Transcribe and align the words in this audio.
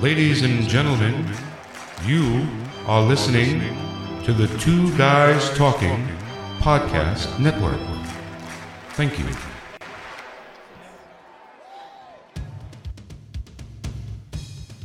Ladies 0.00 0.40
and 0.40 0.66
gentlemen, 0.66 1.30
you 2.06 2.48
are 2.86 3.02
listening 3.02 3.60
to 4.24 4.32
the 4.32 4.46
Two 4.56 4.96
Guys 4.96 5.50
Talking 5.58 6.08
Podcast 6.60 7.38
Network. 7.38 7.78
Thank 8.94 9.18
you. 9.18 9.26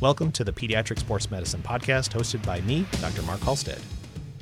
Welcome 0.02 0.32
to 0.32 0.44
the 0.44 0.52
Pediatric 0.52 0.98
Sports 0.98 1.30
Medicine 1.30 1.62
Podcast, 1.62 2.10
hosted 2.10 2.44
by 2.44 2.60
me, 2.60 2.84
Dr. 3.00 3.22
Mark 3.22 3.40
Halstead. 3.40 3.80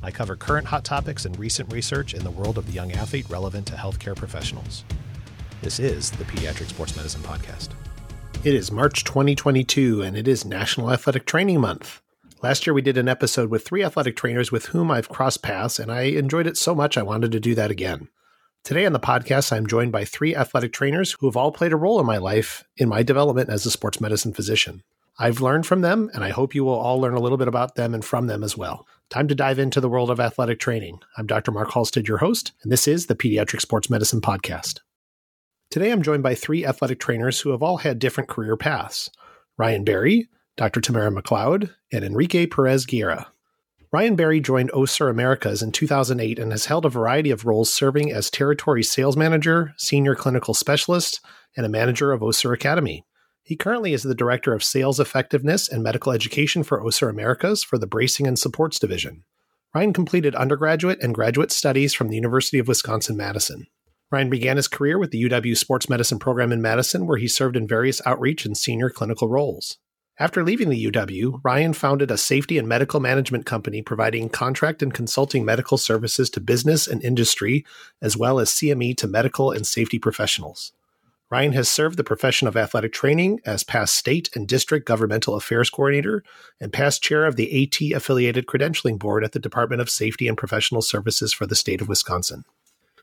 I 0.02 0.10
cover 0.10 0.34
current 0.34 0.66
hot 0.66 0.84
topics 0.84 1.24
and 1.24 1.38
recent 1.38 1.72
research 1.72 2.14
in 2.14 2.24
the 2.24 2.32
world 2.32 2.58
of 2.58 2.66
the 2.66 2.72
young 2.72 2.90
athlete 2.90 3.30
relevant 3.30 3.68
to 3.68 3.74
healthcare 3.74 4.16
professionals. 4.16 4.82
This 5.62 5.78
is 5.78 6.10
the 6.10 6.24
Pediatric 6.24 6.66
Sports 6.66 6.96
Medicine 6.96 7.22
Podcast. 7.22 7.68
It 8.44 8.52
is 8.52 8.70
March 8.70 9.04
2022, 9.04 10.02
and 10.02 10.18
it 10.18 10.28
is 10.28 10.44
National 10.44 10.92
Athletic 10.92 11.24
Training 11.24 11.62
Month. 11.62 12.02
Last 12.42 12.66
year, 12.66 12.74
we 12.74 12.82
did 12.82 12.98
an 12.98 13.08
episode 13.08 13.48
with 13.48 13.64
three 13.64 13.82
athletic 13.82 14.16
trainers 14.16 14.52
with 14.52 14.66
whom 14.66 14.90
I've 14.90 15.08
crossed 15.08 15.42
paths, 15.42 15.78
and 15.78 15.90
I 15.90 16.02
enjoyed 16.02 16.46
it 16.46 16.58
so 16.58 16.74
much 16.74 16.98
I 16.98 17.02
wanted 17.02 17.32
to 17.32 17.40
do 17.40 17.54
that 17.54 17.70
again. 17.70 18.08
Today 18.62 18.84
on 18.84 18.92
the 18.92 19.00
podcast, 19.00 19.50
I'm 19.50 19.66
joined 19.66 19.92
by 19.92 20.04
three 20.04 20.36
athletic 20.36 20.74
trainers 20.74 21.12
who 21.12 21.26
have 21.26 21.38
all 21.38 21.52
played 21.52 21.72
a 21.72 21.76
role 21.76 21.98
in 21.98 22.04
my 22.04 22.18
life 22.18 22.64
in 22.76 22.86
my 22.86 23.02
development 23.02 23.48
as 23.48 23.64
a 23.64 23.70
sports 23.70 23.98
medicine 23.98 24.34
physician. 24.34 24.82
I've 25.18 25.40
learned 25.40 25.64
from 25.64 25.80
them, 25.80 26.10
and 26.12 26.22
I 26.22 26.28
hope 26.28 26.54
you 26.54 26.64
will 26.64 26.74
all 26.74 27.00
learn 27.00 27.14
a 27.14 27.20
little 27.20 27.38
bit 27.38 27.48
about 27.48 27.76
them 27.76 27.94
and 27.94 28.04
from 28.04 28.26
them 28.26 28.44
as 28.44 28.58
well. 28.58 28.86
Time 29.08 29.26
to 29.28 29.34
dive 29.34 29.58
into 29.58 29.80
the 29.80 29.88
world 29.88 30.10
of 30.10 30.20
athletic 30.20 30.60
training. 30.60 31.00
I'm 31.16 31.26
Dr. 31.26 31.50
Mark 31.50 31.72
Halstead, 31.72 32.06
your 32.06 32.18
host, 32.18 32.52
and 32.62 32.70
this 32.70 32.86
is 32.86 33.06
the 33.06 33.16
Pediatric 33.16 33.62
Sports 33.62 33.88
Medicine 33.88 34.20
Podcast. 34.20 34.80
Today 35.74 35.90
I'm 35.90 36.02
joined 36.02 36.22
by 36.22 36.36
three 36.36 36.64
athletic 36.64 37.00
trainers 37.00 37.40
who 37.40 37.50
have 37.50 37.60
all 37.60 37.78
had 37.78 37.98
different 37.98 38.28
career 38.28 38.56
paths 38.56 39.10
Ryan 39.58 39.82
Berry, 39.82 40.28
Dr. 40.56 40.80
Tamara 40.80 41.10
McLeod, 41.10 41.68
and 41.92 42.04
Enrique 42.04 42.46
Perez 42.46 42.86
Guerra. 42.86 43.26
Ryan 43.90 44.14
Berry 44.14 44.38
joined 44.38 44.70
Össur 44.70 45.10
Americas 45.10 45.62
in 45.62 45.72
2008 45.72 46.38
and 46.38 46.52
has 46.52 46.66
held 46.66 46.86
a 46.86 46.88
variety 46.88 47.32
of 47.32 47.44
roles 47.44 47.74
serving 47.74 48.12
as 48.12 48.30
territory 48.30 48.84
sales 48.84 49.16
manager, 49.16 49.74
senior 49.76 50.14
clinical 50.14 50.54
specialist, 50.54 51.20
and 51.56 51.66
a 51.66 51.68
manager 51.68 52.12
of 52.12 52.20
Össur 52.20 52.54
Academy. 52.54 53.04
He 53.42 53.56
currently 53.56 53.94
is 53.94 54.04
the 54.04 54.14
Director 54.14 54.52
of 54.52 54.62
Sales 54.62 55.00
Effectiveness 55.00 55.68
and 55.68 55.82
Medical 55.82 56.12
Education 56.12 56.62
for 56.62 56.84
Össur 56.84 57.10
Americas 57.10 57.64
for 57.64 57.78
the 57.78 57.88
Bracing 57.88 58.28
and 58.28 58.38
Supports 58.38 58.78
Division. 58.78 59.24
Ryan 59.74 59.92
completed 59.92 60.36
undergraduate 60.36 61.02
and 61.02 61.12
graduate 61.12 61.50
studies 61.50 61.94
from 61.94 62.10
the 62.10 62.14
University 62.14 62.60
of 62.60 62.68
Wisconsin 62.68 63.16
Madison. 63.16 63.66
Ryan 64.10 64.30
began 64.30 64.56
his 64.56 64.68
career 64.68 64.98
with 64.98 65.10
the 65.10 65.22
UW 65.24 65.56
Sports 65.56 65.88
Medicine 65.88 66.18
program 66.18 66.52
in 66.52 66.62
Madison, 66.62 67.06
where 67.06 67.18
he 67.18 67.28
served 67.28 67.56
in 67.56 67.66
various 67.66 68.00
outreach 68.06 68.44
and 68.44 68.56
senior 68.56 68.90
clinical 68.90 69.28
roles. 69.28 69.78
After 70.16 70.44
leaving 70.44 70.68
the 70.68 70.86
UW, 70.86 71.40
Ryan 71.42 71.72
founded 71.72 72.12
a 72.12 72.16
safety 72.16 72.56
and 72.56 72.68
medical 72.68 73.00
management 73.00 73.46
company 73.46 73.82
providing 73.82 74.28
contract 74.28 74.80
and 74.80 74.94
consulting 74.94 75.44
medical 75.44 75.76
services 75.76 76.30
to 76.30 76.40
business 76.40 76.86
and 76.86 77.02
industry, 77.02 77.66
as 78.00 78.16
well 78.16 78.38
as 78.38 78.50
CME 78.50 78.96
to 78.98 79.08
medical 79.08 79.50
and 79.50 79.66
safety 79.66 79.98
professionals. 79.98 80.72
Ryan 81.30 81.52
has 81.54 81.68
served 81.68 81.96
the 81.96 82.04
profession 82.04 82.46
of 82.46 82.56
athletic 82.56 82.92
training 82.92 83.40
as 83.44 83.64
past 83.64 83.96
state 83.96 84.30
and 84.36 84.46
district 84.46 84.86
governmental 84.86 85.34
affairs 85.34 85.68
coordinator 85.68 86.22
and 86.60 86.72
past 86.72 87.02
chair 87.02 87.24
of 87.24 87.34
the 87.34 87.64
AT 87.64 87.96
affiliated 87.96 88.46
credentialing 88.46 89.00
board 89.00 89.24
at 89.24 89.32
the 89.32 89.40
Department 89.40 89.82
of 89.82 89.90
Safety 89.90 90.28
and 90.28 90.38
Professional 90.38 90.80
Services 90.80 91.32
for 91.32 91.46
the 91.46 91.56
state 91.56 91.80
of 91.80 91.88
Wisconsin. 91.88 92.44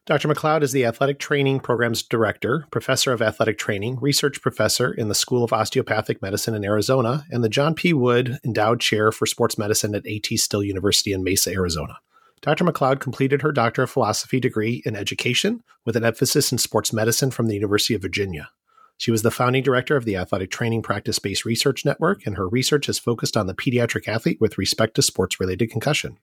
Dr. 0.07 0.27
McLeod 0.27 0.63
is 0.63 0.71
the 0.71 0.83
Athletic 0.83 1.19
Training 1.19 1.59
Program's 1.59 2.01
Director, 2.01 2.65
Professor 2.71 3.13
of 3.13 3.21
Athletic 3.21 3.59
Training, 3.59 3.99
Research 4.01 4.41
Professor 4.41 4.91
in 4.91 5.09
the 5.09 5.15
School 5.15 5.43
of 5.43 5.53
Osteopathic 5.53 6.23
Medicine 6.23 6.55
in 6.55 6.65
Arizona, 6.65 7.23
and 7.29 7.43
the 7.43 7.49
John 7.49 7.75
P. 7.75 7.93
Wood 7.93 8.39
Endowed 8.43 8.79
Chair 8.79 9.11
for 9.11 9.27
Sports 9.27 9.59
Medicine 9.59 9.93
at 9.93 10.07
AT 10.07 10.25
Still 10.39 10.63
University 10.63 11.13
in 11.13 11.23
Mesa, 11.23 11.51
Arizona. 11.51 11.99
Dr. 12.41 12.65
McLeod 12.65 12.99
completed 12.99 13.43
her 13.43 13.51
Doctor 13.51 13.83
of 13.83 13.91
Philosophy 13.91 14.39
degree 14.39 14.81
in 14.87 14.95
education 14.95 15.61
with 15.85 15.95
an 15.95 16.03
emphasis 16.03 16.51
in 16.51 16.57
sports 16.57 16.91
medicine 16.91 17.29
from 17.29 17.45
the 17.45 17.53
University 17.53 17.93
of 17.93 18.01
Virginia. 18.01 18.49
She 18.97 19.11
was 19.11 19.21
the 19.21 19.29
founding 19.29 19.61
director 19.61 19.95
of 19.95 20.05
the 20.05 20.17
Athletic 20.17 20.49
Training 20.49 20.81
Practice 20.81 21.19
Based 21.19 21.45
Research 21.45 21.85
Network, 21.85 22.25
and 22.25 22.37
her 22.37 22.47
research 22.47 22.89
is 22.89 22.97
focused 22.97 23.37
on 23.37 23.45
the 23.45 23.53
pediatric 23.53 24.07
athlete 24.07 24.41
with 24.41 24.57
respect 24.57 24.95
to 24.95 25.03
sports 25.03 25.39
related 25.39 25.69
concussion. 25.69 26.17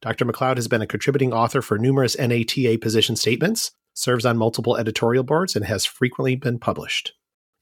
Dr. 0.00 0.24
McLeod 0.24 0.56
has 0.56 0.68
been 0.68 0.82
a 0.82 0.86
contributing 0.86 1.32
author 1.32 1.62
for 1.62 1.78
numerous 1.78 2.18
NATA 2.18 2.78
position 2.78 3.16
statements, 3.16 3.72
serves 3.94 4.26
on 4.26 4.36
multiple 4.36 4.76
editorial 4.76 5.24
boards, 5.24 5.56
and 5.56 5.64
has 5.64 5.86
frequently 5.86 6.36
been 6.36 6.58
published. 6.58 7.12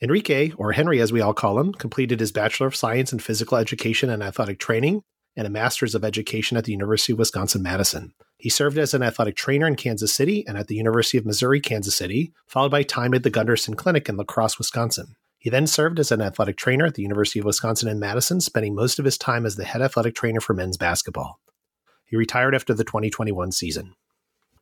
Enrique, 0.03 0.51
or 0.59 0.73
Henry 0.73 1.01
as 1.01 1.13
we 1.13 1.21
all 1.21 1.33
call 1.33 1.59
him, 1.59 1.73
completed 1.73 2.21
his 2.21 2.33
Bachelor 2.33 2.67
of 2.67 2.77
Science 2.77 3.13
in 3.13 3.19
Physical 3.19 3.57
Education 3.57 4.11
and 4.11 4.23
Athletic 4.23 4.59
Training 4.59 5.03
and 5.37 5.47
a 5.47 5.51
Master's 5.51 5.95
of 5.95 6.05
Education 6.05 6.57
at 6.57 6.65
the 6.65 6.73
University 6.73 7.13
of 7.13 7.19
Wisconsin 7.19 7.63
Madison. 7.63 8.13
He 8.37 8.51
served 8.51 8.79
as 8.79 8.95
an 8.95 9.03
athletic 9.03 9.37
trainer 9.37 9.67
in 9.67 9.77
Kansas 9.77 10.15
City 10.15 10.45
and 10.47 10.59
at 10.59 10.67
the 10.67 10.75
University 10.75 11.19
of 11.19 11.25
Missouri 11.25 11.61
Kansas 11.61 11.97
City, 11.97 12.33
followed 12.47 12.71
by 12.71 12.83
time 12.83 13.15
at 13.15 13.23
the 13.23 13.31
Gundersen 13.31 13.77
Clinic 13.77 14.09
in 14.09 14.17
La 14.17 14.25
Crosse, 14.25 14.59
Wisconsin. 14.59 15.17
He 15.39 15.51
then 15.51 15.67
served 15.67 15.99
as 15.99 16.11
an 16.13 16.23
athletic 16.23 16.57
trainer 16.57 16.87
at 16.87 16.95
the 16.95 17.03
University 17.03 17.39
of 17.39 17.45
Wisconsin 17.45 17.89
in 17.89 17.99
Madison, 17.99 18.41
spending 18.41 18.75
most 18.75 18.99
of 18.99 19.05
his 19.05 19.19
time 19.19 19.45
as 19.45 19.57
the 19.57 19.65
head 19.65 19.83
athletic 19.83 20.15
trainer 20.15 20.41
for 20.41 20.55
men's 20.55 20.77
basketball. 20.77 21.39
He 22.07 22.17
retired 22.17 22.55
after 22.55 22.75
the 22.75 22.85
2021 22.85 23.53
season. 23.53 23.95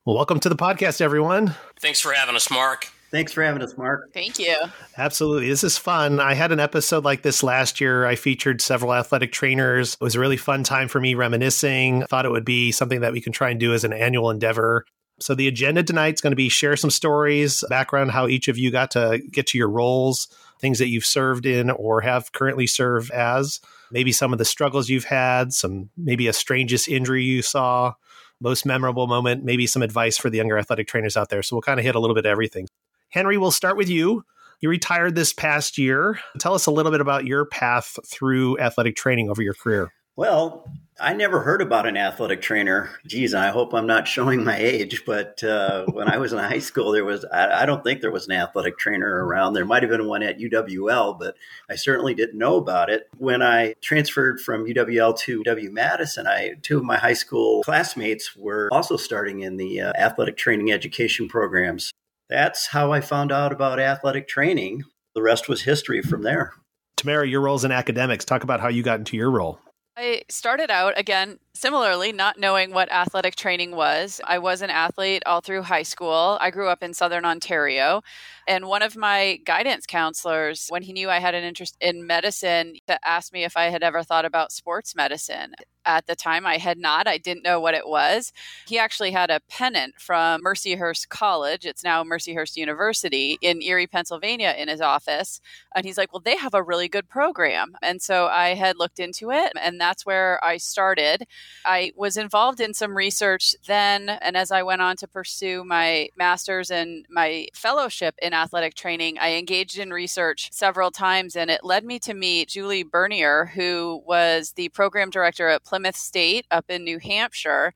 Well, 0.05 0.17
welcome 0.17 0.41
to 0.41 0.49
the 0.49 0.57
podcast, 0.57 1.01
everyone. 1.01 1.55
Thanks 1.81 2.01
for 2.01 2.13
having 2.13 2.37
us, 2.37 2.51
Mark. 2.51 2.89
Thanks 3.11 3.33
for 3.33 3.43
having 3.43 3.63
us, 3.63 3.77
Mark. 3.77 4.13
Thank 4.15 4.39
you. 4.39 4.57
Absolutely. 4.97 5.49
This 5.49 5.63
is 5.63 5.77
fun. 5.77 6.19
I 6.19 6.35
had 6.35 6.51
an 6.51 6.61
episode 6.61 7.05
like 7.05 7.23
this 7.23 7.43
last 7.43 7.81
year. 7.81 8.07
I 8.07 8.15
featured 8.15 8.63
several 8.63 8.95
athletic 8.95 9.33
trainers. 9.33 9.95
It 9.95 10.01
was 10.01 10.15
a 10.15 10.21
really 10.21 10.39
fun 10.39 10.65
time 10.65 10.89
for 10.89 10.99
me 10.99 11.15
reminiscing. 11.15 12.07
Thought 12.07 12.25
it 12.25 12.31
would 12.31 12.47
be 12.47 12.73
something 12.73 13.03
that 13.03 13.13
we 13.13 13.21
can 13.21 13.33
try 13.33 13.51
and 13.51 13.61
do 13.61 13.75
as 13.75 13.85
an 13.85 13.93
annual 13.93 14.31
endeavor. 14.31 14.87
So 15.21 15.35
the 15.35 15.47
agenda 15.47 15.83
tonight 15.83 16.15
is 16.15 16.21
going 16.21 16.33
to 16.33 16.37
be 16.37 16.49
share 16.49 16.77
some 16.77 16.91
stories, 16.91 17.63
background 17.69 18.13
how 18.13 18.29
each 18.29 18.49
of 18.49 18.57
you 18.57 18.71
got 18.71 18.91
to 18.93 19.21
get 19.31 19.47
to 19.49 19.59
your 19.59 19.69
roles, 19.69 20.27
things 20.59 20.79
that 20.79 20.89
you've 20.89 21.07
served 21.07 21.45
in 21.45 21.71
or 21.71 22.01
have 22.01 22.33
currently 22.33 22.67
served 22.67 23.11
as, 23.11 23.61
maybe 23.93 24.11
some 24.11 24.33
of 24.33 24.39
the 24.39 24.45
struggles 24.45 24.89
you've 24.89 25.05
had, 25.05 25.53
some 25.53 25.91
maybe 25.97 26.27
a 26.27 26.33
strangest 26.33 26.89
injury 26.89 27.23
you 27.23 27.43
saw, 27.43 27.95
most 28.41 28.67
memorable 28.67 29.07
moment, 29.07 29.45
maybe 29.45 29.67
some 29.67 29.83
advice 29.83 30.17
for 30.17 30.31
the 30.31 30.39
younger 30.39 30.59
athletic 30.59 30.89
trainers 30.89 31.17
out 31.17 31.29
there. 31.29 31.43
So 31.43 31.55
we'll 31.55 31.63
kind 31.63 31.79
of 31.79 31.87
hit 31.87 31.95
a 31.95 32.01
little 32.01 32.15
bit 32.15 32.27
of 32.27 32.31
everything. 32.31 32.67
Henry, 33.11 33.39
we'll 33.39 33.51
start 33.51 33.77
with 33.77 33.89
you. 33.89 34.25
You 34.61 34.69
retired 34.69 35.15
this 35.15 35.33
past 35.33 35.77
year. 35.77 36.19
Tell 36.39 36.55
us 36.55 36.67
a 36.67 36.71
little 36.71 36.91
bit 36.91 37.01
about 37.01 37.27
your 37.27 37.45
path 37.45 37.99
through 38.07 38.59
athletic 38.59 38.97
training 38.97 39.29
over 39.29 39.43
your 39.43 39.55
career. 39.55 39.93
Well, 40.17 40.67
I 41.01 41.15
never 41.15 41.41
heard 41.41 41.63
about 41.63 41.87
an 41.87 41.97
athletic 41.97 42.43
trainer. 42.43 42.91
Geez, 43.07 43.35
I 43.35 43.49
hope 43.49 43.73
I'm 43.73 43.87
not 43.87 44.07
showing 44.07 44.45
my 44.45 44.57
age, 44.57 45.05
but 45.07 45.43
uh, 45.43 45.87
when 45.87 46.09
I 46.09 46.19
was 46.19 46.33
in 46.33 46.39
high 46.39 46.59
school, 46.59 46.93
there 46.93 47.05
was, 47.05 47.25
I, 47.25 47.63
I, 47.63 47.67
don't 47.67 47.83
think 47.83 48.01
there 48.01 48.13
was 48.13 48.27
an 48.27 48.33
athletic 48.33 48.79
trainer 48.79 49.25
around. 49.25 49.55
There 49.55 49.65
might 49.65 49.83
have 49.83 49.91
been 49.91 50.07
one 50.07 50.23
at 50.23 50.39
UWL, 50.39 51.19
but 51.19 51.35
I 51.71 51.77
certainly 51.77 52.15
didn't 52.15 52.39
know 52.39 52.57
about 52.57 52.91
it. 52.91 53.09
When 53.17 53.43
I 53.43 53.75
transferred 53.81 54.41
from 54.41 54.67
UWL 54.67 55.19
to 55.21 55.43
W 55.43 55.71
Madison, 55.71 56.27
I, 56.27 56.55
two 56.61 56.79
of 56.79 56.85
my 56.85 56.99
high 56.99 57.15
school 57.15 57.63
classmates 57.63 58.37
were 58.37 58.69
also 58.71 58.97
starting 58.97 59.41
in 59.41 59.57
the 59.57 59.81
uh, 59.81 59.93
athletic 59.99 60.37
training 60.37 60.73
education 60.73 61.27
programs 61.27 61.93
that's 62.33 62.67
how 62.67 62.93
I 62.93 63.03
found 63.03 63.31
out 63.31 63.53
about 63.53 63.79
athletic 63.79 64.27
training. 64.27 64.85
The 65.15 65.23
rest 65.23 65.49
was 65.49 65.63
history 65.63 66.01
from 66.01 66.23
there. 66.23 66.55
Tamara, 66.97 67.29
your 67.29 67.43
roles 67.43 67.65
in 67.65 67.73
academics. 67.73 68.25
Talk 68.25 68.43
about 68.43 68.61
how 68.61 68.69
you 68.69 68.83
got 68.83 68.99
into 68.99 69.19
your 69.19 69.31
role. 69.31 69.61
I 69.97 70.23
started 70.31 70.71
out 70.71 70.99
again 70.99 71.39
similarly 71.55 72.13
not 72.13 72.39
knowing 72.39 72.73
what 72.73 72.91
athletic 72.91 73.37
training 73.37 73.77
was. 73.77 74.23
I 74.25 74.39
was 74.39 74.63
an 74.63 74.71
athlete 74.71 75.23
all 75.27 75.43
through 75.43 75.63
high 75.63 75.83
school. 75.83 76.39
I 76.41 76.51
grew 76.51 76.69
up 76.69 76.83
in 76.83 76.95
southern 76.95 77.27
Ontario, 77.27 78.01
and 78.49 78.67
one 78.67 78.81
of 78.81 78.97
my 78.97 79.39
guidance 79.45 79.85
counselors 79.87 80.67
when 80.71 80.83
he 80.83 80.95
knew 80.95 81.11
I 81.11 81.19
had 81.19 81.35
an 81.35 81.45
interest 81.45 81.77
in 81.81 82.07
medicine 82.07 82.77
asked 83.05 83.35
me 83.35 83.45
if 83.45 83.57
I 83.57 83.65
had 83.65 83.83
ever 83.83 84.03
thought 84.03 84.25
about 84.25 84.51
sports 84.51 84.95
medicine 84.95 85.55
at 85.85 86.07
the 86.07 86.17
time 86.17 86.47
I 86.47 86.59
had 86.59 86.79
not. 86.79 87.07
I 87.07 87.19
didn't 87.19 87.45
know 87.45 87.61
what 87.61 87.75
it 87.75 87.87
was. 87.87 88.33
He 88.67 88.79
actually 88.79 89.11
had 89.11 89.31
a 89.31 89.41
pennant 89.49 89.95
from 89.99 90.43
Mercyhurst 90.43 91.09
College. 91.09 91.65
It's 91.65 91.85
now 91.85 92.05
Mercyhurst 92.05 92.57
University 92.57 93.39
in 93.41 93.63
Erie, 93.63 93.87
Pennsylvania, 93.87 94.55
in 94.57 94.69
his 94.69 94.81
office. 94.81 95.41
And 95.75 95.85
he's 95.85 95.99
like, 95.99 96.13
Well, 96.13 96.23
they 96.25 96.37
have 96.37 96.55
a 96.55 96.63
really 96.63 96.89
good 96.89 97.09
program. 97.09 97.77
And 97.83 98.01
so 98.01 98.27
I 98.27 98.55
had 98.55 98.79
looked 98.79 99.01
into 99.01 99.31
it, 99.31 99.53
and 99.61 99.81
that's 99.81 100.07
where 100.07 100.43
I 100.45 100.57
started. 100.57 101.27
I 101.65 101.93
was 101.97 102.17
involved 102.17 102.61
in 102.61 102.75
some 102.75 102.97
research 102.97 103.55
then. 103.67 104.09
And 104.09 104.37
as 104.37 104.51
I 104.51 104.63
went 104.63 104.83
on 104.83 104.97
to 104.97 105.09
pursue 105.09 105.65
my 105.65 106.09
master's 106.17 106.71
and 106.71 107.07
my 107.11 107.49
fellowship 107.55 108.15
in 108.21 108.33
athletic 108.33 108.75
training, 108.75 109.19
I 109.19 109.35
engaged 109.35 109.79
in 109.79 109.91
research 109.91 110.51
several 110.53 110.91
times, 110.91 111.37
and 111.37 111.51
it 111.51 111.65
led 111.65 111.85
me 111.85 111.99
to 112.01 112.15
meet 112.15 112.49
Julie 112.49 112.83
Bernier, 112.83 113.47
who 113.47 114.03
was 114.07 114.53
the 114.53 114.69
program 114.71 115.11
director 115.11 115.49
at 115.49 115.65
Plymouth 115.73 115.97
State 115.97 116.47
up 116.51 116.67
in 116.69 116.85
New 116.85 116.99
Hampshire. 116.99 117.73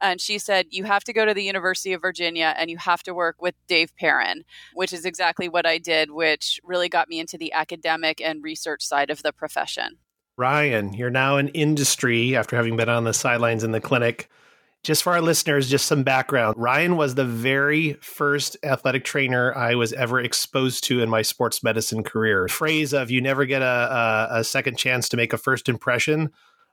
And 0.00 0.20
she 0.20 0.38
said, 0.38 0.66
You 0.70 0.84
have 0.84 1.02
to 1.02 1.12
go 1.12 1.24
to 1.24 1.34
the 1.34 1.42
University 1.42 1.92
of 1.92 2.00
Virginia 2.00 2.54
and 2.56 2.70
you 2.70 2.76
have 2.78 3.02
to 3.02 3.12
work 3.12 3.42
with 3.42 3.56
Dave 3.66 3.92
Perrin, 3.96 4.44
which 4.72 4.92
is 4.92 5.04
exactly 5.04 5.48
what 5.48 5.66
I 5.66 5.78
did, 5.78 6.12
which 6.12 6.60
really 6.62 6.88
got 6.88 7.08
me 7.08 7.18
into 7.18 7.36
the 7.36 7.52
academic 7.52 8.20
and 8.20 8.44
research 8.44 8.84
side 8.84 9.10
of 9.10 9.24
the 9.24 9.32
profession. 9.32 9.98
Ryan, 10.36 10.92
you're 10.92 11.10
now 11.10 11.38
in 11.38 11.48
industry 11.48 12.36
after 12.36 12.54
having 12.54 12.76
been 12.76 12.88
on 12.88 13.02
the 13.02 13.12
sidelines 13.12 13.64
in 13.64 13.72
the 13.72 13.80
clinic. 13.80 14.28
Just 14.84 15.02
for 15.02 15.12
our 15.12 15.20
listeners, 15.20 15.68
just 15.68 15.86
some 15.86 16.04
background. 16.04 16.54
Ryan 16.56 16.96
was 16.96 17.16
the 17.16 17.24
very 17.24 17.94
first 17.94 18.56
athletic 18.62 19.04
trainer 19.04 19.52
I 19.56 19.74
was 19.74 19.92
ever 19.92 20.20
exposed 20.20 20.84
to 20.84 21.02
in 21.02 21.10
my 21.10 21.22
sports 21.22 21.64
medicine 21.64 22.04
career. 22.04 22.46
Phrase 22.46 22.94
of 22.94 23.10
you 23.10 23.20
never 23.20 23.44
get 23.44 23.60
a, 23.60 24.28
a, 24.30 24.38
a 24.38 24.44
second 24.44 24.78
chance 24.78 25.08
to 25.08 25.16
make 25.16 25.32
a 25.32 25.38
first 25.38 25.68
impression. 25.68 26.30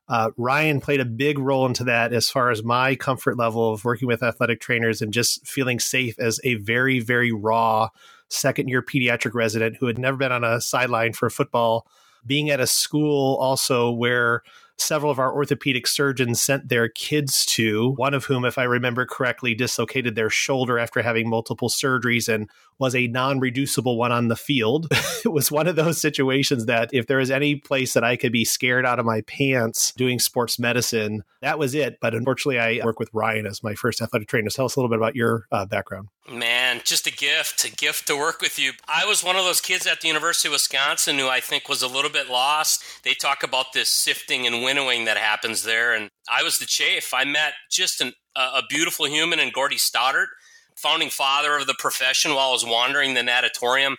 Uh, 0.09 0.31
Ryan 0.37 0.79
played 0.79 1.01
a 1.01 1.05
big 1.05 1.37
role 1.37 1.65
into 1.65 1.83
that 1.83 2.13
as 2.13 2.29
far 2.29 2.49
as 2.49 2.63
my 2.63 2.95
comfort 2.95 3.37
level 3.37 3.73
of 3.73 3.83
working 3.83 4.07
with 4.07 4.23
athletic 4.23 4.61
trainers 4.61 5.01
and 5.01 5.11
just 5.11 5.45
feeling 5.45 5.79
safe 5.79 6.17
as 6.17 6.39
a 6.43 6.55
very, 6.55 6.99
very 6.99 7.31
raw 7.31 7.89
second 8.29 8.69
year 8.69 8.81
pediatric 8.81 9.33
resident 9.33 9.77
who 9.77 9.87
had 9.87 9.99
never 9.99 10.17
been 10.17 10.31
on 10.31 10.43
a 10.43 10.61
sideline 10.61 11.13
for 11.13 11.29
football, 11.29 11.87
being 12.25 12.49
at 12.49 12.59
a 12.59 12.67
school 12.67 13.35
also 13.35 13.91
where 13.91 14.43
several 14.77 15.11
of 15.11 15.19
our 15.19 15.33
orthopedic 15.33 15.87
surgeons 15.87 16.41
sent 16.41 16.69
their 16.69 16.87
kids 16.87 17.45
to, 17.45 17.91
one 17.93 18.13
of 18.13 18.25
whom, 18.25 18.45
if 18.45 18.57
I 18.57 18.63
remember 18.63 19.05
correctly, 19.05 19.53
dislocated 19.55 20.15
their 20.15 20.29
shoulder 20.29 20.79
after 20.79 21.01
having 21.01 21.29
multiple 21.29 21.69
surgeries 21.69 22.33
and 22.33 22.49
was 22.79 22.95
a 22.95 23.07
non 23.07 23.39
reducible 23.39 23.97
one 23.97 24.11
on 24.11 24.27
the 24.27 24.35
field. 24.35 24.87
it 25.25 25.31
was 25.31 25.51
one 25.51 25.67
of 25.67 25.75
those 25.75 25.99
situations 25.99 26.65
that 26.65 26.89
if 26.93 27.07
there 27.07 27.17
was 27.17 27.31
any 27.31 27.55
place 27.55 27.93
that 27.93 28.03
I 28.03 28.15
could 28.15 28.31
be 28.31 28.45
scared 28.45 28.85
out 28.85 28.99
of 28.99 29.05
my 29.05 29.21
pants 29.21 29.91
doing 29.93 30.19
sports 30.19 30.59
medicine, 30.59 31.23
that 31.41 31.59
was 31.59 31.73
it. 31.75 31.99
But 31.99 32.13
unfortunately, 32.13 32.59
I 32.59 32.85
work 32.85 32.99
with 32.99 33.09
Ryan 33.13 33.45
as 33.45 33.63
my 33.63 33.73
first 33.73 34.01
athletic 34.01 34.27
trainer. 34.27 34.49
Tell 34.49 34.65
us 34.65 34.75
a 34.75 34.79
little 34.79 34.89
bit 34.89 34.99
about 34.99 35.15
your 35.15 35.47
uh, 35.51 35.65
background. 35.65 36.09
Man, 36.29 36.81
just 36.83 37.07
a 37.07 37.11
gift, 37.11 37.63
a 37.63 37.71
gift 37.71 38.07
to 38.07 38.17
work 38.17 38.41
with 38.41 38.59
you. 38.59 38.73
I 38.87 39.05
was 39.05 39.23
one 39.23 39.37
of 39.37 39.45
those 39.45 39.61
kids 39.61 39.87
at 39.87 40.01
the 40.01 40.07
University 40.07 40.49
of 40.49 40.53
Wisconsin 40.53 41.17
who 41.17 41.29
I 41.29 41.39
think 41.39 41.69
was 41.69 41.81
a 41.81 41.87
little 41.87 42.11
bit 42.11 42.29
lost. 42.29 42.83
They 43.03 43.13
talk 43.13 43.43
about 43.43 43.73
this 43.73 43.89
sifting 43.89 44.45
and 44.45 44.61
winnowing 44.67 45.05
that 45.05 45.15
happens 45.15 45.63
there, 45.63 45.93
and 45.93 46.09
I 46.29 46.43
was 46.43 46.59
the 46.59 46.65
chafe. 46.65 47.13
I 47.13 47.23
met 47.23 47.53
just 47.71 48.01
an, 48.01 48.11
a 48.35 48.61
beautiful 48.67 49.05
human 49.07 49.39
in 49.39 49.51
Gordy 49.51 49.77
Stoddart 49.77 50.27
founding 50.75 51.09
father 51.09 51.55
of 51.55 51.67
the 51.67 51.75
profession 51.79 52.31
while 52.35 52.49
I 52.49 52.51
was 52.51 52.65
wandering 52.65 53.13
the 53.13 53.23
natatorium. 53.23 53.95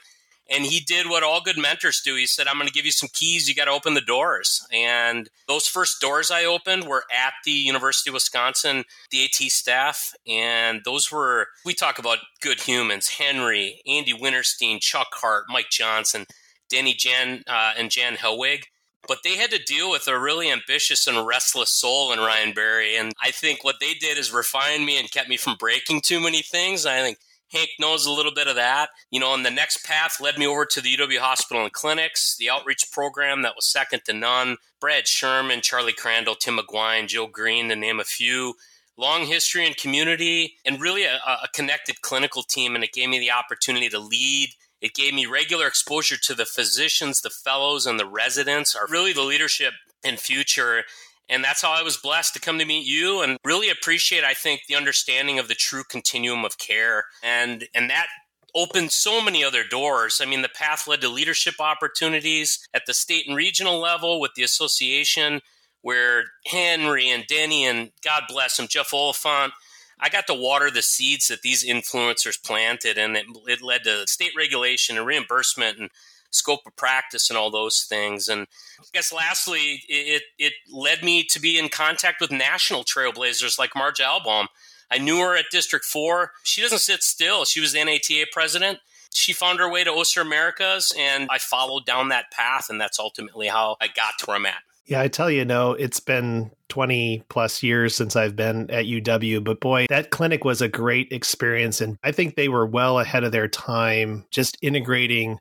And 0.50 0.64
he 0.64 0.80
did 0.80 1.08
what 1.08 1.22
all 1.22 1.40
good 1.40 1.56
mentors 1.56 2.02
do. 2.02 2.16
He 2.16 2.26
said, 2.26 2.46
I'm 2.46 2.56
going 2.56 2.68
to 2.68 2.72
give 2.72 2.84
you 2.84 2.92
some 2.92 3.08
keys. 3.12 3.48
You 3.48 3.54
got 3.54 3.64
to 3.64 3.70
open 3.70 3.94
the 3.94 4.02
doors. 4.02 4.66
And 4.70 5.30
those 5.46 5.66
first 5.66 6.02
doors 6.02 6.30
I 6.30 6.44
opened 6.44 6.84
were 6.84 7.04
at 7.14 7.32
the 7.44 7.50
University 7.52 8.10
of 8.10 8.14
Wisconsin 8.14 8.84
the 9.10 9.24
AT 9.24 9.50
staff. 9.50 10.12
And 10.26 10.82
those 10.84 11.10
were, 11.10 11.48
we 11.64 11.72
talk 11.72 11.98
about 11.98 12.18
good 12.42 12.60
humans 12.60 13.08
Henry, 13.08 13.80
Andy 13.86 14.12
Winterstein, 14.12 14.80
Chuck 14.80 15.08
Hart, 15.12 15.44
Mike 15.48 15.70
Johnson, 15.70 16.26
Danny 16.70 16.94
Jan, 16.94 17.42
uh, 17.46 17.72
and 17.78 17.90
Jan 17.90 18.16
Helwig. 18.16 18.64
But 19.06 19.18
they 19.22 19.36
had 19.36 19.50
to 19.52 19.62
deal 19.62 19.90
with 19.90 20.08
a 20.08 20.18
really 20.18 20.50
ambitious 20.50 21.06
and 21.06 21.26
restless 21.26 21.70
soul 21.70 22.12
in 22.12 22.18
Ryan 22.18 22.52
Berry. 22.52 22.96
And 22.96 23.12
I 23.22 23.30
think 23.30 23.62
what 23.62 23.76
they 23.80 23.94
did 23.94 24.18
is 24.18 24.32
refine 24.32 24.84
me 24.84 24.98
and 24.98 25.10
kept 25.10 25.28
me 25.28 25.36
from 25.36 25.56
breaking 25.56 26.02
too 26.02 26.20
many 26.20 26.42
things. 26.42 26.84
I 26.84 27.00
think 27.00 27.18
Hank 27.52 27.70
knows 27.78 28.06
a 28.06 28.12
little 28.12 28.34
bit 28.34 28.48
of 28.48 28.56
that. 28.56 28.90
You 29.10 29.20
know, 29.20 29.34
and 29.34 29.44
the 29.44 29.50
next 29.50 29.84
path 29.84 30.20
led 30.20 30.38
me 30.38 30.46
over 30.46 30.66
to 30.66 30.80
the 30.80 30.94
UW 30.96 31.18
Hospital 31.18 31.62
and 31.62 31.72
Clinics, 31.72 32.36
the 32.38 32.50
outreach 32.50 32.90
program 32.92 33.42
that 33.42 33.54
was 33.56 33.70
second 33.70 34.02
to 34.06 34.12
none. 34.12 34.56
Brad 34.80 35.08
Sherman, 35.08 35.60
Charlie 35.62 35.92
Crandall, 35.92 36.34
Tim 36.34 36.58
McGuine, 36.58 37.08
Joe 37.08 37.26
Green, 37.26 37.68
to 37.68 37.76
name 37.76 38.00
a 38.00 38.04
few. 38.04 38.54
Long 38.96 39.26
history 39.26 39.64
and 39.64 39.76
community, 39.76 40.56
and 40.64 40.80
really 40.80 41.04
a, 41.04 41.14
a 41.24 41.48
connected 41.54 42.02
clinical 42.02 42.42
team. 42.42 42.74
And 42.74 42.82
it 42.82 42.92
gave 42.92 43.08
me 43.08 43.20
the 43.20 43.30
opportunity 43.30 43.88
to 43.90 43.98
lead 43.98 44.50
it 44.80 44.94
gave 44.94 45.14
me 45.14 45.26
regular 45.26 45.66
exposure 45.66 46.16
to 46.22 46.34
the 46.34 46.46
physicians, 46.46 47.20
the 47.20 47.30
fellows, 47.30 47.86
and 47.86 47.98
the 47.98 48.06
residents, 48.06 48.74
are 48.74 48.86
really 48.88 49.12
the 49.12 49.22
leadership 49.22 49.74
and 50.04 50.18
future. 50.18 50.84
And 51.28 51.44
that's 51.44 51.62
how 51.62 51.72
I 51.72 51.82
was 51.82 51.96
blessed 51.96 52.34
to 52.34 52.40
come 52.40 52.58
to 52.58 52.64
meet 52.64 52.86
you 52.86 53.20
and 53.20 53.38
really 53.44 53.68
appreciate, 53.68 54.24
I 54.24 54.34
think, 54.34 54.62
the 54.68 54.76
understanding 54.76 55.38
of 55.38 55.48
the 55.48 55.54
true 55.54 55.82
continuum 55.88 56.44
of 56.44 56.58
care. 56.58 57.04
And 57.22 57.68
and 57.74 57.90
that 57.90 58.06
opened 58.54 58.92
so 58.92 59.22
many 59.22 59.44
other 59.44 59.62
doors. 59.62 60.20
I 60.22 60.26
mean, 60.26 60.42
the 60.42 60.48
path 60.48 60.88
led 60.88 61.00
to 61.02 61.08
leadership 61.08 61.54
opportunities 61.60 62.66
at 62.72 62.86
the 62.86 62.94
state 62.94 63.26
and 63.26 63.36
regional 63.36 63.78
level 63.78 64.20
with 64.20 64.34
the 64.34 64.42
association, 64.42 65.40
where 65.82 66.24
Henry 66.46 67.10
and 67.10 67.26
Denny 67.26 67.66
and 67.66 67.90
God 68.02 68.22
bless 68.28 68.58
him, 68.58 68.66
Jeff 68.68 68.94
Oliphant 68.94 69.52
I 70.00 70.08
got 70.08 70.26
to 70.28 70.34
water 70.34 70.70
the 70.70 70.82
seeds 70.82 71.28
that 71.28 71.42
these 71.42 71.64
influencers 71.64 72.42
planted, 72.42 72.98
and 72.98 73.16
it, 73.16 73.26
it 73.46 73.62
led 73.62 73.84
to 73.84 74.06
state 74.06 74.32
regulation 74.36 74.96
and 74.96 75.06
reimbursement 75.06 75.78
and 75.78 75.90
scope 76.30 76.60
of 76.66 76.76
practice 76.76 77.30
and 77.30 77.38
all 77.38 77.50
those 77.50 77.86
things. 77.88 78.28
And 78.28 78.46
I 78.80 78.84
guess 78.92 79.12
lastly, 79.12 79.82
it, 79.88 80.22
it 80.38 80.52
led 80.70 81.02
me 81.02 81.24
to 81.24 81.40
be 81.40 81.58
in 81.58 81.68
contact 81.68 82.20
with 82.20 82.30
national 82.30 82.84
trailblazers 82.84 83.58
like 83.58 83.74
Marge 83.74 84.00
Albohm. 84.00 84.48
I 84.90 84.98
knew 84.98 85.18
her 85.18 85.36
at 85.36 85.46
District 85.50 85.84
4. 85.84 86.32
She 86.44 86.62
doesn't 86.62 86.78
sit 86.78 87.02
still. 87.02 87.44
She 87.44 87.60
was 87.60 87.72
the 87.72 87.84
NATA 87.84 88.26
president. 88.32 88.78
She 89.14 89.32
found 89.32 89.58
her 89.58 89.70
way 89.70 89.84
to 89.84 89.90
Össur 89.90 90.22
Americas, 90.22 90.92
and 90.96 91.28
I 91.30 91.38
followed 91.38 91.86
down 91.86 92.08
that 92.10 92.30
path, 92.30 92.68
and 92.70 92.80
that's 92.80 93.00
ultimately 93.00 93.48
how 93.48 93.76
I 93.80 93.88
got 93.88 94.18
to 94.20 94.26
where 94.26 94.36
I'm 94.36 94.46
at. 94.46 94.62
Yeah, 94.88 95.02
I 95.02 95.08
tell 95.08 95.30
you, 95.30 95.44
no, 95.44 95.72
it's 95.72 96.00
been 96.00 96.50
20 96.70 97.22
plus 97.28 97.62
years 97.62 97.94
since 97.94 98.16
I've 98.16 98.34
been 98.34 98.70
at 98.70 98.86
UW, 98.86 99.44
but 99.44 99.60
boy, 99.60 99.84
that 99.90 100.08
clinic 100.08 100.46
was 100.46 100.62
a 100.62 100.68
great 100.68 101.12
experience. 101.12 101.82
And 101.82 101.98
I 102.02 102.10
think 102.10 102.36
they 102.36 102.48
were 102.48 102.64
well 102.64 102.98
ahead 102.98 103.22
of 103.22 103.30
their 103.30 103.48
time, 103.48 104.24
just 104.30 104.56
integrating 104.62 105.40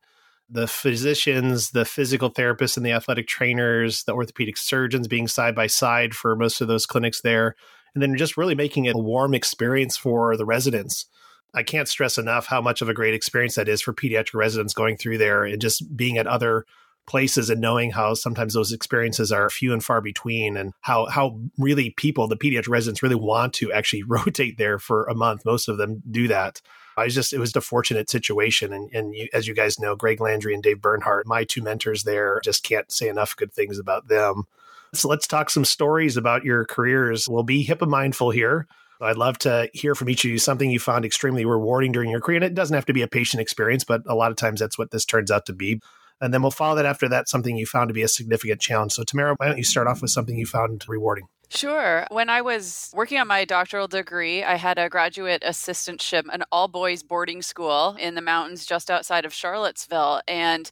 the 0.50 0.68
physicians, 0.68 1.72
the 1.72 1.86
physical 1.86 2.30
therapists, 2.30 2.76
and 2.76 2.86
the 2.86 2.92
athletic 2.92 3.28
trainers, 3.28 4.04
the 4.04 4.14
orthopedic 4.14 4.58
surgeons 4.58 5.08
being 5.08 5.30
side 5.30 5.56
by 5.56 5.68
side 5.68 6.14
for 6.14 6.36
most 6.36 6.60
of 6.60 6.68
those 6.68 6.86
clinics 6.86 7.22
there. 7.22 7.56
And 7.96 8.04
then 8.04 8.18
just 8.18 8.36
really 8.36 8.56
making 8.56 8.84
it 8.84 8.96
a 8.96 9.00
warm 9.00 9.34
experience 9.34 9.96
for 9.96 10.36
the 10.36 10.46
residents. 10.46 11.06
I 11.54 11.64
can't 11.64 11.88
stress 11.88 12.18
enough 12.18 12.48
how 12.48 12.60
much 12.60 12.82
of 12.82 12.90
a 12.90 12.94
great 12.94 13.14
experience 13.14 13.56
that 13.56 13.70
is 13.70 13.82
for 13.82 13.94
pediatric 13.94 14.34
residents 14.34 14.74
going 14.74 14.98
through 14.98 15.20
there 15.20 15.46
and 15.46 15.62
just 15.62 15.96
being 15.96 16.18
at 16.18 16.28
other 16.28 16.66
places 17.08 17.50
and 17.50 17.62
knowing 17.62 17.92
how 17.92 18.14
sometimes 18.14 18.54
those 18.54 18.72
experiences 18.72 19.32
are 19.32 19.50
few 19.50 19.74
and 19.74 19.84
far 19.84 20.02
between 20.02 20.58
and 20.58 20.74
how 20.82 21.08
how 21.08 21.40
really 21.58 21.90
people 21.92 22.28
the 22.28 22.38
pediatric 22.38 22.70
residents 22.70 23.02
really 23.02 23.16
want 23.16 23.54
to 23.54 23.72
actually 23.72 24.04
rotate 24.08 24.58
there 24.58 24.78
for 24.78 25.06
a 25.06 25.16
month. 25.16 25.46
Most 25.46 25.68
of 25.68 25.78
them 25.78 26.04
do 26.12 26.28
that. 26.28 26.62
I 26.98 27.06
was 27.06 27.16
just 27.16 27.34
it 27.34 27.40
was 27.40 27.56
a 27.56 27.62
fortunate 27.62 28.10
situation 28.10 28.74
and 28.74 28.90
and 28.94 29.16
you, 29.16 29.28
as 29.34 29.48
you 29.48 29.56
guys 29.56 29.80
know 29.80 29.96
Greg 29.96 30.22
Landry 30.22 30.54
and 30.54 30.62
Dave 30.62 30.82
Bernhardt 30.82 31.26
my 31.26 31.44
two 31.44 31.62
mentors 31.62 32.04
there 32.04 32.42
just 32.44 32.64
can't 32.64 32.92
say 32.92 33.08
enough 33.08 33.36
good 33.36 33.54
things 33.54 33.80
about 33.80 34.08
them. 34.08 34.44
So 34.94 35.08
let's 35.08 35.28
talk 35.28 35.50
some 35.50 35.66
stories 35.66 36.18
about 36.18 36.44
your 36.44 36.66
careers. 36.66 37.28
We'll 37.28 37.44
be 37.44 37.66
HIPAA 37.66 37.88
mindful 37.88 38.32
here. 38.32 38.68
I'd 39.00 39.18
love 39.18 39.38
to 39.40 39.70
hear 39.74 39.94
from 39.94 40.10
each 40.10 40.26
of 40.26 40.32
you 40.32 40.40
something 40.40 40.72
you 40.72 40.80
found 40.80 41.06
extremely 41.06 41.46
rewarding 41.46 41.92
during 41.92 42.10
your 42.10 42.22
career. 42.22 42.38
And 42.38 42.46
it 42.46 42.56
doesn't 42.56 42.74
have 42.74 42.86
to 42.86 42.94
be 42.94 43.04
a 43.04 43.08
patient 43.08 43.42
experience, 43.42 43.84
but 43.84 44.02
a 44.08 44.16
lot 44.16 44.32
of 44.32 44.38
times 44.38 44.60
that's 44.60 44.78
what 44.78 44.92
this 44.92 45.06
turns 45.06 45.30
out 45.30 45.46
to 45.48 45.54
be. 45.54 45.80
And 46.20 46.34
then 46.34 46.42
we'll 46.42 46.52
follow 46.52 46.76
that 46.76 46.86
after 46.86 47.08
that, 47.10 47.30
something 47.30 47.58
you 47.58 47.66
found 47.66 47.90
to 47.90 47.94
be 47.94 48.04
a 48.04 48.08
significant 48.08 48.60
challenge. 48.60 48.94
So, 48.94 49.04
Tamara, 49.04 49.36
why 49.38 49.48
don't 49.48 49.58
you 49.58 49.64
start 49.64 49.88
off 49.88 50.02
with 50.02 50.12
something 50.12 50.38
you 50.38 50.46
found 50.46 50.86
rewarding? 50.88 51.28
Sure. 51.50 52.06
When 52.12 52.30
I 52.30 52.42
was 52.42 52.92
working 52.94 53.20
on 53.20 53.28
my 53.28 53.46
doctoral 53.46 53.88
degree, 53.88 54.44
I 54.44 54.56
had 54.56 54.78
a 54.78 54.90
graduate 54.90 55.44
assistantship, 55.46 56.26
an 56.32 56.44
all 56.52 56.68
boys 56.68 57.04
boarding 57.04 57.42
school 57.42 57.96
in 57.98 58.16
the 58.16 58.22
mountains 58.22 58.66
just 58.66 58.92
outside 58.92 59.24
of 59.24 59.34
Charlottesville. 59.34 60.22
And 60.28 60.70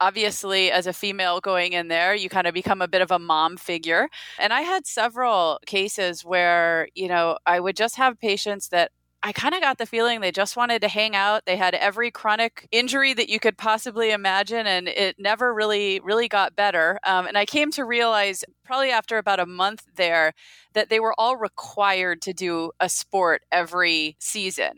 obviously, 0.00 0.70
as 0.70 0.86
a 0.86 0.94
female 0.94 1.40
going 1.40 1.74
in 1.74 1.88
there, 1.88 2.14
you 2.14 2.30
kind 2.30 2.46
of 2.46 2.54
become 2.54 2.80
a 2.80 2.88
bit 2.88 3.02
of 3.02 3.10
a 3.10 3.18
mom 3.18 3.58
figure. 3.58 4.08
And 4.38 4.54
I 4.54 4.62
had 4.62 4.86
several 4.86 5.60
cases 5.66 6.24
where, 6.24 6.88
you 6.94 7.08
know, 7.08 7.36
I 7.44 7.60
would 7.60 7.76
just 7.76 7.96
have 7.96 8.18
patients 8.18 8.68
that 8.68 8.92
I 9.26 9.32
kind 9.32 9.56
of 9.56 9.60
got 9.60 9.78
the 9.78 9.86
feeling 9.86 10.20
they 10.20 10.30
just 10.30 10.56
wanted 10.56 10.82
to 10.82 10.88
hang 10.88 11.16
out. 11.16 11.46
They 11.46 11.56
had 11.56 11.74
every 11.74 12.12
chronic 12.12 12.68
injury 12.70 13.12
that 13.14 13.28
you 13.28 13.40
could 13.40 13.58
possibly 13.58 14.12
imagine, 14.12 14.68
and 14.68 14.86
it 14.86 15.16
never 15.18 15.52
really, 15.52 15.98
really 15.98 16.28
got 16.28 16.54
better. 16.54 17.00
Um, 17.02 17.26
and 17.26 17.36
I 17.36 17.44
came 17.44 17.72
to 17.72 17.84
realize 17.84 18.44
probably 18.64 18.92
after 18.92 19.18
about 19.18 19.40
a 19.40 19.46
month 19.46 19.82
there 19.96 20.32
that 20.74 20.90
they 20.90 21.00
were 21.00 21.12
all 21.18 21.36
required 21.36 22.22
to 22.22 22.32
do 22.32 22.70
a 22.78 22.88
sport 22.88 23.42
every 23.50 24.14
season. 24.20 24.74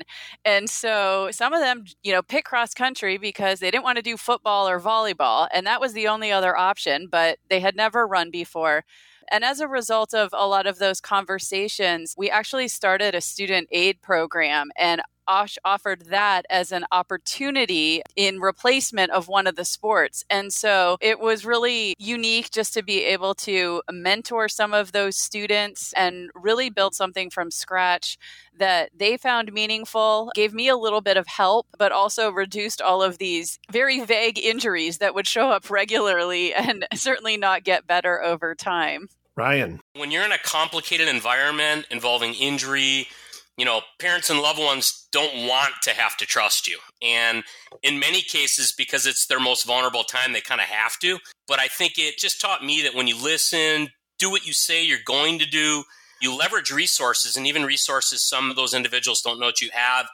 And 0.47 0.71
so 0.71 1.29
some 1.31 1.53
of 1.53 1.61
them, 1.61 1.85
you 2.03 2.13
know, 2.13 2.23
pick 2.23 2.47
cross 2.47 2.73
country 2.73 3.19
because 3.19 3.61
they 3.61 3.71
didn't 3.71 3.85
want 3.85 3.97
to 3.97 4.03
do 4.03 4.17
football 4.17 4.67
or 4.67 4.81
volleyball. 4.81 5.49
And 5.53 5.67
that 5.67 5.79
was 5.79 5.93
the 5.93 6.09
only 6.09 6.33
other 6.33 6.57
option, 6.57 7.07
but 7.11 7.37
they 7.51 7.61
had 7.61 7.77
never 7.77 8.07
run 8.07 8.31
before. 8.31 8.85
And 9.31 9.45
as 9.45 9.61
a 9.61 9.69
result 9.69 10.15
of 10.15 10.31
a 10.33 10.47
lot 10.47 10.67
of 10.67 10.79
those 10.79 11.01
conversations, 11.01 12.15
we 12.17 12.31
actually 12.31 12.69
started 12.69 13.15
a 13.15 13.21
student 13.21 13.69
aid 13.71 14.01
program. 14.01 14.71
And 14.77 15.03
offered 15.29 16.07
that 16.07 16.47
as 16.49 16.73
an 16.73 16.85
opportunity 16.91 18.03
in 18.17 18.41
replacement 18.41 19.11
of 19.13 19.29
one 19.29 19.47
of 19.47 19.57
the 19.57 19.65
sports. 19.65 20.25
And 20.31 20.53
so 20.53 20.97
it 21.01 21.21
was 21.21 21.45
really 21.45 21.95
unique 21.99 22.51
just 22.51 22.75
to 22.75 22.83
be 22.83 23.05
able 23.05 23.35
to 23.35 23.83
mentor 23.91 24.49
some 24.49 24.73
of 24.73 24.93
those 24.93 25.17
students 25.17 25.93
and 25.95 26.31
really 26.35 26.71
build 26.71 26.95
something 26.95 27.31
from 27.31 27.51
scratch 27.51 28.17
that 28.57 28.91
they 28.97 29.17
found 29.17 29.53
meaningful, 29.53 30.33
gave 30.35 30.55
me 30.55 30.69
a 30.69 30.77
little 30.77 31.01
bit 31.01 31.17
of 31.17 31.27
help, 31.27 31.67
but 31.79 31.93
also 31.93 32.31
reduced 32.31 32.81
all 32.81 33.03
of 33.03 33.19
these 33.19 33.59
very 33.71 34.05
vague 34.05 34.39
injuries 34.39 34.99
that 34.99 35.15
would 35.15 35.27
show 35.27 35.51
up 35.51 35.71
regularly 35.71 36.55
and 36.55 36.87
certainly 36.95 37.37
not 37.37 37.65
get 37.65 37.87
better 37.87 38.23
over 38.23 38.55
time. 38.55 39.09
Ryan. 39.39 39.81
When 39.95 40.11
you're 40.11 40.25
in 40.25 40.33
a 40.33 40.39
complicated 40.39 41.09
environment 41.09 41.87
involving 41.91 42.35
injury, 42.35 43.09
you 43.57 43.65
know, 43.65 43.81
parents 43.99 44.31
and 44.31 44.41
loved 44.41 44.59
ones 44.59 45.09
don't 45.13 45.47
want 45.47 45.75
to 45.83 45.91
have 45.91 46.17
to 46.19 46.27
trust 46.27 46.69
you. 46.69 46.79
And 47.03 47.45
in 47.83 47.99
many 47.99 48.21
cases, 48.21 48.73
because 48.77 49.07
it's 49.07 49.27
their 49.27 49.41
most 49.41 49.67
vulnerable 49.67 50.05
time, 50.05 50.33
they 50.33 50.41
kind 50.41 50.61
of 50.61 50.67
have 50.67 50.99
to. 51.01 51.19
But 51.47 51.61
I 51.61 51.69
think 51.69 51.95
it 51.97 52.19
just 52.19 52.41
taught 52.41 52.65
me 52.65 52.83
that 52.83 52.95
when 52.95 53.07
you 53.07 53.17
listen, 53.17 53.89
do 54.19 54.31
what 54.31 54.47
you 54.47 54.53
say 54.53 54.85
you're 54.85 54.99
going 55.05 55.39
to 55.39 55.47
do, 55.47 55.85
you 56.21 56.37
leverage 56.37 56.71
resources 56.71 57.37
and 57.37 57.47
even 57.47 57.65
resources 57.65 58.23
some 58.23 58.51
of 58.51 58.57
those 58.57 58.75
individuals 58.75 59.23
don't 59.23 59.39
know 59.39 59.47
what 59.47 59.61
you 59.61 59.71
have 59.73 60.09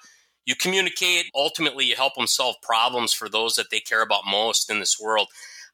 you 0.47 0.55
communicate 0.55 1.31
ultimately 1.35 1.85
you 1.85 1.97
help 1.97 2.15
them 2.15 2.27
solve 2.27 2.57
problems 2.63 3.13
for 3.13 3.29
those 3.29 3.55
that 3.55 3.71
they 3.71 3.81
care 3.81 4.03
about 4.03 4.23
most 4.27 4.71
in 4.71 4.81
this 4.81 4.99
world 5.01 5.29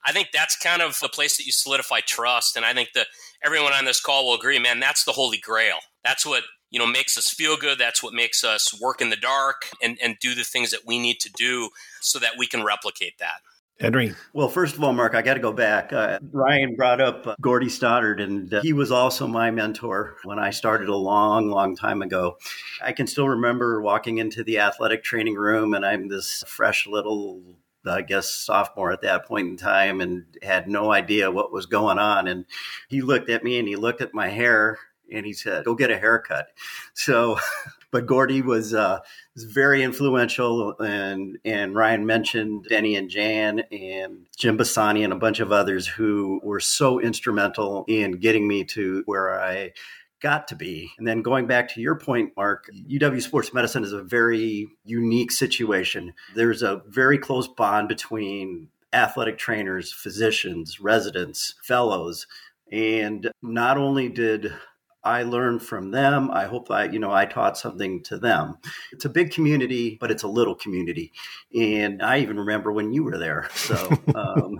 i 0.06 0.12
think 0.12 0.28
that's 0.32 0.56
kind 0.56 0.82
of 0.82 0.98
the 1.00 1.08
place 1.08 1.36
that 1.36 1.46
you 1.46 1.52
solidify 1.52 2.00
trust 2.00 2.56
and 2.56 2.64
i 2.64 2.72
think 2.72 2.90
that 2.94 3.06
everyone 3.44 3.72
on 3.72 3.84
this 3.84 4.00
call 4.00 4.26
will 4.26 4.34
agree 4.34 4.58
man 4.58 4.80
that's 4.80 5.04
the 5.04 5.12
holy 5.12 5.38
grail 5.38 5.78
that's 6.04 6.24
what 6.26 6.42
you 6.70 6.78
know 6.78 6.86
makes 6.86 7.16
us 7.16 7.30
feel 7.30 7.56
good 7.56 7.78
that's 7.78 8.02
what 8.02 8.12
makes 8.12 8.44
us 8.44 8.78
work 8.80 9.00
in 9.00 9.10
the 9.10 9.16
dark 9.16 9.66
and, 9.82 9.98
and 10.02 10.16
do 10.20 10.34
the 10.34 10.44
things 10.44 10.70
that 10.70 10.80
we 10.86 10.98
need 10.98 11.18
to 11.20 11.30
do 11.36 11.70
so 12.00 12.18
that 12.18 12.32
we 12.38 12.46
can 12.46 12.64
replicate 12.64 13.18
that 13.18 13.40
Henry. 13.80 14.12
Well, 14.34 14.50
first 14.50 14.76
of 14.76 14.84
all, 14.84 14.92
Mark, 14.92 15.14
I 15.14 15.22
got 15.22 15.34
to 15.34 15.40
go 15.40 15.54
back. 15.54 15.90
Uh, 15.90 16.18
Ryan 16.32 16.76
brought 16.76 17.00
up 17.00 17.26
uh, 17.26 17.34
Gordy 17.40 17.70
Stoddard, 17.70 18.20
and 18.20 18.52
uh, 18.52 18.60
he 18.60 18.74
was 18.74 18.92
also 18.92 19.26
my 19.26 19.50
mentor 19.50 20.18
when 20.24 20.38
I 20.38 20.50
started 20.50 20.90
a 20.90 20.96
long, 20.96 21.48
long 21.48 21.74
time 21.74 22.02
ago. 22.02 22.36
I 22.82 22.92
can 22.92 23.06
still 23.06 23.26
remember 23.26 23.80
walking 23.80 24.18
into 24.18 24.44
the 24.44 24.58
athletic 24.58 25.02
training 25.02 25.34
room, 25.34 25.72
and 25.72 25.86
I'm 25.86 26.08
this 26.08 26.44
fresh 26.46 26.86
little 26.86 27.40
I 27.86 28.02
guess 28.02 28.30
sophomore 28.30 28.92
at 28.92 29.02
that 29.02 29.26
point 29.26 29.48
in 29.48 29.56
time 29.56 30.00
and 30.00 30.24
had 30.42 30.68
no 30.68 30.92
idea 30.92 31.30
what 31.30 31.52
was 31.52 31.66
going 31.66 31.98
on. 31.98 32.28
And 32.28 32.44
he 32.88 33.02
looked 33.02 33.30
at 33.30 33.44
me 33.44 33.58
and 33.58 33.66
he 33.66 33.76
looked 33.76 34.02
at 34.02 34.14
my 34.14 34.28
hair 34.28 34.78
and 35.12 35.26
he 35.26 35.32
said, 35.32 35.64
"Go 35.64 35.74
get 35.74 35.90
a 35.90 35.98
haircut." 35.98 36.48
So, 36.94 37.38
but 37.92 38.06
Gordy 38.06 38.42
was 38.42 38.74
uh, 38.74 38.98
was 39.34 39.44
very 39.44 39.82
influential, 39.82 40.78
and 40.78 41.38
and 41.44 41.74
Ryan 41.74 42.04
mentioned 42.04 42.66
Denny 42.68 42.94
and 42.96 43.08
Jan 43.08 43.60
and 43.72 44.26
Jim 44.36 44.58
Bassani 44.58 45.02
and 45.02 45.12
a 45.12 45.16
bunch 45.16 45.40
of 45.40 45.50
others 45.50 45.86
who 45.86 46.40
were 46.44 46.60
so 46.60 47.00
instrumental 47.00 47.84
in 47.88 48.12
getting 48.12 48.46
me 48.46 48.64
to 48.64 49.02
where 49.06 49.40
I 49.40 49.72
got 50.20 50.48
to 50.48 50.56
be. 50.56 50.90
And 50.98 51.06
then 51.06 51.22
going 51.22 51.46
back 51.46 51.68
to 51.70 51.80
your 51.80 51.96
point, 51.96 52.32
Mark, 52.36 52.68
UW 52.88 53.22
Sports 53.22 53.52
Medicine 53.52 53.84
is 53.84 53.92
a 53.92 54.02
very 54.02 54.68
unique 54.84 55.32
situation. 55.32 56.12
There's 56.34 56.62
a 56.62 56.82
very 56.86 57.18
close 57.18 57.48
bond 57.48 57.88
between 57.88 58.68
athletic 58.92 59.38
trainers, 59.38 59.92
physicians, 59.92 60.80
residents, 60.80 61.54
fellows. 61.62 62.26
And 62.72 63.30
not 63.42 63.78
only 63.78 64.08
did 64.08 64.52
I 65.02 65.22
learned 65.22 65.62
from 65.62 65.92
them. 65.92 66.30
I 66.30 66.44
hope 66.44 66.70
I, 66.70 66.84
you 66.84 66.98
know, 66.98 67.10
I 67.10 67.24
taught 67.24 67.56
something 67.56 68.02
to 68.04 68.18
them. 68.18 68.58
It's 68.92 69.06
a 69.06 69.08
big 69.08 69.30
community, 69.30 69.96
but 69.98 70.10
it's 70.10 70.22
a 70.22 70.28
little 70.28 70.54
community, 70.54 71.12
and 71.54 72.02
I 72.02 72.18
even 72.18 72.38
remember 72.38 72.70
when 72.70 72.92
you 72.92 73.04
were 73.04 73.16
there. 73.16 73.48
So, 73.54 73.76
um, 74.14 74.58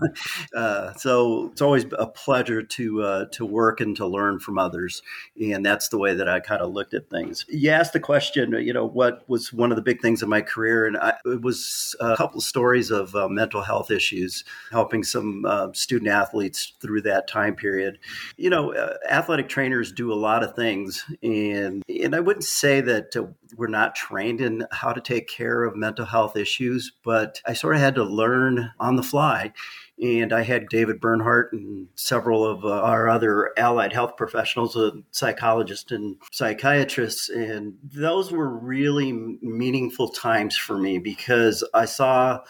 uh, 0.55 0.95
so 0.95 1.51
it's 1.53 1.61
always 1.61 1.85
a 1.99 2.07
pleasure 2.07 2.63
to 2.63 3.03
uh, 3.03 3.25
to 3.33 3.45
work 3.45 3.81
and 3.81 3.95
to 3.97 4.07
learn 4.07 4.39
from 4.39 4.59
others, 4.59 5.03
and 5.41 5.65
that's 5.65 5.89
the 5.89 5.99
way 5.99 6.15
that 6.15 6.29
I 6.29 6.41
kind 6.41 6.63
of 6.63 6.73
looked 6.73 6.95
at 6.95 7.11
things. 7.11 7.45
You 7.49 7.71
asked 7.71 7.93
the 7.93 8.01
question, 8.01 8.53
you 8.53 8.73
know, 8.73 8.87
what 8.87 9.29
was 9.29 9.53
one 9.53 9.71
of 9.71 9.77
the 9.77 9.83
big 9.83 10.01
things 10.01 10.23
in 10.23 10.31
my 10.31 10.41
career, 10.41 10.87
and 10.87 10.97
I, 10.97 11.15
it 11.27 11.43
was 11.43 11.95
a 12.01 12.17
couple 12.17 12.39
of 12.39 12.45
stories 12.45 12.91
of 12.91 13.15
uh, 13.15 13.29
mental 13.29 13.61
health 13.61 13.91
issues, 13.91 14.45
helping 14.73 15.05
some 15.05 15.45
uh, 15.45 15.69
student 15.75 16.11
athletes 16.11 16.73
through 16.81 17.03
that 17.03 17.29
time 17.29 17.55
period. 17.55 17.99
You 18.39 18.49
know, 18.49 18.73
uh, 18.73 18.95
athletic 19.09 19.51
trainers 19.51 19.93
do 19.93 20.11
a 20.11 20.15
lot 20.15 20.30
lot 20.31 20.45
of 20.45 20.55
things. 20.55 21.05
And, 21.23 21.83
and 21.89 22.15
I 22.15 22.21
wouldn't 22.21 22.45
say 22.45 22.81
that 22.83 23.17
uh, 23.17 23.25
we're 23.57 23.67
not 23.67 23.97
trained 23.97 24.41
in 24.41 24.67
how 24.71 24.93
to 24.93 25.01
take 25.01 25.29
care 25.29 25.65
of 25.65 25.77
mental 25.77 26.05
health 26.07 26.37
issues, 26.37 26.93
but 27.05 27.41
I 27.47 27.53
sort 27.53 27.75
of 27.75 27.81
had 27.81 27.97
to 27.97 28.05
learn 28.05 28.71
on 28.79 28.97
the 28.97 29.03
fly. 29.03 29.53
And 30.01 30.33
I 30.33 30.43
had 30.43 30.69
David 30.69 31.01
Bernhardt 31.01 31.53
and 31.53 31.89
several 31.95 32.47
of 32.47 32.65
uh, 32.65 32.71
our 32.71 33.09
other 33.09 33.51
allied 33.59 33.93
health 33.93 34.17
professionals, 34.17 34.77
a 34.77 34.93
psychologist 35.11 35.93
and 35.93 36.17
psychiatrists. 36.33 37.29
And 37.29 37.75
those 37.83 38.31
were 38.31 38.49
really 38.49 39.13
meaningful 39.13 40.09
times 40.09 40.57
for 40.57 40.79
me 40.79 40.99
because 40.99 41.63
I 41.75 41.85
saw 41.85 42.41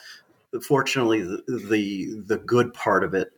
fortunately 0.62 1.22
the, 1.22 1.42
the, 1.68 2.22
the 2.26 2.38
good 2.38 2.74
part 2.74 3.04
of 3.04 3.14
it 3.14 3.32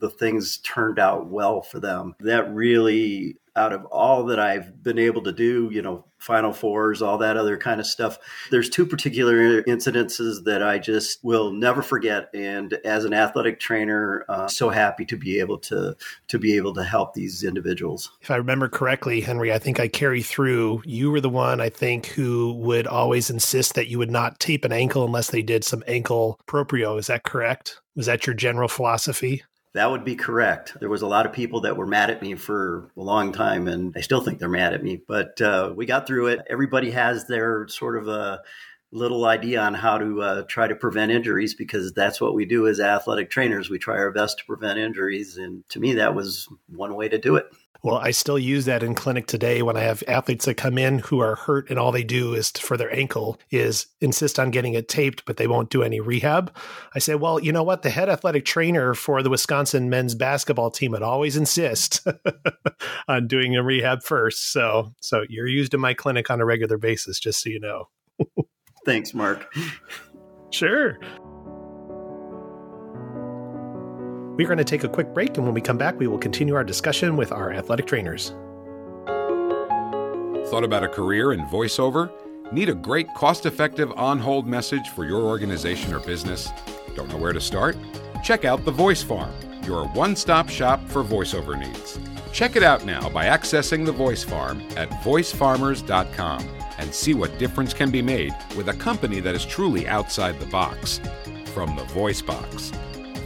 the, 0.00 0.10
things 0.10 0.58
turned 0.58 0.98
out 0.98 1.28
well 1.28 1.62
for 1.62 1.78
them 1.78 2.14
that 2.20 2.52
really 2.52 3.36
out 3.56 3.72
of 3.72 3.84
all 3.86 4.24
that 4.26 4.38
I've 4.38 4.82
been 4.82 4.98
able 4.98 5.22
to 5.22 5.32
do, 5.32 5.70
you 5.72 5.82
know, 5.82 6.04
Final 6.18 6.52
Fours, 6.52 7.02
all 7.02 7.18
that 7.18 7.36
other 7.36 7.56
kind 7.56 7.78
of 7.78 7.86
stuff. 7.86 8.18
There's 8.50 8.70
two 8.70 8.86
particular 8.86 9.62
incidences 9.64 10.44
that 10.44 10.62
I 10.62 10.78
just 10.78 11.22
will 11.22 11.52
never 11.52 11.82
forget. 11.82 12.30
And 12.34 12.74
as 12.84 13.04
an 13.04 13.12
athletic 13.12 13.60
trainer, 13.60 14.24
uh, 14.28 14.48
so 14.48 14.70
happy 14.70 15.04
to 15.06 15.16
be 15.16 15.38
able 15.40 15.58
to 15.58 15.96
to 16.28 16.38
be 16.38 16.56
able 16.56 16.74
to 16.74 16.84
help 16.84 17.14
these 17.14 17.44
individuals. 17.44 18.10
If 18.22 18.30
I 18.30 18.36
remember 18.36 18.68
correctly, 18.68 19.20
Henry, 19.20 19.52
I 19.52 19.58
think 19.58 19.78
I 19.78 19.88
carry 19.88 20.22
through. 20.22 20.82
You 20.84 21.10
were 21.10 21.20
the 21.20 21.28
one 21.28 21.60
I 21.60 21.68
think 21.68 22.06
who 22.06 22.54
would 22.54 22.86
always 22.86 23.30
insist 23.30 23.74
that 23.74 23.88
you 23.88 23.98
would 23.98 24.10
not 24.10 24.40
tape 24.40 24.64
an 24.64 24.72
ankle 24.72 25.04
unless 25.04 25.30
they 25.30 25.42
did 25.42 25.64
some 25.64 25.84
ankle 25.86 26.40
proprio. 26.46 26.96
Is 26.96 27.08
that 27.08 27.24
correct? 27.24 27.80
Was 27.94 28.06
that 28.06 28.26
your 28.26 28.34
general 28.34 28.68
philosophy? 28.68 29.42
That 29.76 29.90
would 29.90 30.06
be 30.06 30.16
correct. 30.16 30.74
There 30.80 30.88
was 30.88 31.02
a 31.02 31.06
lot 31.06 31.26
of 31.26 31.34
people 31.34 31.60
that 31.60 31.76
were 31.76 31.86
mad 31.86 32.08
at 32.08 32.22
me 32.22 32.34
for 32.34 32.90
a 32.96 33.02
long 33.02 33.30
time, 33.30 33.68
and 33.68 33.92
I 33.94 34.00
still 34.00 34.22
think 34.22 34.38
they're 34.38 34.48
mad 34.48 34.72
at 34.72 34.82
me. 34.82 35.02
But 35.06 35.38
uh, 35.38 35.74
we 35.76 35.84
got 35.84 36.06
through 36.06 36.28
it. 36.28 36.40
Everybody 36.48 36.92
has 36.92 37.26
their 37.26 37.68
sort 37.68 37.98
of 37.98 38.08
a 38.08 38.40
little 38.90 39.26
idea 39.26 39.60
on 39.60 39.74
how 39.74 39.98
to 39.98 40.22
uh, 40.22 40.42
try 40.48 40.66
to 40.66 40.74
prevent 40.74 41.12
injuries 41.12 41.52
because 41.52 41.92
that's 41.92 42.22
what 42.22 42.34
we 42.34 42.46
do 42.46 42.66
as 42.66 42.80
athletic 42.80 43.28
trainers. 43.28 43.68
We 43.68 43.78
try 43.78 43.98
our 43.98 44.10
best 44.10 44.38
to 44.38 44.46
prevent 44.46 44.78
injuries, 44.78 45.36
and 45.36 45.62
to 45.68 45.78
me, 45.78 45.92
that 45.92 46.14
was 46.14 46.48
one 46.74 46.94
way 46.94 47.10
to 47.10 47.18
do 47.18 47.36
it. 47.36 47.44
Well, 47.82 47.96
I 47.96 48.10
still 48.10 48.38
use 48.38 48.64
that 48.64 48.82
in 48.82 48.94
clinic 48.94 49.26
today 49.26 49.62
when 49.62 49.76
I 49.76 49.80
have 49.80 50.02
athletes 50.08 50.44
that 50.46 50.54
come 50.54 50.78
in 50.78 51.00
who 51.00 51.20
are 51.20 51.36
hurt 51.36 51.70
and 51.70 51.78
all 51.78 51.92
they 51.92 52.04
do 52.04 52.34
is 52.34 52.50
for 52.50 52.76
their 52.76 52.94
ankle 52.94 53.38
is 53.50 53.86
insist 54.00 54.38
on 54.38 54.50
getting 54.50 54.74
it 54.74 54.88
taped, 54.88 55.24
but 55.24 55.36
they 55.36 55.46
won't 55.46 55.70
do 55.70 55.82
any 55.82 56.00
rehab. 56.00 56.54
I 56.94 56.98
say, 56.98 57.14
well, 57.14 57.40
you 57.40 57.52
know 57.52 57.62
what? 57.62 57.82
The 57.82 57.90
head 57.90 58.08
athletic 58.08 58.44
trainer 58.44 58.94
for 58.94 59.22
the 59.22 59.30
Wisconsin 59.30 59.90
men's 59.90 60.14
basketball 60.14 60.70
team 60.70 60.92
would 60.92 61.02
always 61.02 61.36
insist 61.36 62.06
on 63.08 63.26
doing 63.26 63.56
a 63.56 63.62
rehab 63.62 64.02
first. 64.02 64.52
So, 64.52 64.94
so 65.00 65.24
you're 65.28 65.46
used 65.46 65.74
in 65.74 65.80
my 65.80 65.94
clinic 65.94 66.30
on 66.30 66.40
a 66.40 66.44
regular 66.44 66.78
basis, 66.78 67.20
just 67.20 67.42
so 67.42 67.50
you 67.50 67.60
know. 67.60 67.88
Thanks, 68.84 69.14
Mark. 69.14 69.52
Sure. 70.50 70.98
We're 74.36 74.46
going 74.46 74.58
to 74.58 74.64
take 74.64 74.84
a 74.84 74.88
quick 74.88 75.14
break, 75.14 75.38
and 75.38 75.46
when 75.46 75.54
we 75.54 75.62
come 75.62 75.78
back, 75.78 75.98
we 75.98 76.06
will 76.06 76.18
continue 76.18 76.54
our 76.54 76.64
discussion 76.64 77.16
with 77.16 77.32
our 77.32 77.54
athletic 77.54 77.86
trainers. 77.86 78.34
Thought 80.50 80.62
about 80.62 80.84
a 80.84 80.88
career 80.88 81.32
in 81.32 81.40
voiceover? 81.46 82.12
Need 82.52 82.68
a 82.68 82.74
great, 82.74 83.08
cost 83.14 83.46
effective 83.46 83.90
on 83.96 84.18
hold 84.18 84.46
message 84.46 84.90
for 84.90 85.06
your 85.06 85.22
organization 85.22 85.94
or 85.94 86.00
business? 86.00 86.50
Don't 86.94 87.08
know 87.08 87.16
where 87.16 87.32
to 87.32 87.40
start? 87.40 87.78
Check 88.22 88.44
out 88.44 88.66
The 88.66 88.70
Voice 88.70 89.02
Farm, 89.02 89.32
your 89.64 89.86
one 89.88 90.14
stop 90.14 90.50
shop 90.50 90.86
for 90.86 91.02
voiceover 91.02 91.58
needs. 91.58 91.98
Check 92.30 92.56
it 92.56 92.62
out 92.62 92.84
now 92.84 93.08
by 93.08 93.24
accessing 93.24 93.86
The 93.86 93.92
Voice 93.92 94.22
Farm 94.22 94.62
at 94.76 94.90
voicefarmers.com 95.02 96.46
and 96.76 96.94
see 96.94 97.14
what 97.14 97.38
difference 97.38 97.72
can 97.72 97.90
be 97.90 98.02
made 98.02 98.34
with 98.54 98.68
a 98.68 98.74
company 98.74 99.20
that 99.20 99.34
is 99.34 99.46
truly 99.46 99.88
outside 99.88 100.38
the 100.38 100.46
box. 100.46 101.00
From 101.54 101.74
the 101.74 101.84
Voice 101.84 102.20
Box 102.20 102.70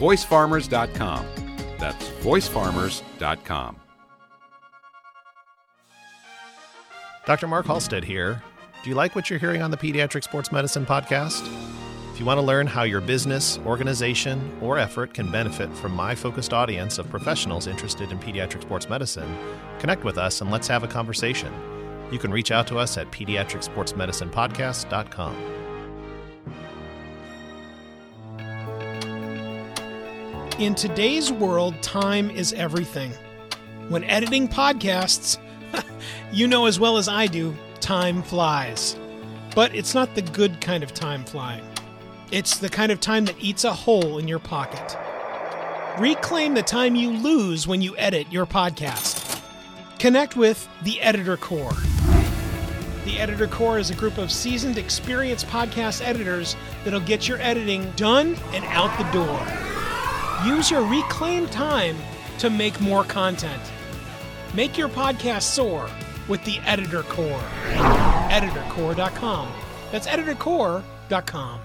voicefarmers.com. 0.01 1.27
That's 1.79 2.09
voicefarmers.com. 2.25 3.77
Dr. 7.27 7.47
Mark 7.47 7.67
Halstead 7.67 8.05
here. 8.05 8.43
Do 8.83 8.89
you 8.89 8.97
like 8.97 9.15
what 9.15 9.29
you're 9.29 9.39
hearing 9.39 9.61
on 9.63 9.71
the 9.71 9.77
Pediatric 9.77 10.25
Sports 10.25 10.51
Medicine 10.51 10.87
podcast? 10.87 11.47
If 12.13 12.19
you 12.19 12.25
want 12.25 12.39
to 12.39 12.43
learn 12.43 12.67
how 12.67 12.83
your 12.83 13.03
business, 13.03 13.59
organization, 13.67 14.59
or 14.63 14.79
effort 14.79 15.13
can 15.15 15.31
benefit 15.31 15.71
from 15.77 15.93
my 15.93 16.15
focused 16.15 16.55
audience 16.55 16.99
of 16.99 17.09
professionals 17.11 17.67
interested 17.67 18.11
in 18.11 18.19
pediatric 18.19 18.63
sports 18.63 18.89
medicine, 18.89 19.37
connect 19.79 20.03
with 20.03 20.17
us 20.19 20.41
and 20.41 20.51
let's 20.51 20.67
have 20.69 20.83
a 20.83 20.89
conversation. 20.89 21.53
You 22.11 22.19
can 22.19 22.33
reach 22.33 22.51
out 22.51 22.67
to 22.69 22.79
us 22.79 22.97
at 22.99 23.11
pediatricsportsmedicinepodcast.com. 23.11 25.60
In 30.61 30.75
today's 30.75 31.33
world, 31.33 31.81
time 31.81 32.31
is 32.31 32.53
everything. 32.53 33.15
When 33.89 34.05
editing 34.05 34.47
podcasts, 34.47 35.39
you 36.33 36.47
know 36.47 36.67
as 36.67 36.79
well 36.79 36.99
as 36.99 37.09
I 37.09 37.29
do, 37.29 37.57
time 37.81 38.23
flies. 38.23 38.95
But 39.55 39.75
it's 39.75 39.95
not 39.95 40.15
the 40.15 40.21
good 40.21 40.61
kind 40.61 40.83
of 40.83 40.93
time 40.93 41.25
flying. 41.25 41.65
It's 42.31 42.59
the 42.59 42.69
kind 42.69 42.93
of 42.93 43.01
time 43.01 43.25
that 43.25 43.43
eats 43.43 43.65
a 43.65 43.73
hole 43.73 44.19
in 44.19 44.29
your 44.29 44.39
pocket. 44.39 44.99
Reclaim 45.99 46.53
the 46.53 46.63
time 46.63 46.95
you 46.95 47.09
lose 47.11 47.67
when 47.67 47.81
you 47.81 47.97
edit 47.97 48.31
your 48.31 48.45
podcast. 48.45 49.41
Connect 49.99 50.37
with 50.37 50.69
the 50.83 51.01
Editor 51.01 51.39
Core. 51.39 51.73
The 53.07 53.19
Editor 53.19 53.47
Core 53.47 53.79
is 53.79 53.89
a 53.89 53.95
group 53.95 54.19
of 54.19 54.31
seasoned, 54.31 54.77
experienced 54.77 55.47
podcast 55.47 56.07
editors 56.07 56.55
that'll 56.85 57.01
get 57.01 57.27
your 57.27 57.39
editing 57.39 57.91
done 57.93 58.37
and 58.53 58.67
out 58.67 58.95
the 58.99 59.11
door. 59.11 59.70
Use 60.45 60.71
your 60.71 60.87
reclaimed 60.87 61.53
time 61.53 61.97
to 62.39 62.49
make 62.49 62.81
more 62.81 63.05
content. 63.05 63.63
Make 64.55 64.79
your 64.79 64.89
podcast 64.89 65.43
soar 65.43 65.89
with 66.29 66.43
the 66.45 66.59
Editor 66.61 67.03
Core. 67.03 67.43
EditorCore.com. 68.31 69.53
That's 69.93 70.07
EditorCore.com. 70.07 71.61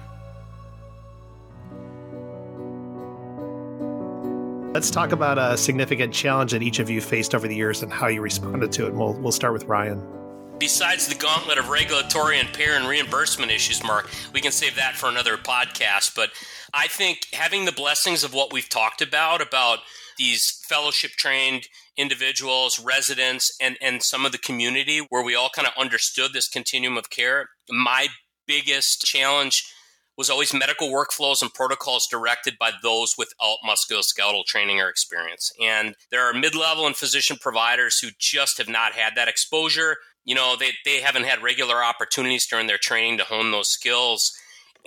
Let's 4.73 4.91
talk 4.91 5.13
about 5.13 5.37
a 5.37 5.55
significant 5.55 6.13
challenge 6.13 6.51
that 6.51 6.61
each 6.61 6.79
of 6.79 6.89
you 6.89 6.99
faced 6.99 7.33
over 7.33 7.47
the 7.47 7.55
years 7.55 7.81
and 7.81 7.93
how 7.93 8.07
you 8.07 8.19
responded 8.19 8.73
to 8.73 8.85
it. 8.85 8.89
And 8.89 8.99
we'll, 8.99 9.13
we'll 9.13 9.31
start 9.31 9.53
with 9.53 9.63
Ryan. 9.65 10.14
Besides 10.57 11.07
the 11.09 11.15
gauntlet 11.15 11.57
of 11.57 11.67
regulatory 11.67 12.39
and 12.39 12.51
payer 12.53 12.75
and 12.75 12.87
reimbursement 12.87 13.51
issues, 13.51 13.83
Mark, 13.83 14.09
we 14.33 14.39
can 14.39 14.53
save 14.53 14.75
that 14.77 14.95
for 14.95 15.09
another 15.09 15.35
podcast. 15.35 16.15
But 16.15 16.29
I 16.73 16.87
think 16.87 17.27
having 17.33 17.65
the 17.65 17.73
blessings 17.73 18.23
of 18.23 18.33
what 18.33 18.53
we've 18.53 18.69
talked 18.69 19.01
about, 19.01 19.41
about 19.41 19.79
these 20.17 20.63
fellowship 20.65 21.11
trained 21.11 21.67
individuals, 21.97 22.79
residents, 22.79 23.55
and, 23.59 23.77
and 23.81 24.01
some 24.01 24.25
of 24.25 24.31
the 24.31 24.37
community 24.37 25.05
where 25.09 25.23
we 25.23 25.35
all 25.35 25.49
kind 25.49 25.67
of 25.67 25.73
understood 25.77 26.31
this 26.31 26.47
continuum 26.47 26.97
of 26.97 27.09
care, 27.09 27.49
my 27.69 28.07
biggest 28.47 29.01
challenge 29.01 29.69
was 30.17 30.29
always 30.29 30.53
medical 30.53 30.89
workflows 30.89 31.41
and 31.41 31.53
protocols 31.53 32.07
directed 32.09 32.57
by 32.57 32.71
those 32.81 33.15
without 33.17 33.57
musculoskeletal 33.67 34.45
training 34.45 34.79
or 34.79 34.87
experience. 34.87 35.51
And 35.61 35.95
there 36.11 36.21
are 36.21 36.33
mid 36.33 36.55
level 36.55 36.87
and 36.87 36.95
physician 36.95 37.37
providers 37.39 37.99
who 37.99 38.09
just 38.17 38.57
have 38.57 38.69
not 38.69 38.93
had 38.93 39.15
that 39.15 39.27
exposure. 39.27 39.97
You 40.25 40.35
know, 40.35 40.55
they, 40.59 40.71
they 40.83 41.01
haven't 41.01 41.25
had 41.25 41.41
regular 41.41 41.83
opportunities 41.83 42.45
during 42.45 42.67
their 42.67 42.77
training 42.77 43.17
to 43.19 43.23
hone 43.23 43.51
those 43.51 43.69
skills. 43.69 44.37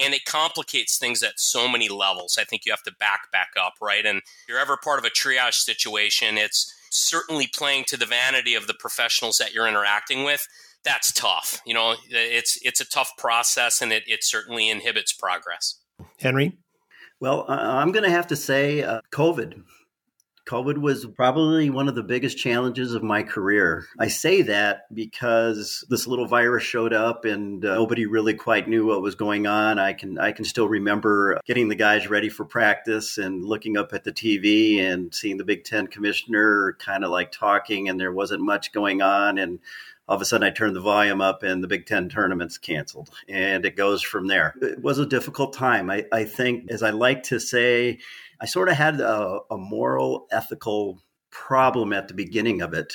And 0.00 0.14
it 0.14 0.24
complicates 0.24 0.98
things 0.98 1.22
at 1.22 1.40
so 1.40 1.68
many 1.68 1.88
levels. 1.88 2.38
I 2.38 2.44
think 2.44 2.64
you 2.64 2.72
have 2.72 2.84
to 2.84 2.92
back 3.00 3.32
back 3.32 3.50
up, 3.60 3.74
right? 3.82 4.06
And 4.06 4.18
if 4.18 4.44
you're 4.48 4.60
ever 4.60 4.76
part 4.76 5.00
of 5.00 5.04
a 5.04 5.10
triage 5.10 5.54
situation, 5.54 6.38
it's 6.38 6.72
certainly 6.90 7.48
playing 7.48 7.84
to 7.88 7.96
the 7.96 8.06
vanity 8.06 8.54
of 8.54 8.68
the 8.68 8.74
professionals 8.74 9.38
that 9.38 9.52
you're 9.52 9.66
interacting 9.66 10.24
with 10.24 10.46
that's 10.84 11.12
tough. 11.12 11.60
You 11.66 11.74
know, 11.74 11.94
it's 12.08 12.58
it's 12.62 12.80
a 12.80 12.84
tough 12.84 13.12
process, 13.16 13.82
and 13.82 13.92
it 13.92 14.04
it 14.06 14.24
certainly 14.24 14.68
inhibits 14.70 15.12
progress. 15.12 15.76
Henry, 16.18 16.56
well, 17.20 17.44
I'm 17.48 17.92
going 17.92 18.04
to 18.04 18.10
have 18.10 18.28
to 18.28 18.36
say 18.36 18.82
uh, 18.82 19.00
COVID. 19.12 19.62
COVID 20.48 20.78
was 20.78 21.04
probably 21.04 21.68
one 21.68 21.88
of 21.88 21.94
the 21.94 22.02
biggest 22.02 22.38
challenges 22.38 22.94
of 22.94 23.02
my 23.02 23.22
career. 23.22 23.84
I 23.98 24.08
say 24.08 24.40
that 24.42 24.92
because 24.94 25.84
this 25.90 26.06
little 26.06 26.26
virus 26.26 26.64
showed 26.64 26.94
up 26.94 27.26
and 27.26 27.62
uh, 27.62 27.74
nobody 27.74 28.06
really 28.06 28.32
quite 28.32 28.66
knew 28.66 28.86
what 28.86 29.02
was 29.02 29.14
going 29.14 29.46
on. 29.46 29.78
I 29.78 29.92
can 29.92 30.18
I 30.18 30.32
can 30.32 30.46
still 30.46 30.66
remember 30.66 31.38
getting 31.44 31.68
the 31.68 31.74
guys 31.74 32.08
ready 32.08 32.30
for 32.30 32.46
practice 32.46 33.18
and 33.18 33.44
looking 33.44 33.76
up 33.76 33.92
at 33.92 34.04
the 34.04 34.12
TV 34.12 34.80
and 34.80 35.14
seeing 35.14 35.36
the 35.36 35.44
Big 35.44 35.64
10 35.64 35.88
commissioner 35.88 36.76
kind 36.78 37.04
of 37.04 37.10
like 37.10 37.30
talking 37.30 37.90
and 37.90 38.00
there 38.00 38.12
wasn't 38.12 38.40
much 38.40 38.72
going 38.72 39.02
on 39.02 39.36
and 39.36 39.58
all 40.08 40.16
of 40.16 40.22
a 40.22 40.24
sudden 40.24 40.46
I 40.46 40.50
turned 40.50 40.74
the 40.74 40.80
volume 40.80 41.20
up 41.20 41.42
and 41.42 41.62
the 41.62 41.68
Big 41.68 41.86
Ten 41.86 42.08
tournament's 42.08 42.58
canceled. 42.58 43.10
And 43.28 43.64
it 43.64 43.76
goes 43.76 44.02
from 44.02 44.26
there. 44.26 44.54
It 44.62 44.82
was 44.82 44.98
a 44.98 45.06
difficult 45.06 45.52
time. 45.52 45.90
I, 45.90 46.06
I 46.10 46.24
think, 46.24 46.70
as 46.70 46.82
I 46.82 46.90
like 46.90 47.24
to 47.24 47.38
say, 47.38 47.98
I 48.40 48.46
sort 48.46 48.68
of 48.68 48.76
had 48.76 49.00
a, 49.00 49.40
a 49.50 49.58
moral, 49.58 50.26
ethical 50.30 51.02
problem 51.30 51.92
at 51.92 52.08
the 52.08 52.14
beginning 52.14 52.62
of 52.62 52.72
it 52.72 52.94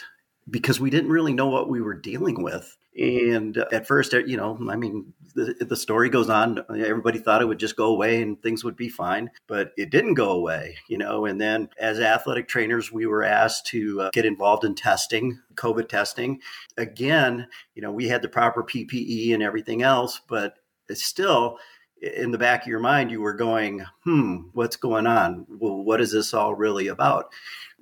because 0.50 0.80
we 0.80 0.90
didn't 0.90 1.12
really 1.12 1.34
know 1.34 1.50
what 1.50 1.70
we 1.70 1.82
were 1.82 1.94
dealing 1.94 2.42
with. 2.42 2.78
And 2.98 3.58
at 3.72 3.88
first, 3.88 4.14
you 4.14 4.38
know, 4.38 4.58
I 4.70 4.76
mean, 4.76 5.14
the, 5.36 5.66
the 5.66 5.76
story 5.76 6.10
goes 6.10 6.30
on. 6.30 6.64
Everybody 6.70 7.20
thought 7.20 7.42
it 7.42 7.48
would 7.48 7.60
just 7.60 7.76
go 7.76 7.88
away 7.88 8.22
and 8.22 8.42
things 8.42 8.64
would 8.64 8.76
be 8.76 8.90
fine, 8.90 9.30
but 9.48 9.72
it 9.78 9.90
didn't 9.90 10.14
go 10.14 10.32
away, 10.32 10.78
you 10.88 10.98
know. 10.98 11.26
And 11.26 11.40
then 11.40 11.70
as 11.80 12.00
athletic 12.00 12.48
trainers, 12.48 12.92
we 12.92 13.06
were 13.06 13.24
asked 13.24 13.68
to 13.68 14.02
uh, 14.02 14.10
get 14.12 14.26
involved 14.26 14.64
in 14.64 14.76
testing, 14.76 15.40
COVID 15.56 15.90
testing. 15.90 16.40
Again, 16.78 17.48
you 17.76 17.82
know, 17.82 17.92
we 17.92 18.08
had 18.08 18.22
the 18.22 18.30
proper 18.30 18.64
PPE 18.64 19.34
and 19.34 19.44
everything 19.44 19.82
else, 19.82 20.22
but 20.28 20.56
it's 20.90 21.04
still, 21.04 21.58
in 22.02 22.32
the 22.32 22.38
back 22.38 22.64
of 22.64 22.68
your 22.68 22.80
mind, 22.80 23.12
you 23.12 23.22
were 23.22 23.34
going, 23.34 23.86
hmm, 24.04 24.38
what's 24.54 24.76
going 24.76 25.08
on? 25.08 25.46
Well, 25.50 25.84
what 25.84 26.02
is 26.02 26.12
this 26.12 26.34
all 26.34 26.54
really 26.54 26.88
about? 26.88 27.32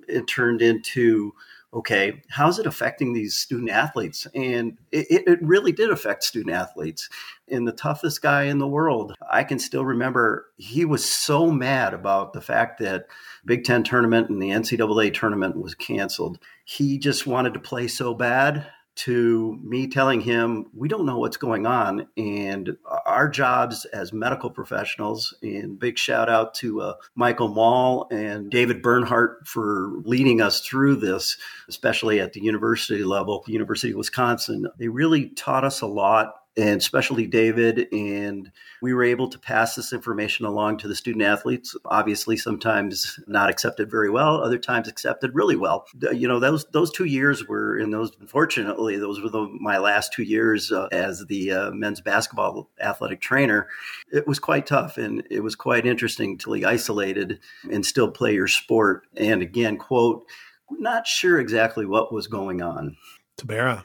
It 0.08 0.26
turned 0.26 0.62
into, 0.62 1.32
okay, 1.74 2.22
how's 2.28 2.58
it 2.58 2.66
affecting 2.66 3.12
these 3.12 3.34
student 3.34 3.70
athletes? 3.70 4.26
And 4.34 4.76
it, 4.90 5.26
it, 5.26 5.42
really 5.42 5.72
did 5.72 5.90
affect 5.90 6.22
student 6.22 6.54
athletes. 6.54 7.08
And 7.48 7.66
the 7.66 7.72
toughest 7.72 8.20
guy 8.20 8.44
in 8.44 8.58
the 8.58 8.68
world, 8.68 9.14
I 9.30 9.42
can 9.42 9.58
still 9.58 9.84
remember 9.84 10.50
he 10.58 10.84
was 10.84 11.04
so 11.04 11.50
mad 11.50 11.94
about 11.94 12.34
the 12.34 12.42
fact 12.42 12.78
that 12.80 13.06
Big 13.46 13.64
Ten 13.64 13.82
tournament 13.82 14.28
and 14.28 14.40
the 14.40 14.50
NCAA 14.50 15.14
tournament 15.14 15.56
was 15.56 15.74
canceled. 15.74 16.38
He 16.64 16.98
just 16.98 17.26
wanted 17.26 17.54
to 17.54 17.60
play 17.60 17.88
so 17.88 18.14
bad 18.14 18.66
to 18.94 19.58
me 19.62 19.88
telling 19.88 20.20
him, 20.20 20.66
we 20.74 20.88
don't 20.88 21.06
know 21.06 21.18
what's 21.18 21.36
going 21.36 21.66
on. 21.66 22.06
And 22.16 22.76
our 23.06 23.28
jobs 23.28 23.84
as 23.86 24.12
medical 24.12 24.50
professionals, 24.50 25.34
and 25.42 25.78
big 25.78 25.98
shout 25.98 26.28
out 26.28 26.54
to 26.56 26.82
uh, 26.82 26.94
Michael 27.14 27.48
Mall 27.48 28.06
and 28.10 28.50
David 28.50 28.82
Bernhardt 28.82 29.46
for 29.46 29.92
leading 30.04 30.40
us 30.40 30.60
through 30.60 30.96
this, 30.96 31.38
especially 31.68 32.20
at 32.20 32.32
the 32.32 32.42
university 32.42 33.04
level, 33.04 33.42
the 33.46 33.52
University 33.52 33.92
of 33.92 33.98
Wisconsin. 33.98 34.66
They 34.78 34.88
really 34.88 35.30
taught 35.30 35.64
us 35.64 35.80
a 35.80 35.86
lot 35.86 36.34
and 36.56 36.80
especially 36.80 37.26
David. 37.26 37.88
And 37.92 38.50
we 38.80 38.92
were 38.92 39.04
able 39.04 39.28
to 39.28 39.38
pass 39.38 39.74
this 39.74 39.92
information 39.92 40.44
along 40.44 40.78
to 40.78 40.88
the 40.88 40.94
student 40.94 41.24
athletes. 41.24 41.76
Obviously, 41.84 42.36
sometimes 42.36 43.18
not 43.26 43.48
accepted 43.48 43.90
very 43.90 44.10
well, 44.10 44.42
other 44.42 44.58
times 44.58 44.88
accepted 44.88 45.34
really 45.34 45.56
well. 45.56 45.86
You 46.12 46.28
know, 46.28 46.40
those 46.40 46.64
those 46.72 46.90
two 46.90 47.04
years 47.04 47.46
were, 47.46 47.78
in 47.78 47.90
those 47.90 48.12
unfortunately, 48.20 48.98
those 48.98 49.20
were 49.20 49.30
the, 49.30 49.46
my 49.60 49.78
last 49.78 50.12
two 50.12 50.24
years 50.24 50.72
uh, 50.72 50.88
as 50.92 51.24
the 51.26 51.52
uh, 51.52 51.70
men's 51.70 52.00
basketball 52.00 52.70
athletic 52.80 53.20
trainer. 53.20 53.68
It 54.12 54.26
was 54.26 54.38
quite 54.38 54.66
tough, 54.66 54.98
and 54.98 55.22
it 55.30 55.40
was 55.40 55.54
quite 55.54 55.86
interesting 55.86 56.38
to 56.38 56.52
be 56.52 56.64
isolated 56.64 57.40
and 57.70 57.86
still 57.86 58.10
play 58.10 58.34
your 58.34 58.48
sport. 58.48 59.06
And 59.16 59.42
again, 59.42 59.76
quote, 59.78 60.26
not 60.70 61.06
sure 61.06 61.38
exactly 61.38 61.86
what 61.86 62.12
was 62.12 62.26
going 62.26 62.62
on. 62.62 62.96
Tamara. 63.36 63.84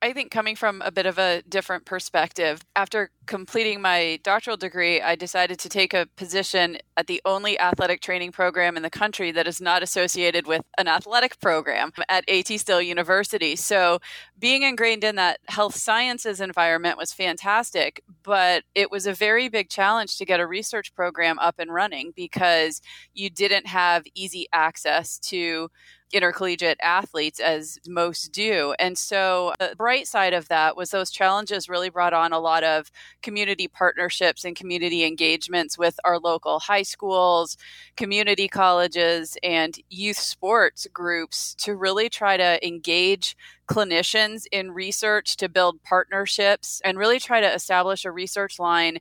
I 0.00 0.12
think 0.12 0.30
coming 0.30 0.54
from 0.54 0.80
a 0.82 0.92
bit 0.92 1.06
of 1.06 1.18
a 1.18 1.42
different 1.48 1.84
perspective, 1.84 2.60
after 2.76 3.10
completing 3.26 3.80
my 3.80 4.20
doctoral 4.22 4.56
degree, 4.56 5.02
I 5.02 5.16
decided 5.16 5.58
to 5.58 5.68
take 5.68 5.92
a 5.92 6.06
position 6.16 6.78
at 6.96 7.08
the 7.08 7.20
only 7.24 7.58
athletic 7.58 8.00
training 8.00 8.30
program 8.30 8.76
in 8.76 8.84
the 8.84 8.90
country 8.90 9.32
that 9.32 9.48
is 9.48 9.60
not 9.60 9.82
associated 9.82 10.46
with 10.46 10.62
an 10.78 10.86
athletic 10.86 11.40
program 11.40 11.90
at 12.08 12.28
AT 12.30 12.46
Still 12.60 12.80
University. 12.80 13.56
So, 13.56 13.98
being 14.38 14.62
ingrained 14.62 15.02
in 15.02 15.16
that 15.16 15.40
health 15.48 15.74
sciences 15.74 16.40
environment 16.40 16.96
was 16.96 17.12
fantastic, 17.12 18.04
but 18.22 18.62
it 18.76 18.92
was 18.92 19.04
a 19.04 19.12
very 19.12 19.48
big 19.48 19.68
challenge 19.68 20.16
to 20.18 20.24
get 20.24 20.38
a 20.38 20.46
research 20.46 20.94
program 20.94 21.40
up 21.40 21.56
and 21.58 21.74
running 21.74 22.12
because 22.14 22.80
you 23.14 23.30
didn't 23.30 23.66
have 23.66 24.04
easy 24.14 24.46
access 24.52 25.18
to 25.18 25.70
intercollegiate 26.12 26.78
athletes 26.82 27.40
as 27.40 27.78
most 27.86 28.32
do. 28.32 28.74
And 28.78 28.96
so 28.96 29.52
uh, 29.60 29.68
the 29.68 29.76
bright 29.76 30.06
side 30.06 30.32
of 30.32 30.48
that 30.48 30.76
was 30.76 30.90
those 30.90 31.10
challenges 31.10 31.68
really 31.68 31.90
brought 31.90 32.14
on 32.14 32.32
a 32.32 32.38
lot 32.38 32.64
of 32.64 32.90
community 33.22 33.68
partnerships 33.68 34.44
and 34.44 34.56
community 34.56 35.04
engagements 35.04 35.76
with 35.76 35.98
our 36.04 36.18
local 36.18 36.58
high 36.58 36.82
schools, 36.82 37.56
community 37.96 38.48
colleges, 38.48 39.36
and 39.42 39.78
youth 39.90 40.18
sports 40.18 40.86
groups 40.92 41.54
to 41.56 41.76
really 41.76 42.08
try 42.08 42.36
to 42.36 42.66
engage 42.66 43.36
clinicians 43.68 44.44
in 44.50 44.70
research 44.70 45.36
to 45.36 45.48
build 45.48 45.82
partnerships 45.82 46.80
and 46.84 46.98
really 46.98 47.20
try 47.20 47.40
to 47.40 47.54
establish 47.54 48.04
a 48.04 48.10
research 48.10 48.58
line 48.58 48.98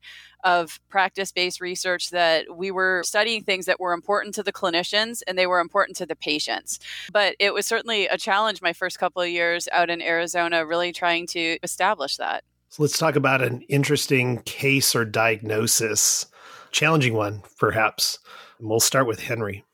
of 0.48 0.80
practice 0.88 1.34
based 1.34 1.60
research 1.60 2.10
that 2.12 2.56
we 2.56 2.72
were 2.72 3.04
studying 3.04 3.44
things 3.44 3.66
that 3.66 3.82
were 3.82 3.92
important 3.92 4.34
to 4.34 4.42
the 4.42 4.54
clinicians 4.54 5.22
and 5.28 5.38
they 5.38 5.46
were 5.46 5.60
important 5.60 5.98
to 5.98 6.06
the 6.06 6.16
patients. 6.16 6.80
But 7.12 7.36
it 7.38 7.54
was 7.54 7.68
certainly 7.68 8.08
a 8.08 8.18
challenge 8.18 8.62
my 8.62 8.72
first 8.72 8.98
couple 8.98 9.22
of 9.22 9.28
years 9.28 9.68
out 9.74 9.90
in 9.90 10.02
Arizona, 10.02 10.66
really 10.66 10.94
trying 10.94 11.28
to 11.28 11.58
establish 11.64 12.16
that. 12.16 12.46
So 12.70 12.82
let's 12.82 12.98
talk 12.98 13.18
about 13.18 13.42
an 13.42 13.62
interesting 13.64 14.42
case 14.44 14.96
or 14.96 15.04
diagnosis, 15.04 16.26
challenging 16.72 17.14
one, 17.14 17.44
perhaps. 17.60 18.20
And 18.60 18.70
we'll 18.70 18.80
start 18.80 19.06
with 19.06 19.20
Henry. 19.20 19.66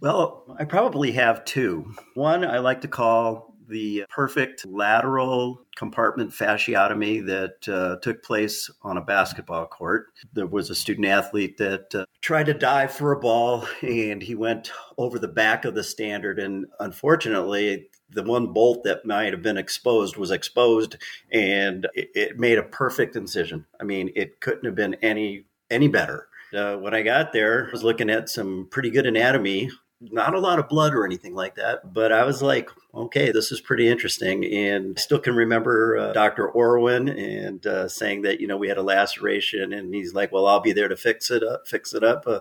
Well, 0.00 0.44
I 0.58 0.64
probably 0.64 1.12
have 1.12 1.44
two. 1.44 1.94
One 2.14 2.42
I 2.42 2.58
like 2.58 2.80
to 2.80 2.88
call 2.88 3.51
the 3.68 4.04
perfect 4.08 4.66
lateral 4.66 5.64
compartment 5.76 6.30
fasciotomy 6.30 7.24
that 7.26 7.68
uh, 7.68 7.96
took 8.00 8.22
place 8.22 8.70
on 8.82 8.96
a 8.96 9.02
basketball 9.02 9.66
court. 9.66 10.06
There 10.32 10.46
was 10.46 10.70
a 10.70 10.74
student 10.74 11.06
athlete 11.06 11.56
that 11.58 11.94
uh, 11.94 12.06
tried 12.20 12.46
to 12.46 12.54
dive 12.54 12.92
for 12.92 13.12
a 13.12 13.20
ball 13.20 13.66
and 13.82 14.22
he 14.22 14.34
went 14.34 14.70
over 14.98 15.18
the 15.18 15.28
back 15.28 15.64
of 15.64 15.74
the 15.74 15.84
standard. 15.84 16.38
And 16.38 16.66
unfortunately, 16.80 17.88
the 18.10 18.22
one 18.22 18.52
bolt 18.52 18.84
that 18.84 19.06
might 19.06 19.32
have 19.32 19.42
been 19.42 19.56
exposed 19.56 20.16
was 20.16 20.30
exposed 20.30 20.96
and 21.32 21.86
it, 21.94 22.10
it 22.14 22.38
made 22.38 22.58
a 22.58 22.62
perfect 22.62 23.16
incision. 23.16 23.66
I 23.80 23.84
mean, 23.84 24.10
it 24.14 24.40
couldn't 24.40 24.64
have 24.64 24.74
been 24.74 24.94
any 25.02 25.44
any 25.70 25.88
better. 25.88 26.28
Uh, 26.54 26.76
when 26.76 26.92
I 26.92 27.00
got 27.00 27.32
there, 27.32 27.68
I 27.68 27.70
was 27.70 27.82
looking 27.82 28.10
at 28.10 28.28
some 28.28 28.68
pretty 28.70 28.90
good 28.90 29.06
anatomy 29.06 29.70
not 30.10 30.34
a 30.34 30.40
lot 30.40 30.58
of 30.58 30.68
blood 30.68 30.94
or 30.94 31.04
anything 31.04 31.34
like 31.34 31.54
that. 31.56 31.92
But 31.92 32.12
I 32.12 32.24
was 32.24 32.42
like, 32.42 32.70
okay, 32.94 33.32
this 33.32 33.50
is 33.50 33.60
pretty 33.60 33.88
interesting. 33.88 34.44
And 34.44 34.94
I 34.98 35.00
still 35.00 35.18
can 35.18 35.34
remember 35.34 35.96
uh, 35.96 36.12
Dr. 36.12 36.48
Orwin 36.48 37.08
and 37.08 37.66
uh, 37.66 37.88
saying 37.88 38.22
that, 38.22 38.40
you 38.40 38.46
know, 38.46 38.56
we 38.56 38.68
had 38.68 38.78
a 38.78 38.82
laceration 38.82 39.72
and 39.72 39.94
he's 39.94 40.14
like, 40.14 40.32
well, 40.32 40.46
I'll 40.46 40.60
be 40.60 40.72
there 40.72 40.88
to 40.88 40.96
fix 40.96 41.30
it 41.30 41.42
up, 41.42 41.66
fix 41.66 41.94
it 41.94 42.04
up. 42.04 42.24
Uh, 42.26 42.40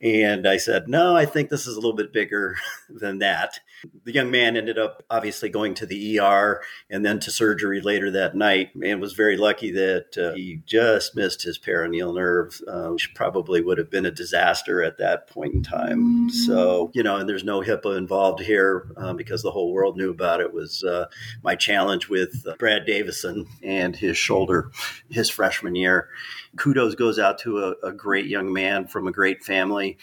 and 0.00 0.46
I 0.46 0.58
said, 0.58 0.88
no, 0.88 1.16
I 1.16 1.24
think 1.24 1.48
this 1.48 1.66
is 1.66 1.76
a 1.76 1.80
little 1.80 1.96
bit 1.96 2.12
bigger 2.12 2.56
than 2.90 3.18
that. 3.20 3.60
The 4.04 4.12
young 4.12 4.30
man 4.30 4.56
ended 4.56 4.78
up 4.78 5.04
obviously 5.10 5.48
going 5.48 5.74
to 5.74 5.86
the 5.86 6.18
ER 6.18 6.62
and 6.90 7.04
then 7.04 7.20
to 7.20 7.30
surgery 7.30 7.80
later 7.80 8.10
that 8.10 8.34
night 8.34 8.70
and 8.82 9.00
was 9.00 9.12
very 9.12 9.36
lucky 9.36 9.70
that 9.70 10.18
uh, 10.18 10.34
he 10.34 10.62
just 10.66 11.14
missed 11.14 11.42
his 11.42 11.58
peroneal 11.58 12.14
nerve, 12.14 12.60
uh, 12.66 12.88
which 12.88 13.14
probably 13.14 13.60
would 13.60 13.78
have 13.78 13.90
been 13.90 14.06
a 14.06 14.10
disaster 14.10 14.82
at 14.82 14.98
that 14.98 15.28
point 15.28 15.54
in 15.54 15.62
time. 15.62 16.28
So, 16.30 16.90
you 16.94 17.02
know, 17.02 17.16
and 17.16 17.28
there's 17.28 17.44
no 17.44 17.60
HIPAA 17.60 17.96
involved 17.96 18.40
here 18.40 18.88
uh, 18.96 19.12
because 19.12 19.42
the 19.42 19.50
whole 19.50 19.72
world 19.76 19.96
knew 19.96 20.10
about 20.10 20.40
it 20.40 20.52
was 20.52 20.82
uh, 20.84 21.06
my 21.42 21.54
challenge 21.54 22.08
with 22.08 22.46
uh, 22.48 22.54
Brad 22.58 22.86
Davison 22.86 23.46
and 23.62 23.94
his 23.94 24.16
shoulder 24.16 24.70
his 25.10 25.28
freshman 25.28 25.74
year 25.74 26.08
kudos 26.56 26.94
goes 26.94 27.18
out 27.18 27.38
to 27.38 27.58
a, 27.58 27.88
a, 27.88 27.92
great 27.92 28.26
young 28.26 28.52
man 28.52 28.86
from 28.86 29.06
a 29.06 29.12
great 29.12 29.44
family. 29.44 29.98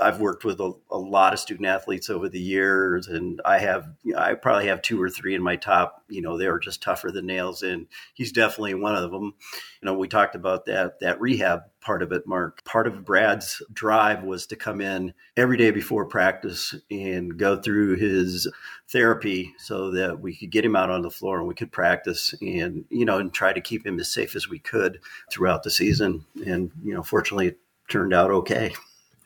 I've 0.00 0.20
worked 0.20 0.44
with 0.44 0.60
a, 0.60 0.72
a, 0.90 0.98
lot 0.98 1.32
of 1.32 1.38
student 1.38 1.66
athletes 1.66 2.10
over 2.10 2.28
the 2.28 2.40
years, 2.40 3.06
and 3.08 3.40
I 3.44 3.58
have, 3.58 3.88
you 4.02 4.12
know, 4.12 4.18
I 4.18 4.34
probably 4.34 4.66
have 4.66 4.82
two 4.82 5.00
or 5.00 5.10
three 5.10 5.34
in 5.34 5.42
my 5.42 5.56
top. 5.56 6.02
You 6.08 6.22
know, 6.22 6.36
they 6.36 6.46
are 6.46 6.58
just 6.58 6.82
tougher 6.82 7.10
than 7.10 7.26
nails, 7.26 7.62
and 7.62 7.86
he's 8.14 8.32
definitely 8.32 8.74
one 8.74 8.94
of 8.94 9.10
them. 9.10 9.34
You 9.80 9.86
know, 9.86 9.94
we 9.94 10.08
talked 10.08 10.34
about 10.34 10.66
that 10.66 11.00
that 11.00 11.20
rehab 11.20 11.62
part 11.80 12.02
of 12.02 12.12
it, 12.12 12.26
Mark. 12.26 12.64
Part 12.64 12.86
of 12.86 13.04
Brad's 13.04 13.62
drive 13.72 14.22
was 14.22 14.46
to 14.48 14.56
come 14.56 14.80
in 14.80 15.14
every 15.36 15.56
day 15.56 15.70
before 15.70 16.04
practice 16.04 16.74
and 16.90 17.38
go 17.38 17.56
through 17.60 17.96
his 17.96 18.48
therapy 18.90 19.54
so 19.58 19.90
that 19.92 20.20
we 20.20 20.36
could 20.36 20.50
get 20.50 20.64
him 20.64 20.76
out 20.76 20.90
on 20.90 21.02
the 21.02 21.10
floor 21.10 21.38
and 21.38 21.48
we 21.48 21.54
could 21.54 21.72
practice 21.72 22.34
and, 22.40 22.84
you 22.90 23.04
know, 23.04 23.18
and 23.18 23.32
try 23.32 23.52
to 23.52 23.60
keep 23.60 23.86
him 23.86 23.98
as 24.00 24.12
safe 24.12 24.36
as 24.36 24.48
we 24.48 24.58
could 24.58 25.00
throughout 25.30 25.62
the 25.62 25.70
season. 25.70 26.24
And, 26.46 26.70
you 26.82 26.94
know, 26.94 27.02
fortunately, 27.02 27.48
it 27.48 27.58
turned 27.88 28.12
out 28.12 28.30
okay. 28.30 28.72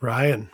Ryan. 0.00 0.50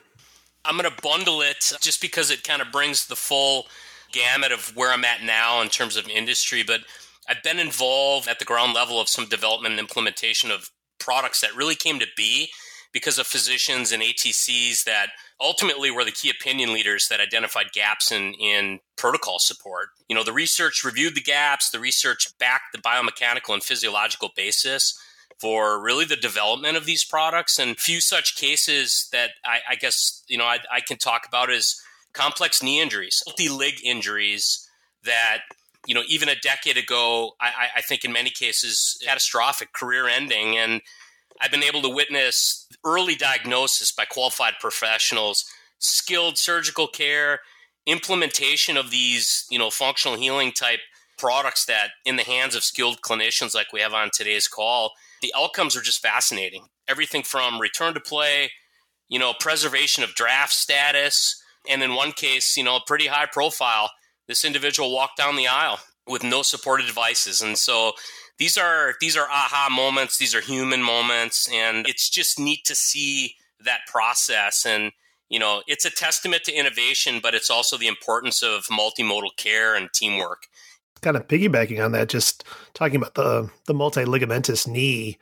I'm 0.68 0.76
going 0.76 0.90
to 0.90 1.02
bundle 1.02 1.40
it 1.40 1.72
just 1.81 2.02
because 2.02 2.31
it 2.31 2.44
kind 2.44 2.61
of 2.61 2.70
brings 2.70 3.07
the 3.07 3.16
full 3.16 3.66
gamut 4.12 4.52
of 4.52 4.76
where 4.76 4.92
I'm 4.92 5.04
at 5.04 5.22
now 5.22 5.62
in 5.62 5.68
terms 5.68 5.96
of 5.96 6.07
industry. 6.09 6.62
But 6.62 6.83
I've 7.26 7.42
been 7.42 7.59
involved 7.59 8.28
at 8.28 8.38
the 8.38 8.44
ground 8.44 8.74
level 8.74 9.00
of 9.00 9.09
some 9.09 9.26
development 9.26 9.72
and 9.72 9.81
implementation 9.81 10.50
of 10.50 10.70
products 11.00 11.40
that 11.40 11.57
really 11.57 11.74
came 11.74 11.98
to 12.00 12.07
be 12.16 12.50
because 12.92 13.18
of 13.18 13.26
physicians 13.26 13.92
and 13.92 14.02
ATCs 14.02 14.85
that 14.85 15.09
ultimately 15.40 15.90
were 15.90 16.04
the 16.04 16.11
key 16.11 16.31
opinion 16.31 16.74
leaders 16.74 17.09
that 17.09 17.20
identified 17.20 17.72
gaps 17.72 18.12
in, 18.12 18.35
in 18.35 18.81
protocol 18.96 19.38
support. 19.38 19.88
You 20.09 20.16
know, 20.16 20.24
the 20.24 20.33
research 20.33 20.85
reviewed 20.85 21.14
the 21.14 21.22
gaps, 21.22 21.70
the 21.70 21.81
research 21.81 22.28
backed 22.38 22.72
the 22.72 22.78
biomechanical 22.78 23.54
and 23.54 23.62
physiological 23.62 24.31
basis 24.37 24.98
for 25.40 25.82
really 25.82 26.04
the 26.04 26.16
development 26.16 26.76
of 26.76 26.84
these 26.84 27.04
products. 27.04 27.58
And 27.58 27.78
few 27.78 28.00
such 28.00 28.36
cases 28.36 29.08
that 29.12 29.30
I, 29.44 29.60
I 29.70 29.74
guess, 29.76 30.24
you 30.28 30.36
know, 30.36 30.44
I, 30.44 30.58
I 30.72 30.80
can 30.80 30.96
talk 30.96 31.26
about 31.26 31.50
is 31.50 31.80
complex 32.12 32.62
knee 32.62 32.80
injuries, 32.80 33.22
multi 33.26 33.48
lig 33.48 33.74
injuries 33.84 34.68
that 35.04 35.42
you 35.86 35.94
know, 35.94 36.02
even 36.06 36.28
a 36.28 36.34
decade 36.34 36.76
ago, 36.76 37.32
I, 37.40 37.68
I, 37.76 37.80
think 37.80 38.04
in 38.04 38.12
many 38.12 38.28
cases 38.28 38.98
catastrophic, 39.02 39.72
career 39.72 40.06
ending. 40.06 40.54
And 40.56 40.82
I've 41.40 41.50
been 41.50 41.62
able 41.62 41.80
to 41.80 41.88
witness 41.88 42.66
early 42.84 43.14
diagnosis 43.14 43.90
by 43.90 44.04
qualified 44.04 44.54
professionals, 44.60 45.46
skilled 45.78 46.36
surgical 46.36 46.88
care, 46.88 47.40
implementation 47.86 48.76
of 48.76 48.90
these, 48.90 49.46
you 49.50 49.58
know, 49.58 49.70
functional 49.70 50.18
healing 50.18 50.52
type 50.52 50.80
products 51.16 51.64
that 51.64 51.90
in 52.04 52.16
the 52.16 52.22
hands 52.22 52.54
of 52.54 52.64
skilled 52.64 53.00
clinicians 53.00 53.54
like 53.54 53.72
we 53.72 53.80
have 53.80 53.94
on 53.94 54.10
today's 54.12 54.46
call, 54.46 54.92
the 55.22 55.33
outcomes 55.37 55.76
are 55.76 55.83
just 55.83 56.02
fascinating. 56.02 56.66
Everything 56.88 57.22
from 57.22 57.61
return 57.61 57.94
to 57.94 58.00
play, 58.00 58.50
you 59.09 59.18
know, 59.18 59.35
preservation 59.38 60.02
of 60.02 60.14
draft 60.14 60.52
status, 60.52 61.42
and 61.68 61.83
in 61.83 61.94
one 61.94 62.12
case, 62.12 62.57
you 62.57 62.64
know, 62.64 62.81
pretty 62.87 63.07
high 63.07 63.26
profile, 63.26 63.90
this 64.26 64.44
individual 64.44 64.92
walked 64.92 65.16
down 65.16 65.37
the 65.37 65.48
aisle 65.48 65.81
with 66.07 66.22
no 66.22 66.42
supported 66.42 66.87
devices. 66.87 67.42
And 67.42 67.59
so 67.59 67.92
these 68.38 68.57
are 68.57 68.94
these 69.00 69.16
are 69.16 69.28
aha 69.28 69.68
moments, 69.70 70.18
these 70.18 70.35
are 70.35 70.40
human 70.40 70.83
moments, 70.83 71.48
and 71.52 71.87
it's 71.88 72.09
just 72.09 72.38
neat 72.38 72.64
to 72.66 72.74
see 72.74 73.35
that 73.64 73.81
process 73.87 74.64
and 74.64 74.92
you 75.28 75.38
know, 75.38 75.62
it's 75.66 75.85
a 75.85 75.90
testament 75.90 76.44
to 76.44 76.54
innovation, 76.54 77.20
but 77.22 77.35
it's 77.35 77.50
also 77.50 77.76
the 77.76 77.87
importance 77.87 78.42
of 78.42 78.64
multimodal 78.66 79.37
care 79.37 79.74
and 79.74 79.90
teamwork 79.92 80.46
kind 81.02 81.16
of 81.16 81.28
piggybacking 81.28 81.84
on 81.84 81.92
that, 81.92 82.08
just 82.08 82.44
talking 82.74 82.96
about 82.96 83.14
the 83.14 83.50
the 83.66 83.74
multi 83.74 84.04
ligamentous 84.04 84.66
knee, 84.66 85.18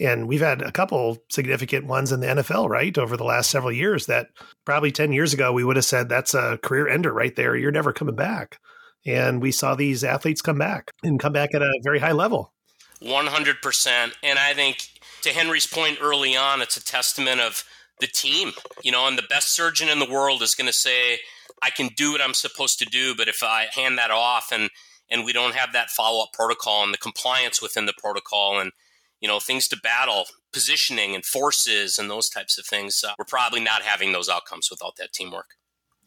and 0.00 0.26
we've 0.26 0.40
had 0.40 0.62
a 0.62 0.72
couple 0.72 1.18
significant 1.30 1.86
ones 1.86 2.12
in 2.12 2.20
the 2.20 2.26
NFL, 2.26 2.68
right, 2.68 2.96
over 2.98 3.16
the 3.16 3.24
last 3.24 3.50
several 3.50 3.72
years. 3.72 4.06
That 4.06 4.28
probably 4.64 4.92
ten 4.92 5.12
years 5.12 5.32
ago 5.32 5.52
we 5.52 5.64
would 5.64 5.76
have 5.76 5.84
said 5.84 6.08
that's 6.08 6.34
a 6.34 6.58
career 6.62 6.88
ender 6.88 7.12
right 7.12 7.34
there. 7.36 7.56
You're 7.56 7.70
never 7.70 7.92
coming 7.92 8.16
back, 8.16 8.58
and 9.06 9.40
we 9.40 9.52
saw 9.52 9.74
these 9.74 10.04
athletes 10.04 10.42
come 10.42 10.58
back 10.58 10.90
and 11.02 11.20
come 11.20 11.32
back 11.32 11.54
at 11.54 11.62
a 11.62 11.80
very 11.82 11.98
high 11.98 12.12
level. 12.12 12.52
One 13.00 13.26
hundred 13.26 13.62
percent, 13.62 14.14
and 14.22 14.38
I 14.38 14.54
think 14.54 14.88
to 15.22 15.30
Henry's 15.30 15.66
point 15.66 15.98
early 16.00 16.36
on, 16.36 16.62
it's 16.62 16.76
a 16.76 16.84
testament 16.84 17.40
of 17.40 17.64
the 18.00 18.06
team. 18.06 18.52
You 18.82 18.92
know, 18.92 19.06
and 19.06 19.18
the 19.18 19.26
best 19.28 19.54
surgeon 19.54 19.88
in 19.88 19.98
the 19.98 20.10
world 20.10 20.42
is 20.42 20.54
going 20.54 20.68
to 20.68 20.72
say, 20.72 21.20
"I 21.62 21.70
can 21.70 21.88
do 21.96 22.12
what 22.12 22.20
I'm 22.20 22.34
supposed 22.34 22.78
to 22.80 22.84
do," 22.84 23.14
but 23.14 23.28
if 23.28 23.42
I 23.42 23.68
hand 23.74 23.98
that 23.98 24.10
off 24.10 24.50
and 24.52 24.70
and 25.12 25.24
we 25.24 25.32
don't 25.32 25.54
have 25.54 25.72
that 25.72 25.90
follow 25.90 26.24
up 26.24 26.32
protocol 26.32 26.82
and 26.82 26.92
the 26.92 26.98
compliance 26.98 27.60
within 27.62 27.86
the 27.86 27.94
protocol 27.96 28.58
and 28.58 28.72
you 29.20 29.28
know 29.28 29.38
things 29.38 29.68
to 29.68 29.76
battle 29.76 30.24
positioning 30.52 31.14
and 31.14 31.24
forces 31.24 31.98
and 31.98 32.10
those 32.10 32.28
types 32.28 32.58
of 32.58 32.66
things 32.66 33.04
uh, 33.06 33.12
we're 33.18 33.24
probably 33.24 33.60
not 33.60 33.82
having 33.82 34.10
those 34.12 34.28
outcomes 34.28 34.68
without 34.70 34.96
that 34.96 35.12
teamwork. 35.12 35.50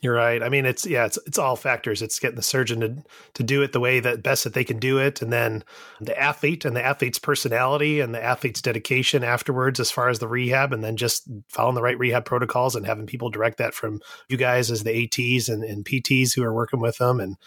You're 0.01 0.13
right. 0.13 0.43
I 0.43 0.49
mean 0.49 0.65
it's 0.65 0.85
yeah 0.85 1.05
it's 1.05 1.17
it's 1.25 1.39
all 1.39 1.55
factors. 1.55 2.01
It's 2.01 2.19
getting 2.19 2.35
the 2.35 2.43
surgeon 2.43 2.81
to 2.81 3.03
to 3.35 3.43
do 3.43 3.61
it 3.61 3.71
the 3.71 3.79
way 3.79 3.99
that 4.01 4.21
best 4.21 4.43
that 4.43 4.53
they 4.53 4.65
can 4.65 4.77
do 4.77 4.99
it. 4.99 5.21
And 5.21 5.31
then 5.31 5.63
the 6.01 6.19
athlete 6.19 6.65
and 6.65 6.75
the 6.75 6.85
athlete's 6.85 7.17
personality 7.17 8.01
and 8.01 8.13
the 8.13 8.23
athlete's 8.23 8.61
dedication 8.61 9.23
afterwards 9.23 9.79
as 9.79 9.89
far 9.89 10.09
as 10.09 10.19
the 10.19 10.27
rehab 10.27 10.73
and 10.73 10.83
then 10.83 10.97
just 10.97 11.27
following 11.47 11.75
the 11.75 11.81
right 11.81 11.97
rehab 11.97 12.25
protocols 12.25 12.75
and 12.75 12.85
having 12.85 13.07
people 13.07 13.29
direct 13.29 13.57
that 13.57 13.73
from 13.73 14.01
you 14.27 14.37
guys 14.37 14.69
as 14.69 14.83
the 14.83 15.05
ats 15.05 15.49
and, 15.49 15.63
and 15.63 15.85
pts 15.85 16.35
who 16.35 16.43
are 16.43 16.53
working 16.53 16.81
with 16.81 16.97
them 16.97 17.19
and 17.19 17.37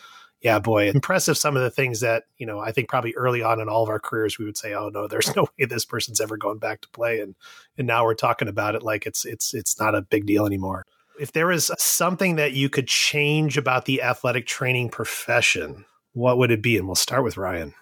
yeah, 0.40 0.58
boy, 0.60 0.88
impressive 0.88 1.36
some 1.36 1.56
of 1.56 1.62
the 1.62 1.70
things 1.70 2.00
that, 2.00 2.24
you 2.36 2.46
know, 2.46 2.60
I 2.60 2.70
think 2.70 2.88
probably 2.88 3.12
early 3.14 3.42
on 3.42 3.60
in 3.60 3.68
all 3.68 3.82
of 3.82 3.88
our 3.88 3.98
careers 3.98 4.38
we 4.38 4.44
would 4.44 4.56
say, 4.56 4.72
oh 4.72 4.88
no, 4.88 5.08
there's 5.08 5.34
no 5.36 5.48
way 5.58 5.66
this 5.66 5.84
person's 5.84 6.20
ever 6.20 6.36
going 6.36 6.58
back 6.58 6.80
to 6.82 6.88
play 6.90 7.20
and 7.20 7.34
and 7.76 7.86
now 7.86 8.04
we're 8.04 8.14
talking 8.14 8.48
about 8.48 8.74
it 8.74 8.82
like 8.82 9.06
it's 9.06 9.24
it's 9.24 9.54
it's 9.54 9.78
not 9.80 9.94
a 9.94 10.02
big 10.02 10.26
deal 10.26 10.46
anymore. 10.46 10.84
If 11.20 11.32
there 11.32 11.48
was 11.48 11.72
something 11.78 12.36
that 12.36 12.52
you 12.52 12.68
could 12.68 12.86
change 12.86 13.56
about 13.56 13.86
the 13.86 14.02
athletic 14.02 14.46
training 14.46 14.90
profession, 14.90 15.84
what 16.12 16.38
would 16.38 16.52
it 16.52 16.62
be? 16.62 16.76
And 16.76 16.86
we'll 16.86 16.94
start 16.94 17.24
with 17.24 17.36
Ryan. 17.36 17.74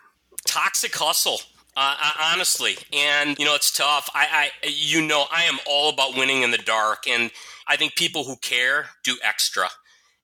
Toxic 0.46 0.94
hustle. 0.94 1.40
Uh, 1.78 1.94
honestly, 2.32 2.78
and 2.90 3.38
you 3.38 3.44
know 3.44 3.54
it's 3.54 3.70
tough. 3.70 4.08
I, 4.14 4.50
I, 4.64 4.66
you 4.66 5.02
know, 5.02 5.26
I 5.30 5.42
am 5.42 5.58
all 5.66 5.90
about 5.90 6.16
winning 6.16 6.40
in 6.40 6.50
the 6.50 6.56
dark, 6.56 7.06
and 7.06 7.30
I 7.66 7.76
think 7.76 7.96
people 7.96 8.24
who 8.24 8.36
care 8.36 8.86
do 9.04 9.18
extra. 9.22 9.68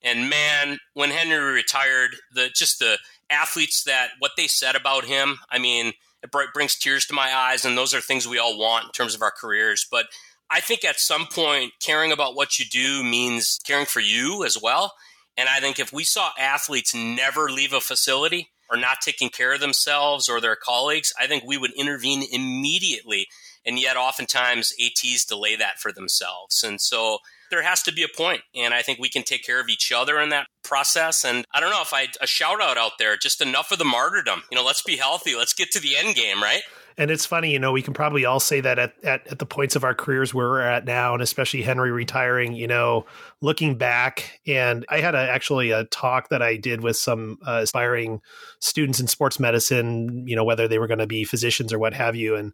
And 0.02 0.28
man, 0.28 0.78
when 0.94 1.10
Henry 1.10 1.52
retired, 1.52 2.16
the 2.32 2.50
just 2.54 2.78
the 2.78 2.98
athletes 3.30 3.84
that 3.84 4.10
what 4.18 4.32
they 4.36 4.46
said 4.46 4.74
about 4.74 5.04
him, 5.04 5.38
I 5.50 5.58
mean, 5.58 5.92
it 6.22 6.30
brings 6.54 6.76
tears 6.76 7.06
to 7.06 7.14
my 7.14 7.34
eyes, 7.34 7.64
and 7.64 7.76
those 7.76 7.94
are 7.94 8.00
things 8.00 8.26
we 8.26 8.38
all 8.38 8.58
want 8.58 8.86
in 8.86 8.90
terms 8.92 9.14
of 9.14 9.22
our 9.22 9.32
careers. 9.32 9.86
But 9.90 10.06
I 10.50 10.60
think 10.60 10.84
at 10.84 11.00
some 11.00 11.26
point, 11.26 11.72
caring 11.80 12.12
about 12.12 12.36
what 12.36 12.58
you 12.58 12.64
do 12.64 13.02
means 13.02 13.58
caring 13.64 13.86
for 13.86 14.00
you 14.00 14.44
as 14.44 14.60
well. 14.60 14.92
And 15.36 15.48
I 15.48 15.60
think 15.60 15.78
if 15.78 15.92
we 15.92 16.04
saw 16.04 16.30
athletes 16.38 16.94
never 16.94 17.50
leave 17.50 17.72
a 17.72 17.80
facility 17.80 18.50
or 18.70 18.76
not 18.76 19.00
taking 19.00 19.30
care 19.30 19.54
of 19.54 19.60
themselves 19.60 20.28
or 20.28 20.40
their 20.40 20.56
colleagues, 20.56 21.12
I 21.18 21.26
think 21.26 21.44
we 21.44 21.56
would 21.56 21.72
intervene 21.72 22.24
immediately. 22.30 23.26
And 23.64 23.78
yet, 23.78 23.96
oftentimes, 23.96 24.72
ATs 24.84 25.24
delay 25.24 25.56
that 25.56 25.78
for 25.78 25.92
themselves. 25.92 26.62
And 26.62 26.80
so 26.80 27.18
there 27.52 27.62
has 27.62 27.82
to 27.82 27.92
be 27.92 28.02
a 28.02 28.08
point, 28.08 28.40
and 28.56 28.72
I 28.72 28.80
think 28.82 28.98
we 28.98 29.10
can 29.10 29.22
take 29.22 29.44
care 29.44 29.60
of 29.60 29.68
each 29.68 29.92
other 29.92 30.18
in 30.18 30.30
that 30.30 30.46
process. 30.64 31.22
And 31.24 31.44
I 31.54 31.60
don't 31.60 31.70
know 31.70 31.82
if 31.82 31.92
I 31.92 32.08
a 32.20 32.26
shout 32.26 32.62
out 32.62 32.78
out 32.78 32.92
there, 32.98 33.16
just 33.16 33.40
enough 33.40 33.70
of 33.70 33.78
the 33.78 33.84
martyrdom. 33.84 34.42
You 34.50 34.56
know, 34.56 34.64
let's 34.64 34.82
be 34.82 34.96
healthy. 34.96 35.36
Let's 35.36 35.52
get 35.52 35.70
to 35.72 35.80
the 35.80 35.96
end 35.96 36.16
game, 36.16 36.42
right? 36.42 36.62
And 36.98 37.10
it's 37.10 37.24
funny, 37.24 37.50
you 37.50 37.58
know, 37.58 37.72
we 37.72 37.80
can 37.80 37.94
probably 37.94 38.24
all 38.24 38.40
say 38.40 38.60
that 38.60 38.78
at, 38.78 38.92
at, 39.02 39.26
at, 39.26 39.38
the 39.38 39.46
points 39.46 39.76
of 39.76 39.84
our 39.84 39.94
careers 39.94 40.34
where 40.34 40.48
we're 40.48 40.60
at 40.60 40.84
now, 40.84 41.14
and 41.14 41.22
especially 41.22 41.62
Henry 41.62 41.90
retiring, 41.90 42.52
you 42.52 42.66
know, 42.66 43.06
looking 43.40 43.78
back. 43.78 44.40
And 44.46 44.84
I 44.90 45.00
had 45.00 45.14
a, 45.14 45.18
actually 45.18 45.70
a 45.70 45.84
talk 45.84 46.28
that 46.28 46.42
I 46.42 46.56
did 46.56 46.82
with 46.82 46.98
some 46.98 47.38
uh, 47.46 47.60
aspiring 47.62 48.20
students 48.60 49.00
in 49.00 49.06
sports 49.06 49.40
medicine, 49.40 50.28
you 50.28 50.36
know, 50.36 50.44
whether 50.44 50.68
they 50.68 50.78
were 50.78 50.86
going 50.86 50.98
to 50.98 51.06
be 51.06 51.24
physicians 51.24 51.72
or 51.72 51.78
what 51.78 51.94
have 51.94 52.14
you. 52.14 52.36
And, 52.36 52.52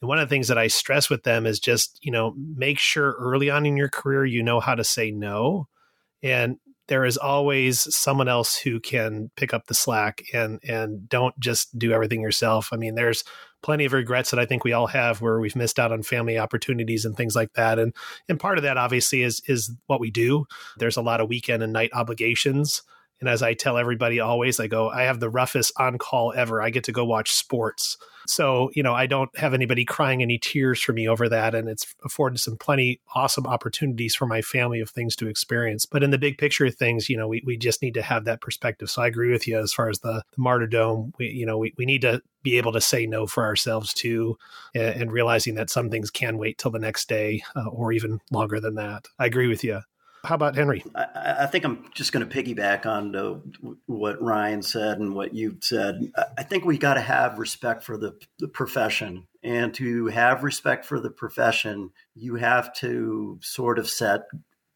and 0.00 0.08
one 0.08 0.18
of 0.18 0.28
the 0.28 0.32
things 0.32 0.48
that 0.48 0.58
I 0.58 0.68
stress 0.68 1.10
with 1.10 1.24
them 1.24 1.46
is 1.46 1.58
just, 1.58 1.98
you 2.02 2.12
know, 2.12 2.34
make 2.36 2.78
sure 2.78 3.16
early 3.18 3.50
on 3.50 3.66
in 3.66 3.76
your 3.76 3.88
career 3.88 4.24
you 4.24 4.42
know 4.42 4.60
how 4.60 4.74
to 4.74 4.84
say 4.84 5.10
no. 5.10 5.68
And 6.22 6.58
there 6.86 7.04
is 7.04 7.16
always 7.16 7.94
someone 7.94 8.28
else 8.28 8.56
who 8.56 8.80
can 8.80 9.30
pick 9.36 9.52
up 9.52 9.66
the 9.66 9.74
slack 9.74 10.22
and 10.32 10.58
and 10.66 11.08
don't 11.08 11.38
just 11.38 11.78
do 11.78 11.92
everything 11.92 12.22
yourself. 12.22 12.70
I 12.72 12.76
mean, 12.76 12.94
there's 12.94 13.24
plenty 13.62 13.84
of 13.84 13.92
regrets 13.92 14.30
that 14.30 14.40
I 14.40 14.46
think 14.46 14.64
we 14.64 14.72
all 14.72 14.86
have 14.86 15.20
where 15.20 15.38
we've 15.40 15.56
missed 15.56 15.78
out 15.78 15.92
on 15.92 16.02
family 16.02 16.38
opportunities 16.38 17.04
and 17.04 17.16
things 17.16 17.36
like 17.36 17.52
that. 17.54 17.78
And 17.78 17.94
and 18.28 18.40
part 18.40 18.58
of 18.58 18.64
that 18.64 18.78
obviously 18.78 19.22
is 19.22 19.42
is 19.46 19.70
what 19.86 20.00
we 20.00 20.10
do. 20.10 20.46
There's 20.78 20.96
a 20.96 21.02
lot 21.02 21.20
of 21.20 21.28
weekend 21.28 21.62
and 21.62 21.72
night 21.72 21.90
obligations. 21.92 22.82
And 23.20 23.28
as 23.28 23.42
I 23.42 23.54
tell 23.54 23.78
everybody 23.78 24.20
always, 24.20 24.60
I 24.60 24.66
go, 24.66 24.90
I 24.90 25.02
have 25.02 25.20
the 25.20 25.30
roughest 25.30 25.72
on 25.78 25.98
call 25.98 26.32
ever. 26.36 26.62
I 26.62 26.70
get 26.70 26.84
to 26.84 26.92
go 26.92 27.04
watch 27.04 27.32
sports. 27.32 27.96
So, 28.26 28.70
you 28.74 28.82
know, 28.82 28.94
I 28.94 29.06
don't 29.06 29.34
have 29.38 29.54
anybody 29.54 29.86
crying 29.86 30.20
any 30.20 30.38
tears 30.38 30.82
for 30.82 30.92
me 30.92 31.08
over 31.08 31.30
that. 31.30 31.54
And 31.54 31.66
it's 31.66 31.94
afforded 32.04 32.38
some 32.38 32.56
plenty 32.56 33.00
awesome 33.14 33.46
opportunities 33.46 34.14
for 34.14 34.26
my 34.26 34.42
family 34.42 34.80
of 34.80 34.90
things 34.90 35.16
to 35.16 35.28
experience. 35.28 35.86
But 35.86 36.02
in 36.02 36.10
the 36.10 36.18
big 36.18 36.36
picture 36.36 36.66
of 36.66 36.74
things, 36.74 37.08
you 37.08 37.16
know, 37.16 37.26
we, 37.26 37.42
we 37.46 37.56
just 37.56 37.80
need 37.80 37.94
to 37.94 38.02
have 38.02 38.26
that 38.26 38.42
perspective. 38.42 38.90
So 38.90 39.00
I 39.00 39.06
agree 39.06 39.32
with 39.32 39.48
you 39.48 39.58
as 39.58 39.72
far 39.72 39.88
as 39.88 40.00
the, 40.00 40.22
the 40.32 40.42
martyrdom. 40.42 41.14
We, 41.18 41.28
you 41.28 41.46
know, 41.46 41.56
we, 41.56 41.72
we 41.78 41.86
need 41.86 42.02
to 42.02 42.20
be 42.42 42.58
able 42.58 42.72
to 42.72 42.80
say 42.80 43.06
no 43.06 43.26
for 43.26 43.44
ourselves 43.44 43.92
too, 43.94 44.36
and, 44.74 45.10
realizing 45.10 45.54
that 45.54 45.70
some 45.70 45.90
things 45.90 46.10
can 46.10 46.38
wait 46.38 46.58
till 46.58 46.70
the 46.70 46.78
next 46.78 47.08
day 47.08 47.42
uh, 47.56 47.66
or 47.68 47.92
even 47.92 48.20
longer 48.30 48.60
than 48.60 48.74
that. 48.74 49.06
I 49.18 49.26
agree 49.26 49.48
with 49.48 49.64
you. 49.64 49.80
How 50.28 50.34
about 50.34 50.56
Henry? 50.56 50.84
I, 50.94 51.36
I 51.40 51.46
think 51.46 51.64
I'm 51.64 51.90
just 51.94 52.12
going 52.12 52.28
to 52.28 52.42
piggyback 52.42 52.84
on 52.84 53.14
to 53.14 53.40
what 53.86 54.20
Ryan 54.20 54.60
said 54.60 54.98
and 54.98 55.14
what 55.14 55.32
you 55.32 55.56
said. 55.62 56.12
I 56.36 56.42
think 56.42 56.66
we 56.66 56.76
got 56.76 56.94
to 56.94 57.00
have 57.00 57.38
respect 57.38 57.82
for 57.82 57.96
the, 57.96 58.14
the 58.38 58.46
profession. 58.46 59.26
And 59.42 59.72
to 59.74 60.08
have 60.08 60.44
respect 60.44 60.84
for 60.84 61.00
the 61.00 61.08
profession, 61.08 61.92
you 62.14 62.34
have 62.34 62.74
to 62.74 63.38
sort 63.40 63.78
of 63.78 63.88
set 63.88 64.24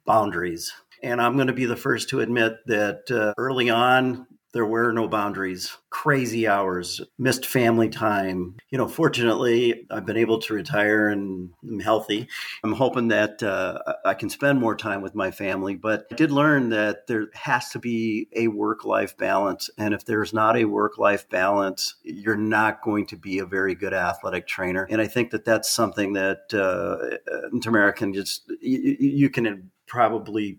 boundaries. 0.07 0.73
And 1.03 1.21
I'm 1.21 1.35
going 1.35 1.49
to 1.49 1.53
be 1.53 1.67
the 1.67 1.77
first 1.77 2.09
to 2.09 2.21
admit 2.21 2.55
that 2.65 3.11
uh, 3.11 3.35
early 3.37 3.69
on, 3.69 4.27
there 4.53 4.67
were 4.67 4.93
no 4.93 5.09
boundaries, 5.09 5.77
crazy 5.91 6.47
hours, 6.47 7.01
missed 7.19 7.47
family 7.47 7.89
time. 7.89 8.57
You 8.71 8.79
know, 8.79 8.89
fortunately, 8.89 9.87
I've 9.91 10.07
been 10.07 10.17
able 10.17 10.41
to 10.41 10.55
retire 10.55 11.09
and 11.09 11.51
I'm 11.63 11.81
healthy. 11.81 12.29
I'm 12.63 12.75
hoping 12.75 13.09
that 13.09 13.43
uh, 13.43 13.79
I 14.05 14.15
can 14.15 14.29
spend 14.31 14.61
more 14.61 14.77
time 14.77 15.03
with 15.03 15.15
my 15.15 15.31
family, 15.31 15.75
but 15.75 16.07
I 16.11 16.15
did 16.15 16.31
learn 16.31 16.69
that 16.71 17.07
there 17.07 17.29
has 17.35 17.71
to 17.71 17.79
be 17.79 18.29
a 18.35 18.49
work 18.49 18.85
life 18.85 19.17
balance. 19.17 19.71
And 19.79 19.95
if 19.95 20.05
there's 20.05 20.33
not 20.33 20.57
a 20.57 20.65
work 20.65 20.99
life 20.99 21.29
balance, 21.29 21.95
you're 22.03 22.37
not 22.37 22.83
going 22.83 23.07
to 23.07 23.17
be 23.17 23.39
a 23.39 23.47
very 23.47 23.75
good 23.75 23.95
athletic 23.95 24.47
trainer. 24.47 24.87
And 24.91 25.01
I 25.01 25.07
think 25.07 25.31
that 25.31 25.45
that's 25.45 25.71
something 25.71 26.13
that 26.13 26.53
uh, 26.53 27.59
Tamara 27.61 27.93
can 27.93 28.13
just, 28.13 28.51
you, 28.61 28.97
you 28.99 29.31
can 29.31 29.71
probably 29.87 30.59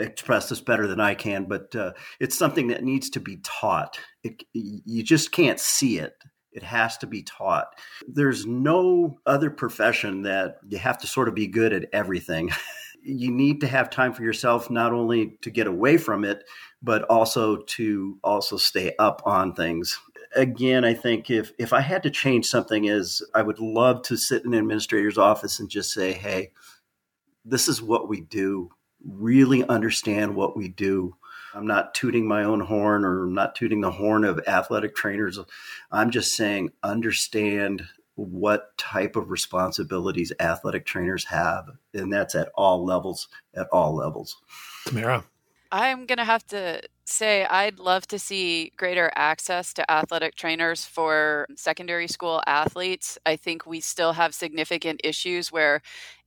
express 0.00 0.48
this 0.48 0.60
better 0.60 0.86
than 0.86 1.00
I 1.00 1.14
can, 1.14 1.44
but 1.44 1.74
uh, 1.74 1.92
it's 2.18 2.36
something 2.36 2.68
that 2.68 2.84
needs 2.84 3.10
to 3.10 3.20
be 3.20 3.38
taught. 3.42 3.98
It, 4.22 4.42
you 4.52 5.02
just 5.02 5.32
can't 5.32 5.60
see 5.60 5.98
it. 5.98 6.14
It 6.52 6.62
has 6.62 6.96
to 6.98 7.06
be 7.06 7.22
taught. 7.22 7.68
There's 8.08 8.44
no 8.46 9.18
other 9.26 9.50
profession 9.50 10.22
that 10.22 10.56
you 10.68 10.78
have 10.78 10.98
to 10.98 11.06
sort 11.06 11.28
of 11.28 11.34
be 11.34 11.46
good 11.46 11.72
at 11.72 11.88
everything. 11.92 12.50
you 13.02 13.30
need 13.30 13.60
to 13.60 13.68
have 13.68 13.88
time 13.88 14.12
for 14.12 14.22
yourself, 14.22 14.68
not 14.68 14.92
only 14.92 15.38
to 15.42 15.50
get 15.50 15.66
away 15.66 15.96
from 15.96 16.24
it, 16.24 16.44
but 16.82 17.04
also 17.04 17.58
to 17.62 18.18
also 18.24 18.56
stay 18.56 18.94
up 18.98 19.22
on 19.24 19.54
things. 19.54 19.98
Again, 20.34 20.84
I 20.84 20.94
think 20.94 21.30
if 21.30 21.52
if 21.58 21.72
I 21.72 21.80
had 21.80 22.02
to 22.02 22.10
change 22.10 22.46
something, 22.46 22.84
is 22.84 23.24
I 23.34 23.42
would 23.42 23.58
love 23.58 24.02
to 24.02 24.16
sit 24.16 24.44
in 24.44 24.52
an 24.52 24.58
administrator's 24.58 25.18
office 25.18 25.60
and 25.60 25.68
just 25.68 25.92
say, 25.92 26.12
"Hey, 26.12 26.52
this 27.44 27.68
is 27.68 27.82
what 27.82 28.08
we 28.08 28.20
do 28.20 28.70
really 29.04 29.66
understand 29.66 30.34
what 30.34 30.56
we 30.56 30.68
do. 30.68 31.16
I'm 31.54 31.66
not 31.66 31.94
tooting 31.94 32.26
my 32.26 32.44
own 32.44 32.60
horn 32.60 33.04
or 33.04 33.26
not 33.26 33.54
tooting 33.54 33.80
the 33.80 33.90
horn 33.90 34.24
of 34.24 34.40
athletic 34.46 34.94
trainers. 34.94 35.38
I'm 35.90 36.10
just 36.10 36.36
saying 36.36 36.70
understand 36.82 37.88
what 38.14 38.76
type 38.76 39.16
of 39.16 39.30
responsibilities 39.30 40.32
athletic 40.38 40.84
trainers 40.84 41.24
have. 41.24 41.70
And 41.94 42.12
that's 42.12 42.34
at 42.34 42.50
all 42.54 42.84
levels, 42.84 43.28
at 43.54 43.68
all 43.72 43.94
levels. 43.94 44.36
Tamara. 44.86 45.24
I'm 45.72 46.06
going 46.06 46.18
to 46.18 46.24
have 46.24 46.44
to 46.48 46.82
say 47.04 47.44
I'd 47.44 47.78
love 47.78 48.06
to 48.08 48.18
see 48.18 48.72
greater 48.76 49.10
access 49.14 49.72
to 49.74 49.88
athletic 49.90 50.34
trainers 50.34 50.84
for 50.84 51.46
secondary 51.56 52.08
school 52.08 52.42
athletes. 52.46 53.18
I 53.24 53.36
think 53.36 53.66
we 53.66 53.80
still 53.80 54.12
have 54.14 54.34
significant 54.34 55.00
issues 55.04 55.52
where 55.52 55.80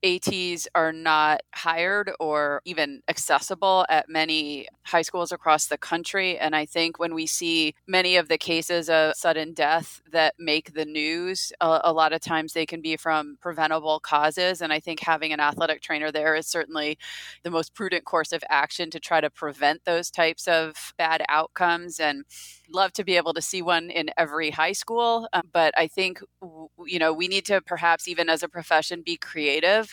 ATs 0.04 0.68
are 0.76 0.92
not 0.92 1.42
hired 1.56 2.12
or 2.20 2.62
even 2.66 3.02
accessible 3.08 3.86
at 3.90 4.10
many 4.10 4.68
high 4.86 5.02
schools 5.02 5.32
across 5.32 5.68
the 5.68 5.78
country. 5.78 6.38
And 6.38 6.56
I 6.56 6.66
think 6.66 7.00
when 7.00 7.14
we 7.14 7.26
see 7.26 7.74
many 7.88 8.18
of 8.18 8.28
the 8.28 8.38
cases 8.38 8.90
of 8.90 9.16
sudden 9.16 9.54
death 9.54 10.02
that 10.12 10.36
make 10.38 10.74
the 10.74 10.86
news, 10.86 11.54
a, 11.62 11.82
a, 11.86 11.94
lot 11.94 12.12
of 12.12 12.20
times 12.20 12.52
they 12.52 12.66
can 12.66 12.82
be 12.82 12.98
from 12.98 13.38
preventable 13.40 14.00
causes. 14.00 14.62
And 14.62 14.74
I 14.74 14.80
think 14.80 15.00
having 15.00 15.32
an 15.32 15.40
athletic 15.40 15.82
trainer 15.82 16.12
there 16.12 16.36
is 16.36 16.48
certainly 16.48 16.98
the 17.44 17.52
most 17.52 17.74
prudent 17.74 18.04
course 18.04 18.34
of 18.34 18.44
action 18.50 18.90
to 18.92 19.00
try 19.00 19.22
to 19.22 19.30
prevent 19.30 19.86
those 19.86 20.12
types 20.12 20.48
of 20.48 20.94
bad 20.98 21.24
outcomes. 21.30 22.00
And 22.00 22.26
love 22.74 22.92
to 22.94 23.04
be 23.04 23.18
able 23.18 23.34
to 23.34 23.42
see 23.42 23.62
one 23.62 23.90
in 23.90 24.10
every 24.18 24.50
high 24.50 24.72
school. 24.72 25.28
Um, 25.34 25.44
but 25.54 25.74
I 25.78 25.88
think, 25.88 26.22
you 26.86 27.00
know, 27.00 27.14
we 27.14 27.28
need 27.28 27.46
to 27.46 27.62
perhaps 27.62 28.08
even 28.08 28.30
as 28.30 28.44
a 28.44 28.50
profession 28.50 29.04
be 29.06 29.18
creative 29.18 29.93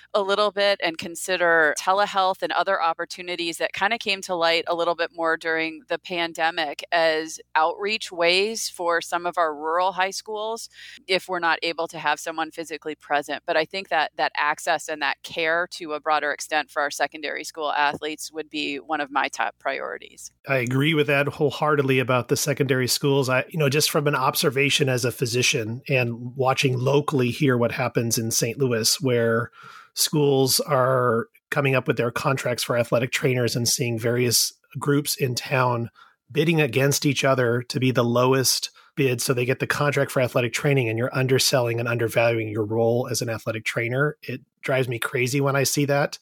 a 0.13 0.21
little 0.21 0.51
bit 0.51 0.79
and 0.83 0.97
consider 0.97 1.73
telehealth 1.79 2.41
and 2.41 2.51
other 2.51 2.81
opportunities 2.81 3.57
that 3.57 3.73
kind 3.73 3.93
of 3.93 3.99
came 3.99 4.21
to 4.21 4.35
light 4.35 4.63
a 4.67 4.75
little 4.75 4.95
bit 4.95 5.11
more 5.15 5.37
during 5.37 5.81
the 5.87 5.97
pandemic 5.99 6.83
as 6.91 7.39
outreach 7.55 8.11
ways 8.11 8.69
for 8.69 9.01
some 9.01 9.25
of 9.25 9.37
our 9.37 9.55
rural 9.55 9.93
high 9.93 10.09
schools 10.09 10.69
if 11.07 11.27
we're 11.27 11.39
not 11.39 11.59
able 11.63 11.87
to 11.87 11.97
have 11.97 12.19
someone 12.19 12.51
physically 12.51 12.95
present. 12.95 13.43
But 13.45 13.57
I 13.57 13.65
think 13.65 13.89
that 13.89 14.11
that 14.17 14.31
access 14.35 14.89
and 14.89 15.01
that 15.01 15.21
care 15.23 15.67
to 15.71 15.93
a 15.93 15.99
broader 15.99 16.31
extent 16.31 16.69
for 16.69 16.81
our 16.81 16.91
secondary 16.91 17.43
school 17.43 17.71
athletes 17.71 18.31
would 18.31 18.49
be 18.49 18.77
one 18.77 19.01
of 19.01 19.11
my 19.11 19.27
top 19.29 19.55
priorities. 19.59 20.31
I 20.47 20.57
agree 20.57 20.93
with 20.93 21.07
that 21.07 21.27
wholeheartedly 21.27 21.99
about 21.99 22.27
the 22.27 22.37
secondary 22.37 22.87
schools. 22.87 23.29
I, 23.29 23.45
you 23.49 23.59
know, 23.59 23.69
just 23.69 23.89
from 23.89 24.07
an 24.07 24.15
observation 24.15 24.89
as 24.89 25.05
a 25.05 25.11
physician 25.11 25.81
and 25.87 26.35
watching 26.35 26.77
locally 26.77 27.29
here 27.29 27.57
what 27.57 27.71
happens 27.71 28.17
in 28.17 28.31
St. 28.31 28.57
Louis, 28.57 28.99
where 29.01 29.51
schools 29.93 30.59
are 30.61 31.27
coming 31.49 31.75
up 31.75 31.87
with 31.87 31.97
their 31.97 32.11
contracts 32.11 32.63
for 32.63 32.77
athletic 32.77 33.11
trainers 33.11 33.55
and 33.55 33.67
seeing 33.67 33.99
various 33.99 34.53
groups 34.79 35.15
in 35.15 35.35
town 35.35 35.89
bidding 36.31 36.61
against 36.61 37.05
each 37.05 37.25
other 37.25 37.61
to 37.63 37.79
be 37.79 37.91
the 37.91 38.03
lowest 38.03 38.71
bid 38.95 39.21
so 39.21 39.33
they 39.33 39.45
get 39.45 39.59
the 39.59 39.67
contract 39.67 40.11
for 40.11 40.21
athletic 40.21 40.53
training 40.53 40.87
and 40.87 40.97
you're 40.97 41.15
underselling 41.15 41.79
and 41.79 41.89
undervaluing 41.89 42.47
your 42.47 42.63
role 42.63 43.07
as 43.09 43.21
an 43.21 43.29
athletic 43.29 43.65
trainer. 43.65 44.17
It 44.21 44.41
drives 44.61 44.87
me 44.87 44.99
crazy 44.99 45.41
when 45.41 45.55
i 45.55 45.63
see 45.63 45.85
that 45.85 46.19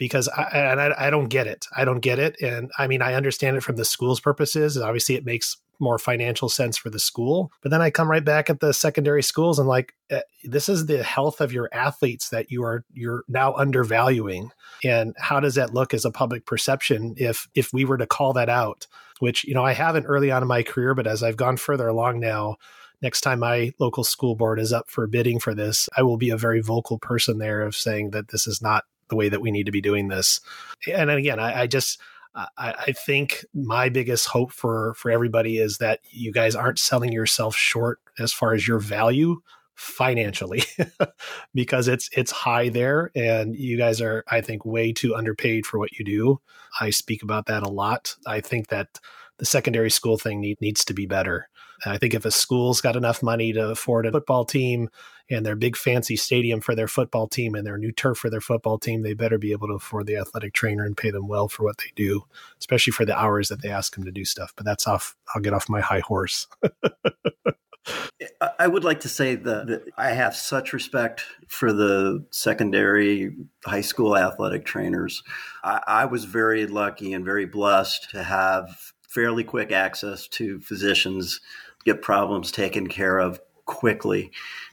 because 0.00 0.26
I, 0.28 0.42
and 0.52 0.80
I, 0.80 1.06
I 1.06 1.10
don't 1.10 1.28
get 1.28 1.46
it 1.46 1.66
i 1.76 1.84
don't 1.84 2.00
get 2.00 2.18
it 2.18 2.40
and 2.40 2.72
i 2.76 2.88
mean 2.88 3.02
i 3.02 3.14
understand 3.14 3.56
it 3.56 3.62
from 3.62 3.76
the 3.76 3.84
school's 3.84 4.18
purposes 4.18 4.76
and 4.76 4.84
obviously 4.84 5.14
it 5.14 5.24
makes 5.24 5.58
more 5.80 5.98
financial 5.98 6.48
sense 6.48 6.76
for 6.76 6.90
the 6.90 6.98
school. 6.98 7.50
But 7.62 7.70
then 7.70 7.80
I 7.80 7.90
come 7.90 8.10
right 8.10 8.24
back 8.24 8.50
at 8.50 8.60
the 8.60 8.72
secondary 8.72 9.22
schools 9.22 9.58
and 9.58 9.66
like 9.66 9.94
eh, 10.10 10.20
this 10.44 10.68
is 10.68 10.86
the 10.86 11.02
health 11.02 11.40
of 11.40 11.52
your 11.52 11.68
athletes 11.72 12.28
that 12.28 12.50
you 12.50 12.62
are 12.62 12.84
you're 12.92 13.24
now 13.28 13.54
undervaluing. 13.54 14.50
And 14.84 15.16
how 15.18 15.40
does 15.40 15.54
that 15.54 15.74
look 15.74 15.94
as 15.94 16.04
a 16.04 16.10
public 16.10 16.46
perception 16.46 17.14
if 17.16 17.48
if 17.54 17.72
we 17.72 17.84
were 17.84 17.98
to 17.98 18.06
call 18.06 18.34
that 18.34 18.48
out? 18.48 18.86
Which, 19.18 19.44
you 19.44 19.54
know, 19.54 19.64
I 19.64 19.72
haven't 19.72 20.06
early 20.06 20.30
on 20.30 20.42
in 20.42 20.48
my 20.48 20.62
career, 20.62 20.94
but 20.94 21.06
as 21.06 21.22
I've 21.22 21.36
gone 21.36 21.56
further 21.56 21.88
along 21.88 22.20
now, 22.20 22.56
next 23.02 23.20
time 23.20 23.40
my 23.40 23.72
local 23.78 24.04
school 24.04 24.34
board 24.34 24.58
is 24.58 24.72
up 24.72 24.88
for 24.88 25.06
bidding 25.06 25.38
for 25.38 25.54
this, 25.54 25.88
I 25.96 26.02
will 26.02 26.16
be 26.16 26.30
a 26.30 26.38
very 26.38 26.60
vocal 26.60 26.98
person 26.98 27.38
there 27.38 27.62
of 27.62 27.76
saying 27.76 28.10
that 28.10 28.28
this 28.28 28.46
is 28.46 28.62
not 28.62 28.84
the 29.10 29.16
way 29.16 29.28
that 29.28 29.42
we 29.42 29.50
need 29.50 29.66
to 29.66 29.72
be 29.72 29.80
doing 29.82 30.08
this. 30.08 30.40
And 30.90 31.10
again, 31.10 31.38
I, 31.38 31.62
I 31.62 31.66
just 31.66 32.00
I, 32.34 32.46
I, 32.56 32.92
think 32.92 33.44
my 33.52 33.88
biggest 33.88 34.28
hope 34.28 34.52
for 34.52 34.94
for 34.94 35.10
everybody 35.10 35.58
is 35.58 35.78
that 35.78 36.00
you 36.10 36.32
guys 36.32 36.54
aren't 36.54 36.78
selling 36.78 37.12
yourself 37.12 37.56
short 37.56 37.98
as 38.18 38.32
far 38.32 38.54
as 38.54 38.68
your 38.68 38.78
value 38.78 39.40
financially 39.74 40.62
because 41.54 41.88
it's 41.88 42.08
it's 42.12 42.30
high 42.30 42.68
there 42.68 43.10
and 43.16 43.56
you 43.56 43.76
guys 43.76 44.00
are 44.00 44.22
I 44.28 44.42
think 44.42 44.64
way 44.64 44.92
too 44.92 45.16
underpaid 45.16 45.66
for 45.66 45.78
what 45.78 45.92
you 45.98 46.04
do. 46.04 46.40
I 46.80 46.90
speak 46.90 47.22
about 47.22 47.46
that 47.46 47.64
a 47.64 47.70
lot. 47.70 48.14
I 48.26 48.40
think 48.40 48.68
that 48.68 49.00
the 49.38 49.46
secondary 49.46 49.90
school 49.90 50.16
thing 50.16 50.40
need, 50.40 50.60
needs 50.60 50.84
to 50.84 50.94
be 50.94 51.06
better. 51.06 51.48
I 51.86 51.98
think 51.98 52.14
if 52.14 52.24
a 52.24 52.30
school's 52.30 52.80
got 52.80 52.96
enough 52.96 53.22
money 53.22 53.52
to 53.52 53.70
afford 53.70 54.06
a 54.06 54.12
football 54.12 54.44
team 54.44 54.88
and 55.30 55.46
their 55.46 55.56
big 55.56 55.76
fancy 55.76 56.16
stadium 56.16 56.60
for 56.60 56.74
their 56.74 56.88
football 56.88 57.28
team 57.28 57.54
and 57.54 57.66
their 57.66 57.78
new 57.78 57.92
turf 57.92 58.18
for 58.18 58.30
their 58.30 58.40
football 58.40 58.78
team, 58.78 59.02
they 59.02 59.14
better 59.14 59.38
be 59.38 59.52
able 59.52 59.68
to 59.68 59.74
afford 59.74 60.06
the 60.06 60.16
athletic 60.16 60.52
trainer 60.52 60.84
and 60.84 60.96
pay 60.96 61.10
them 61.10 61.28
well 61.28 61.48
for 61.48 61.62
what 61.62 61.78
they 61.78 61.92
do, 61.94 62.24
especially 62.58 62.92
for 62.92 63.04
the 63.04 63.18
hours 63.18 63.48
that 63.48 63.62
they 63.62 63.70
ask 63.70 63.94
them 63.94 64.04
to 64.04 64.12
do 64.12 64.24
stuff. 64.24 64.52
But 64.56 64.66
that's 64.66 64.86
off. 64.86 65.16
I'll 65.34 65.42
get 65.42 65.54
off 65.54 65.68
my 65.68 65.80
high 65.80 66.00
horse. 66.00 66.46
I 68.58 68.66
would 68.66 68.84
like 68.84 69.00
to 69.00 69.08
say 69.08 69.36
that 69.36 69.84
I 69.96 70.10
have 70.10 70.36
such 70.36 70.72
respect 70.72 71.24
for 71.48 71.72
the 71.72 72.24
secondary 72.30 73.34
high 73.64 73.80
school 73.80 74.16
athletic 74.16 74.64
trainers. 74.64 75.22
I, 75.64 75.80
I 75.86 76.04
was 76.04 76.24
very 76.24 76.66
lucky 76.66 77.12
and 77.12 77.24
very 77.24 77.46
blessed 77.46 78.10
to 78.10 78.22
have 78.22 78.92
fairly 79.08 79.44
quick 79.44 79.72
access 79.72 80.28
to 80.28 80.60
physicians, 80.60 81.40
get 81.84 82.02
problems 82.02 82.52
taken 82.52 82.86
care 82.86 83.18
of 83.18 83.40
quickly. 83.64 84.32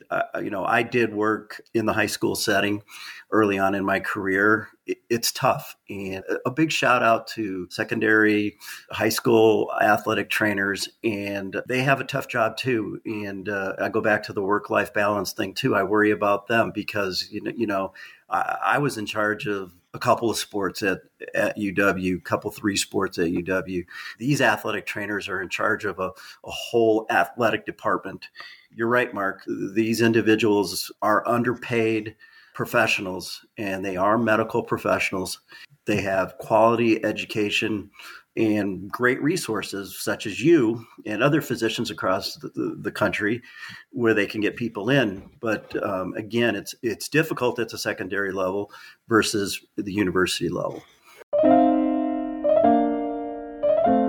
Uh, 0.09 0.23
you 0.41 0.49
know, 0.49 0.65
I 0.65 0.83
did 0.83 1.13
work 1.13 1.61
in 1.73 1.85
the 1.85 1.93
high 1.93 2.07
school 2.07 2.35
setting 2.35 2.81
early 3.31 3.59
on 3.59 3.75
in 3.75 3.83
my 3.83 3.99
career. 3.99 4.69
It's 5.09 5.31
tough. 5.31 5.75
And 5.89 6.23
a 6.45 6.51
big 6.51 6.71
shout 6.71 7.03
out 7.03 7.27
to 7.29 7.67
secondary, 7.69 8.57
high 8.89 9.09
school 9.09 9.71
athletic 9.81 10.29
trainers. 10.29 10.87
And 11.03 11.61
they 11.67 11.83
have 11.83 11.99
a 11.99 12.05
tough 12.05 12.27
job 12.27 12.57
too. 12.57 13.01
And 13.05 13.49
uh, 13.49 13.73
I 13.79 13.89
go 13.89 14.01
back 14.01 14.23
to 14.23 14.33
the 14.33 14.41
work 14.41 14.69
life 14.69 14.93
balance 14.93 15.33
thing 15.33 15.53
too. 15.53 15.75
I 15.75 15.83
worry 15.83 16.11
about 16.11 16.47
them 16.47 16.71
because, 16.73 17.27
you 17.31 17.41
know, 17.41 17.51
you 17.55 17.67
know 17.67 17.93
I, 18.29 18.57
I 18.63 18.77
was 18.77 18.97
in 18.97 19.05
charge 19.05 19.47
of 19.47 19.73
a 19.93 19.99
couple 19.99 20.29
of 20.29 20.37
sports 20.37 20.83
at, 20.83 21.01
at 21.33 21.57
UW, 21.57 22.23
couple 22.23 22.51
three 22.51 22.77
sports 22.77 23.17
at 23.17 23.27
UW. 23.27 23.85
These 24.19 24.41
athletic 24.41 24.85
trainers 24.85 25.27
are 25.27 25.41
in 25.41 25.49
charge 25.49 25.85
of 25.85 25.99
a, 25.99 26.11
a 26.45 26.51
whole 26.51 27.07
athletic 27.09 27.65
department. 27.65 28.27
You're 28.73 28.87
right, 28.87 29.13
Mark. 29.13 29.43
These 29.47 30.01
individuals 30.01 30.91
are 31.01 31.27
underpaid 31.27 32.15
professionals 32.57 33.45
and 33.59 33.85
they 33.85 33.95
are 33.95 34.17
medical 34.17 34.63
professionals. 34.63 35.41
They 35.85 36.01
have 36.01 36.39
quality 36.39 37.05
education 37.05 37.91
and 38.35 38.89
great 38.89 39.21
resources 39.21 39.99
such 39.99 40.25
as 40.25 40.41
you 40.43 40.83
and 41.05 41.21
other 41.21 41.39
physicians 41.39 41.91
across 41.91 42.35
the, 42.37 42.75
the 42.81 42.91
country 42.91 43.43
where 43.91 44.15
they 44.15 44.25
can 44.25 44.41
get 44.41 44.55
people 44.55 44.89
in. 44.89 45.29
But 45.39 45.71
um, 45.83 46.15
again 46.15 46.55
it's 46.55 46.73
it's 46.81 47.07
difficult 47.07 47.59
at 47.59 47.69
the 47.69 47.77
secondary 47.77 48.31
level 48.31 48.71
versus 49.07 49.63
the 49.75 49.93
university 49.93 50.49
level. 50.49 50.81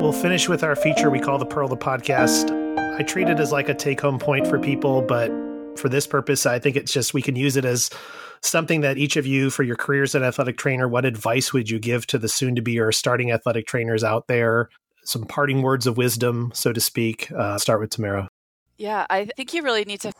We'll 0.00 0.12
finish 0.12 0.48
with 0.48 0.62
our 0.62 0.74
feature 0.74 1.10
we 1.10 1.20
call 1.20 1.36
the 1.36 1.44
pearl 1.44 1.68
the 1.68 1.76
podcast. 1.76 2.50
I 2.98 3.02
treat 3.02 3.28
it 3.28 3.40
as 3.40 3.52
like 3.52 3.68
a 3.68 3.74
take-home 3.74 4.18
point 4.18 4.46
for 4.46 4.58
people 4.58 5.02
but 5.02 5.30
for 5.78 5.88
this 5.88 6.06
purpose 6.06 6.46
i 6.46 6.58
think 6.58 6.76
it's 6.76 6.92
just 6.92 7.14
we 7.14 7.22
can 7.22 7.36
use 7.36 7.56
it 7.56 7.64
as 7.64 7.90
something 8.40 8.80
that 8.82 8.98
each 8.98 9.16
of 9.16 9.26
you, 9.26 9.50
for 9.50 9.62
your 9.62 9.76
careers 9.76 10.10
as 10.10 10.22
an 10.22 10.26
athletic 10.26 10.56
trainer, 10.56 10.88
what 10.88 11.04
advice 11.04 11.52
would 11.52 11.70
you 11.70 11.78
give 11.78 12.06
to 12.08 12.18
the 12.18 12.28
soon 12.28 12.54
to 12.56 12.62
be 12.62 12.78
or 12.78 12.92
starting 12.92 13.30
athletic 13.32 13.66
trainers 13.66 14.04
out 14.04 14.26
there? 14.26 14.68
Some 15.04 15.24
parting 15.24 15.62
words 15.62 15.86
of 15.86 15.96
wisdom, 15.96 16.50
so 16.54 16.72
to 16.72 16.80
speak. 16.80 17.30
Uh, 17.32 17.58
start 17.58 17.80
with 17.80 17.90
Tamara. 17.90 18.28
Yeah, 18.76 19.06
I 19.10 19.24
think 19.24 19.54
you 19.54 19.62
really 19.62 19.84
need 19.84 20.00
to 20.02 20.12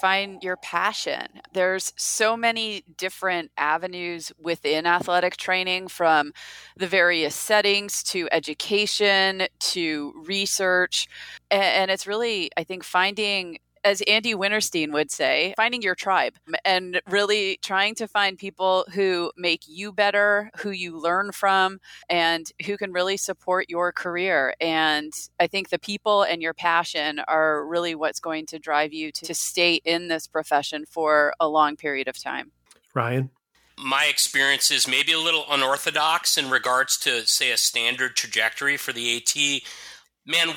find 0.00 0.42
your 0.42 0.56
passion. 0.56 1.26
There's 1.52 1.92
so 1.96 2.36
many 2.36 2.82
different 2.96 3.50
avenues 3.56 4.32
within 4.38 4.84
athletic 4.84 5.36
training 5.36 5.88
from 5.88 6.32
the 6.76 6.86
various 6.86 7.34
settings 7.34 8.02
to 8.04 8.28
education 8.32 9.44
to 9.60 10.12
research. 10.26 11.08
And 11.50 11.90
it's 11.90 12.06
really, 12.06 12.50
I 12.56 12.64
think, 12.64 12.84
finding 12.84 13.58
as 13.84 14.00
Andy 14.02 14.34
Winterstein 14.34 14.92
would 14.92 15.10
say, 15.10 15.54
finding 15.56 15.82
your 15.82 15.94
tribe 15.94 16.34
and 16.64 17.00
really 17.08 17.58
trying 17.62 17.94
to 17.96 18.06
find 18.06 18.38
people 18.38 18.84
who 18.92 19.32
make 19.36 19.62
you 19.66 19.92
better, 19.92 20.50
who 20.58 20.70
you 20.70 20.98
learn 20.98 21.32
from, 21.32 21.80
and 22.08 22.50
who 22.66 22.76
can 22.76 22.92
really 22.92 23.16
support 23.16 23.66
your 23.68 23.92
career. 23.92 24.54
And 24.60 25.12
I 25.40 25.46
think 25.46 25.70
the 25.70 25.78
people 25.78 26.22
and 26.22 26.40
your 26.40 26.54
passion 26.54 27.20
are 27.20 27.66
really 27.66 27.94
what's 27.94 28.20
going 28.20 28.46
to 28.46 28.58
drive 28.58 28.92
you 28.92 29.10
to, 29.12 29.24
to 29.26 29.34
stay 29.34 29.80
in 29.84 30.08
this 30.08 30.26
profession 30.26 30.84
for 30.86 31.34
a 31.40 31.48
long 31.48 31.76
period 31.76 32.08
of 32.08 32.22
time. 32.22 32.52
Ryan? 32.94 33.30
my 33.78 34.06
experience 34.08 34.70
is 34.70 34.86
maybe 34.86 35.12
a 35.12 35.18
little 35.18 35.44
unorthodox 35.50 36.38
in 36.38 36.50
regards 36.50 36.96
to, 36.98 37.26
say, 37.26 37.50
a 37.50 37.56
standard 37.56 38.14
trajectory 38.16 38.76
for 38.76 38.92
the 38.92 39.16
AT. 39.16 39.62
Man, 40.24 40.54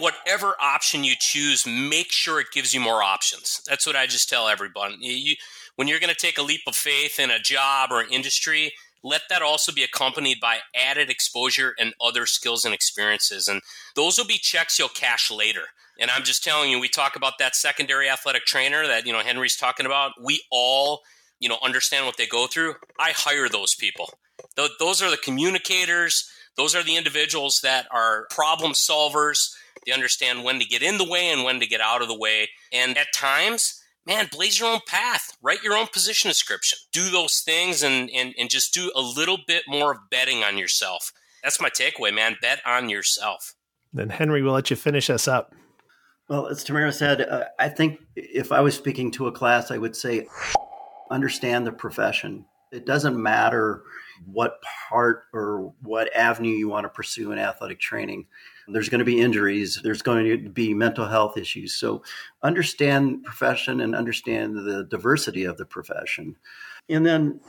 whatever 0.00 0.54
option 0.60 1.04
you 1.04 1.14
choose, 1.18 1.66
make 1.66 2.10
sure 2.10 2.40
it 2.40 2.48
gives 2.52 2.74
you 2.74 2.80
more 2.80 3.02
options. 3.02 3.62
That's 3.66 3.86
what 3.86 3.96
I 3.96 4.06
just 4.06 4.28
tell 4.28 4.48
everyone. 4.48 4.96
You, 5.00 5.36
when 5.76 5.88
you're 5.88 6.00
going 6.00 6.14
to 6.14 6.16
take 6.16 6.38
a 6.38 6.42
leap 6.42 6.62
of 6.66 6.74
faith 6.74 7.20
in 7.20 7.30
a 7.30 7.38
job 7.38 7.90
or 7.92 8.00
an 8.00 8.10
industry, 8.10 8.72
let 9.02 9.22
that 9.30 9.42
also 9.42 9.72
be 9.72 9.82
accompanied 9.82 10.40
by 10.40 10.58
added 10.74 11.08
exposure 11.08 11.74
and 11.78 11.94
other 12.00 12.26
skills 12.26 12.64
and 12.64 12.74
experiences. 12.74 13.48
And 13.48 13.62
those 13.96 14.18
will 14.18 14.26
be 14.26 14.38
checks 14.38 14.78
you'll 14.78 14.88
cash 14.88 15.30
later. 15.30 15.62
And 15.98 16.10
I'm 16.10 16.22
just 16.22 16.42
telling 16.42 16.70
you, 16.70 16.80
we 16.80 16.88
talk 16.88 17.16
about 17.16 17.38
that 17.38 17.54
secondary 17.54 18.08
athletic 18.08 18.44
trainer 18.44 18.86
that, 18.86 19.06
you 19.06 19.12
know, 19.12 19.20
Henry's 19.20 19.56
talking 19.56 19.86
about. 19.86 20.12
We 20.22 20.42
all, 20.50 21.00
you 21.38 21.48
know, 21.48 21.58
understand 21.62 22.06
what 22.06 22.16
they 22.16 22.26
go 22.26 22.46
through. 22.46 22.74
I 22.98 23.12
hire 23.14 23.48
those 23.48 23.74
people. 23.74 24.14
Those 24.56 25.02
are 25.02 25.10
the 25.10 25.18
communicators. 25.18 26.30
Those 26.56 26.74
are 26.74 26.82
the 26.82 26.96
individuals 26.96 27.60
that 27.62 27.86
are 27.90 28.26
problem 28.30 28.72
solvers 28.72 29.54
they 29.86 29.92
understand 29.92 30.44
when 30.44 30.58
to 30.58 30.64
get 30.64 30.82
in 30.82 30.98
the 30.98 31.08
way 31.08 31.28
and 31.28 31.44
when 31.44 31.60
to 31.60 31.66
get 31.66 31.80
out 31.80 32.02
of 32.02 32.08
the 32.08 32.18
way. 32.18 32.48
And 32.72 32.96
at 32.98 33.12
times, 33.14 33.82
man, 34.06 34.28
blaze 34.30 34.58
your 34.58 34.70
own 34.70 34.80
path, 34.86 35.36
write 35.42 35.62
your 35.62 35.76
own 35.76 35.86
position 35.92 36.28
description, 36.28 36.78
do 36.92 37.10
those 37.10 37.40
things 37.40 37.82
and, 37.82 38.10
and, 38.10 38.34
and 38.38 38.50
just 38.50 38.74
do 38.74 38.90
a 38.94 39.00
little 39.00 39.38
bit 39.46 39.64
more 39.68 39.92
of 39.92 40.10
betting 40.10 40.42
on 40.42 40.58
yourself. 40.58 41.12
That's 41.42 41.60
my 41.60 41.70
takeaway, 41.70 42.14
man. 42.14 42.36
Bet 42.40 42.60
on 42.66 42.88
yourself. 42.88 43.54
Then 43.92 44.10
Henry, 44.10 44.42
we'll 44.42 44.52
let 44.52 44.70
you 44.70 44.76
finish 44.76 45.10
us 45.10 45.26
up. 45.26 45.54
Well, 46.28 46.46
as 46.46 46.62
Tamara 46.62 46.92
said, 46.92 47.22
uh, 47.22 47.44
I 47.58 47.68
think 47.68 47.98
if 48.14 48.52
I 48.52 48.60
was 48.60 48.76
speaking 48.76 49.10
to 49.12 49.26
a 49.26 49.32
class, 49.32 49.70
I 49.70 49.78
would 49.78 49.96
say 49.96 50.28
understand 51.10 51.66
the 51.66 51.72
profession. 51.72 52.44
It 52.70 52.86
doesn't 52.86 53.20
matter 53.20 53.82
what 54.26 54.60
part 54.88 55.24
or 55.32 55.72
what 55.82 56.14
avenue 56.14 56.52
you 56.52 56.68
want 56.68 56.84
to 56.84 56.88
pursue 56.88 57.32
in 57.32 57.38
athletic 57.38 57.80
training. 57.80 58.26
There's 58.72 58.88
going 58.88 59.00
to 59.00 59.04
be 59.04 59.20
injuries, 59.20 59.80
there's 59.82 60.02
going 60.02 60.24
to 60.26 60.48
be 60.48 60.74
mental 60.74 61.06
health 61.06 61.36
issues. 61.36 61.74
So 61.74 62.02
understand 62.42 63.24
profession 63.24 63.80
and 63.80 63.94
understand 63.94 64.56
the 64.56 64.84
diversity 64.84 65.44
of 65.44 65.56
the 65.56 65.66
profession. 65.66 66.36
And 66.88 67.06
then 67.06 67.40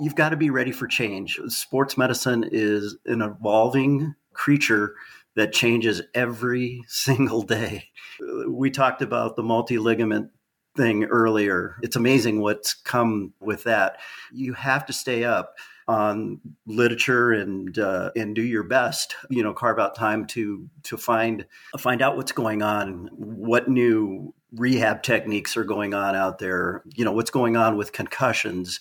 you've 0.00 0.16
got 0.16 0.30
to 0.30 0.36
be 0.36 0.50
ready 0.50 0.72
for 0.72 0.86
change. 0.86 1.38
Sports 1.48 1.96
medicine 1.96 2.48
is 2.50 2.96
an 3.06 3.22
evolving 3.22 4.14
creature 4.32 4.94
that 5.36 5.52
changes 5.52 6.02
every 6.14 6.82
single 6.86 7.42
day. 7.42 7.88
We 8.48 8.70
talked 8.70 9.02
about 9.02 9.36
the 9.36 9.42
multi 9.42 9.78
ligament 9.78 10.30
thing 10.76 11.04
earlier. 11.04 11.76
It's 11.82 11.96
amazing 11.96 12.40
what's 12.40 12.74
come 12.74 13.32
with 13.40 13.64
that. 13.64 13.98
You 14.32 14.54
have 14.54 14.86
to 14.86 14.92
stay 14.92 15.24
up 15.24 15.54
on 15.86 16.40
literature 16.66 17.32
and 17.32 17.78
uh, 17.78 18.10
and 18.16 18.34
do 18.34 18.42
your 18.42 18.64
best. 18.64 19.16
You 19.30 19.42
know, 19.42 19.52
carve 19.52 19.78
out 19.78 19.94
time 19.94 20.26
to 20.28 20.68
to 20.84 20.96
find 20.96 21.46
find 21.78 22.02
out 22.02 22.16
what's 22.16 22.32
going 22.32 22.62
on, 22.62 23.08
what 23.12 23.68
new 23.68 24.34
rehab 24.52 25.02
techniques 25.02 25.56
are 25.56 25.64
going 25.64 25.94
on 25.94 26.14
out 26.14 26.38
there. 26.38 26.82
You 26.94 27.04
know, 27.04 27.12
what's 27.12 27.30
going 27.30 27.56
on 27.56 27.76
with 27.76 27.92
concussions, 27.92 28.80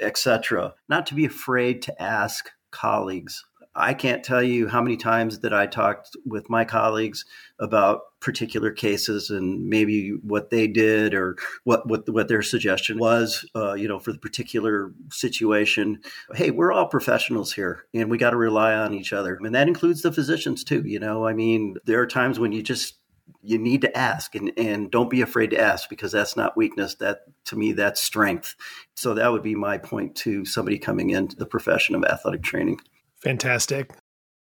etc. 0.00 0.74
Not 0.88 1.06
to 1.06 1.14
be 1.14 1.24
afraid 1.24 1.82
to 1.82 2.02
ask 2.02 2.50
colleagues 2.70 3.44
I 3.74 3.94
can't 3.94 4.22
tell 4.22 4.42
you 4.42 4.68
how 4.68 4.82
many 4.82 4.98
times 4.98 5.40
that 5.40 5.54
I 5.54 5.66
talked 5.66 6.14
with 6.26 6.50
my 6.50 6.64
colleagues 6.64 7.24
about 7.58 8.02
particular 8.20 8.70
cases 8.70 9.30
and 9.30 9.68
maybe 9.68 10.10
what 10.22 10.50
they 10.50 10.66
did 10.66 11.14
or 11.14 11.36
what 11.64 11.88
what, 11.88 12.08
what 12.08 12.28
their 12.28 12.42
suggestion 12.42 12.98
was, 12.98 13.48
uh, 13.56 13.72
you 13.72 13.88
know, 13.88 13.98
for 13.98 14.12
the 14.12 14.18
particular 14.18 14.92
situation. 15.10 16.00
Hey, 16.34 16.50
we're 16.50 16.72
all 16.72 16.86
professionals 16.86 17.52
here, 17.52 17.84
and 17.94 18.10
we 18.10 18.18
got 18.18 18.30
to 18.30 18.36
rely 18.36 18.74
on 18.74 18.92
each 18.92 19.12
other, 19.12 19.38
and 19.40 19.54
that 19.54 19.68
includes 19.68 20.02
the 20.02 20.12
physicians 20.12 20.64
too. 20.64 20.82
You 20.84 21.00
know, 21.00 21.26
I 21.26 21.32
mean, 21.32 21.76
there 21.86 22.00
are 22.00 22.06
times 22.06 22.38
when 22.38 22.52
you 22.52 22.62
just 22.62 22.98
you 23.42 23.58
need 23.58 23.80
to 23.80 23.96
ask 23.96 24.34
and, 24.34 24.52
and 24.56 24.90
don't 24.90 25.10
be 25.10 25.20
afraid 25.20 25.50
to 25.50 25.60
ask 25.60 25.88
because 25.88 26.12
that's 26.12 26.36
not 26.36 26.56
weakness. 26.56 26.96
That 26.96 27.20
to 27.46 27.56
me, 27.56 27.72
that's 27.72 28.02
strength. 28.02 28.54
So 28.94 29.14
that 29.14 29.32
would 29.32 29.42
be 29.42 29.54
my 29.54 29.78
point 29.78 30.14
to 30.16 30.44
somebody 30.44 30.78
coming 30.78 31.10
into 31.10 31.36
the 31.36 31.46
profession 31.46 31.94
of 31.94 32.04
athletic 32.04 32.42
training. 32.42 32.78
Fantastic. 33.22 33.92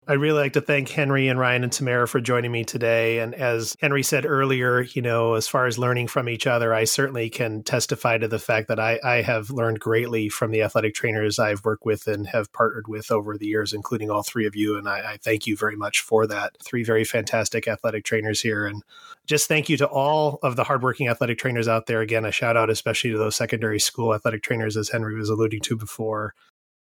I'd 0.08 0.20
really 0.20 0.40
like 0.40 0.54
to 0.54 0.62
thank 0.62 0.90
Henry 0.90 1.28
and 1.28 1.40
Ryan 1.40 1.64
and 1.64 1.72
Tamara 1.72 2.08
for 2.08 2.20
joining 2.20 2.52
me 2.52 2.64
today. 2.64 3.20
And 3.20 3.36
as 3.36 3.78
Henry 3.80 4.02
said 4.02 4.26
earlier, 4.26 4.82
you 4.82 5.02
know, 5.02 5.36
as 5.36 5.48
far 5.48 5.68
as 5.68 5.78
learning 5.78 6.08
from 6.08 6.28
each 6.28 6.48
other, 6.48 6.74
I 6.74 6.86
certainly 6.86 7.30
can 7.30 7.62
testify 7.62 8.18
to 8.18 8.28
the 8.28 8.40
fact 8.40 8.68
that 8.70 8.80
I, 8.80 9.00
I 9.04 9.22
have 9.22 9.52
learned 9.52 9.80
greatly 9.80 10.28
from 10.28 10.50
the 10.50 10.64
athletic 10.64 10.96
trainers 10.96 11.38
I've 11.38 11.64
worked 11.64 11.86
with 11.86 12.08
and 12.08 12.26
have 12.28 12.52
partnered 12.52 12.88
with 12.88 13.12
over 13.12 13.38
the 13.38 13.46
years, 13.46 13.74
including 13.74 14.10
all 14.10 14.24
three 14.24 14.48
of 14.48 14.56
you. 14.56 14.76
And 14.76 14.90
I, 14.90 15.14
I 15.14 15.18
thank 15.18 15.46
you 15.46 15.56
very 15.56 15.76
much 15.76 16.02
for 16.02 16.26
that. 16.26 16.58
Three 16.66 16.84
very 16.84 17.04
fantastic 17.04 17.68
athletic 17.68 18.04
trainers 18.04 18.42
here. 18.42 18.66
And 18.66 18.82
just 19.28 19.48
thank 19.48 19.70
you 19.70 19.78
to 19.78 19.88
all 19.88 20.40
of 20.42 20.56
the 20.56 20.64
hardworking 20.64 21.10
athletic 21.10 21.38
trainers 21.38 21.68
out 21.68 21.86
there. 21.86 22.02
Again, 22.02 22.26
a 22.26 22.32
shout 22.32 22.58
out 22.58 22.72
especially 22.72 23.12
to 23.12 23.20
those 23.20 23.36
secondary 23.36 23.80
school 23.80 24.16
athletic 24.16 24.42
trainers, 24.42 24.76
as 24.78 24.90
Henry 24.90 25.16
was 25.16 25.30
alluding 25.30 25.62
to 25.62 25.78
before. 25.78 26.34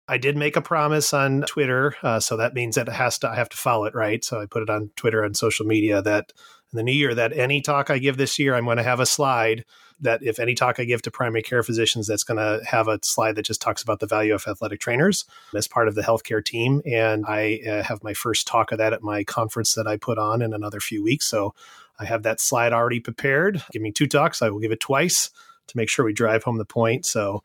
I 0.08 0.18
did 0.18 0.36
make 0.36 0.56
a 0.56 0.62
promise 0.62 1.14
on 1.14 1.43
Twitter, 1.43 1.95
uh, 2.04 2.20
so 2.20 2.38
that 2.38 2.54
means 2.54 2.76
that 2.76 2.88
it 2.88 2.93
has 2.93 3.18
to 3.20 3.30
I 3.30 3.36
have 3.36 3.49
to 3.49 3.58
follow 3.58 3.86
it, 3.86 3.95
right? 3.95 4.24
So 4.24 4.41
I 4.41 4.45
put 4.45 4.64
it 4.64 4.70
on 4.70 4.91
Twitter 4.95 5.24
and 5.24 5.38
social 5.38 5.66
media 5.66 6.02
that 6.02 6.34
in 6.74 6.78
the 6.78 6.84
new 6.84 6.91
year 6.91 7.14
that 7.16 7.34
any 7.34 7.62
talk 7.62 7.89
I 7.89 7.97
give 7.97 8.18
this 8.18 8.39
year, 8.39 8.56
I'm 8.56 8.66
going 8.66 8.78
to 8.78 8.84
have 8.84 8.99
a 8.99 9.06
slide 9.06 9.66
that 9.99 10.24
if 10.24 10.39
any 10.39 10.56
talk 10.56 10.80
I 10.80 10.86
give 10.86 11.02
to 11.04 11.12
primary 11.12 11.43
care 11.43 11.62
physicians, 11.64 12.08
that's 12.08 12.24
going 12.24 12.38
to 12.38 12.66
have 12.66 12.88
a 12.88 12.99
slide 13.04 13.36
that 13.36 13.45
just 13.45 13.62
talks 13.62 13.84
about 13.84 13.99
the 13.99 14.08
value 14.08 14.34
of 14.34 14.45
athletic 14.47 14.80
trainers 14.80 15.26
as 15.54 15.68
part 15.68 15.88
of 15.88 15.95
the 15.95 16.02
healthcare 16.02 16.43
team. 16.43 16.82
And 16.86 17.26
I 17.28 17.60
uh, 17.68 17.84
have 17.84 18.04
my 18.04 18.14
first 18.14 18.47
talk 18.47 18.72
of 18.72 18.80
that 18.80 18.93
at 18.93 19.04
my 19.04 19.24
conference 19.24 19.76
that 19.76 19.88
I 19.88 19.97
put 19.97 20.18
on 20.18 20.41
in 20.41 20.54
another 20.54 20.80
few 20.80 21.04
weeks. 21.04 21.26
So 21.26 21.54
I 21.99 22.06
have 22.06 22.24
that 22.24 22.39
slide 22.39 22.74
already 22.74 22.99
prepared. 22.99 23.64
Give 23.72 23.82
me 23.82 23.91
two 23.91 24.08
talks. 24.08 24.41
I 24.41 24.49
will 24.49 24.60
give 24.60 24.72
it 24.72 24.80
twice 24.80 25.30
to 25.68 25.78
make 25.78 25.89
sure 25.89 26.04
we 26.04 26.14
drive 26.14 26.43
home 26.43 26.58
the 26.58 26.66
point. 26.66 27.06
So 27.06 27.43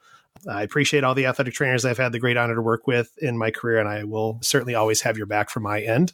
I 0.49 0.63
appreciate 0.63 1.05
all 1.05 1.15
the 1.15 1.27
athletic 1.27 1.55
trainers 1.55 1.85
I've 1.85 1.99
had 1.99 2.13
the 2.13 2.19
great 2.19 2.37
honor 2.37 2.55
to 2.55 2.63
work 2.63 2.87
with 2.87 3.17
in 3.19 3.37
my 3.37 3.51
career, 3.51 3.79
and 3.79 3.89
I 3.89 4.05
will 4.05 4.39
certainly 4.43 4.75
always 4.75 5.01
have 5.03 5.17
your 5.17 5.27
back 5.27 5.51
from 5.51 5.65
my 5.65 5.81
end. 5.81 6.13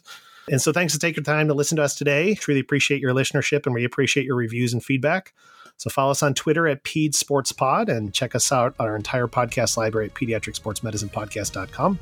And 0.49 0.61
so 0.61 0.73
thanks 0.73 0.93
for 0.93 0.99
taking 0.99 1.23
time 1.23 1.47
to 1.47 1.53
listen 1.53 1.77
to 1.77 1.83
us 1.83 1.95
today. 1.95 2.35
Truly 2.35 2.59
appreciate 2.59 2.99
your 2.99 3.13
listenership 3.13 3.65
and 3.65 3.73
we 3.73 3.85
appreciate 3.85 4.25
your 4.25 4.35
reviews 4.35 4.73
and 4.73 4.83
feedback. 4.83 5.33
So 5.77 5.89
follow 5.89 6.11
us 6.11 6.21
on 6.21 6.33
Twitter 6.33 6.67
at 6.67 6.83
Ped 6.83 7.15
Sports 7.15 7.51
Pod 7.51 7.89
and 7.89 8.13
check 8.13 8.35
us 8.35 8.51
out 8.51 8.75
on 8.79 8.87
our 8.87 8.95
entire 8.95 9.27
podcast 9.27 9.77
library 9.77 10.07
at 10.07 10.13
pediatricsportsmedicinepodcast.com. 10.13 11.99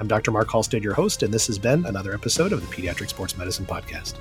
I'm 0.00 0.08
Dr. 0.08 0.32
Mark 0.32 0.50
Halstead, 0.50 0.82
your 0.82 0.94
host, 0.94 1.22
and 1.22 1.32
this 1.32 1.46
has 1.46 1.58
been 1.58 1.86
another 1.86 2.14
episode 2.14 2.52
of 2.52 2.60
the 2.60 2.66
Pediatric 2.74 3.08
Sports 3.08 3.38
Medicine 3.38 3.64
Podcast. 3.64 4.14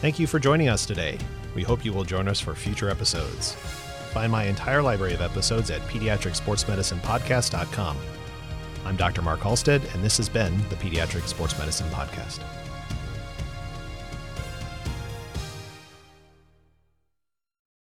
Thank 0.00 0.18
you 0.18 0.26
for 0.26 0.38
joining 0.38 0.68
us 0.68 0.84
today. 0.84 1.18
We 1.54 1.62
hope 1.62 1.84
you 1.84 1.92
will 1.92 2.04
join 2.04 2.28
us 2.28 2.40
for 2.40 2.54
future 2.54 2.90
episodes. 2.90 3.56
Find 4.12 4.30
my 4.30 4.44
entire 4.44 4.82
library 4.82 5.14
of 5.14 5.22
episodes 5.22 5.70
at 5.70 5.80
pediatricsportsmedicinepodcast.com. 5.88 7.96
I'm 8.84 8.96
Dr. 8.96 9.22
Mark 9.22 9.40
Halstead, 9.40 9.80
and 9.94 10.04
this 10.04 10.18
has 10.18 10.28
been 10.28 10.54
the 10.68 10.76
Pediatric 10.76 11.26
Sports 11.26 11.58
Medicine 11.58 11.88
Podcast. 11.88 12.40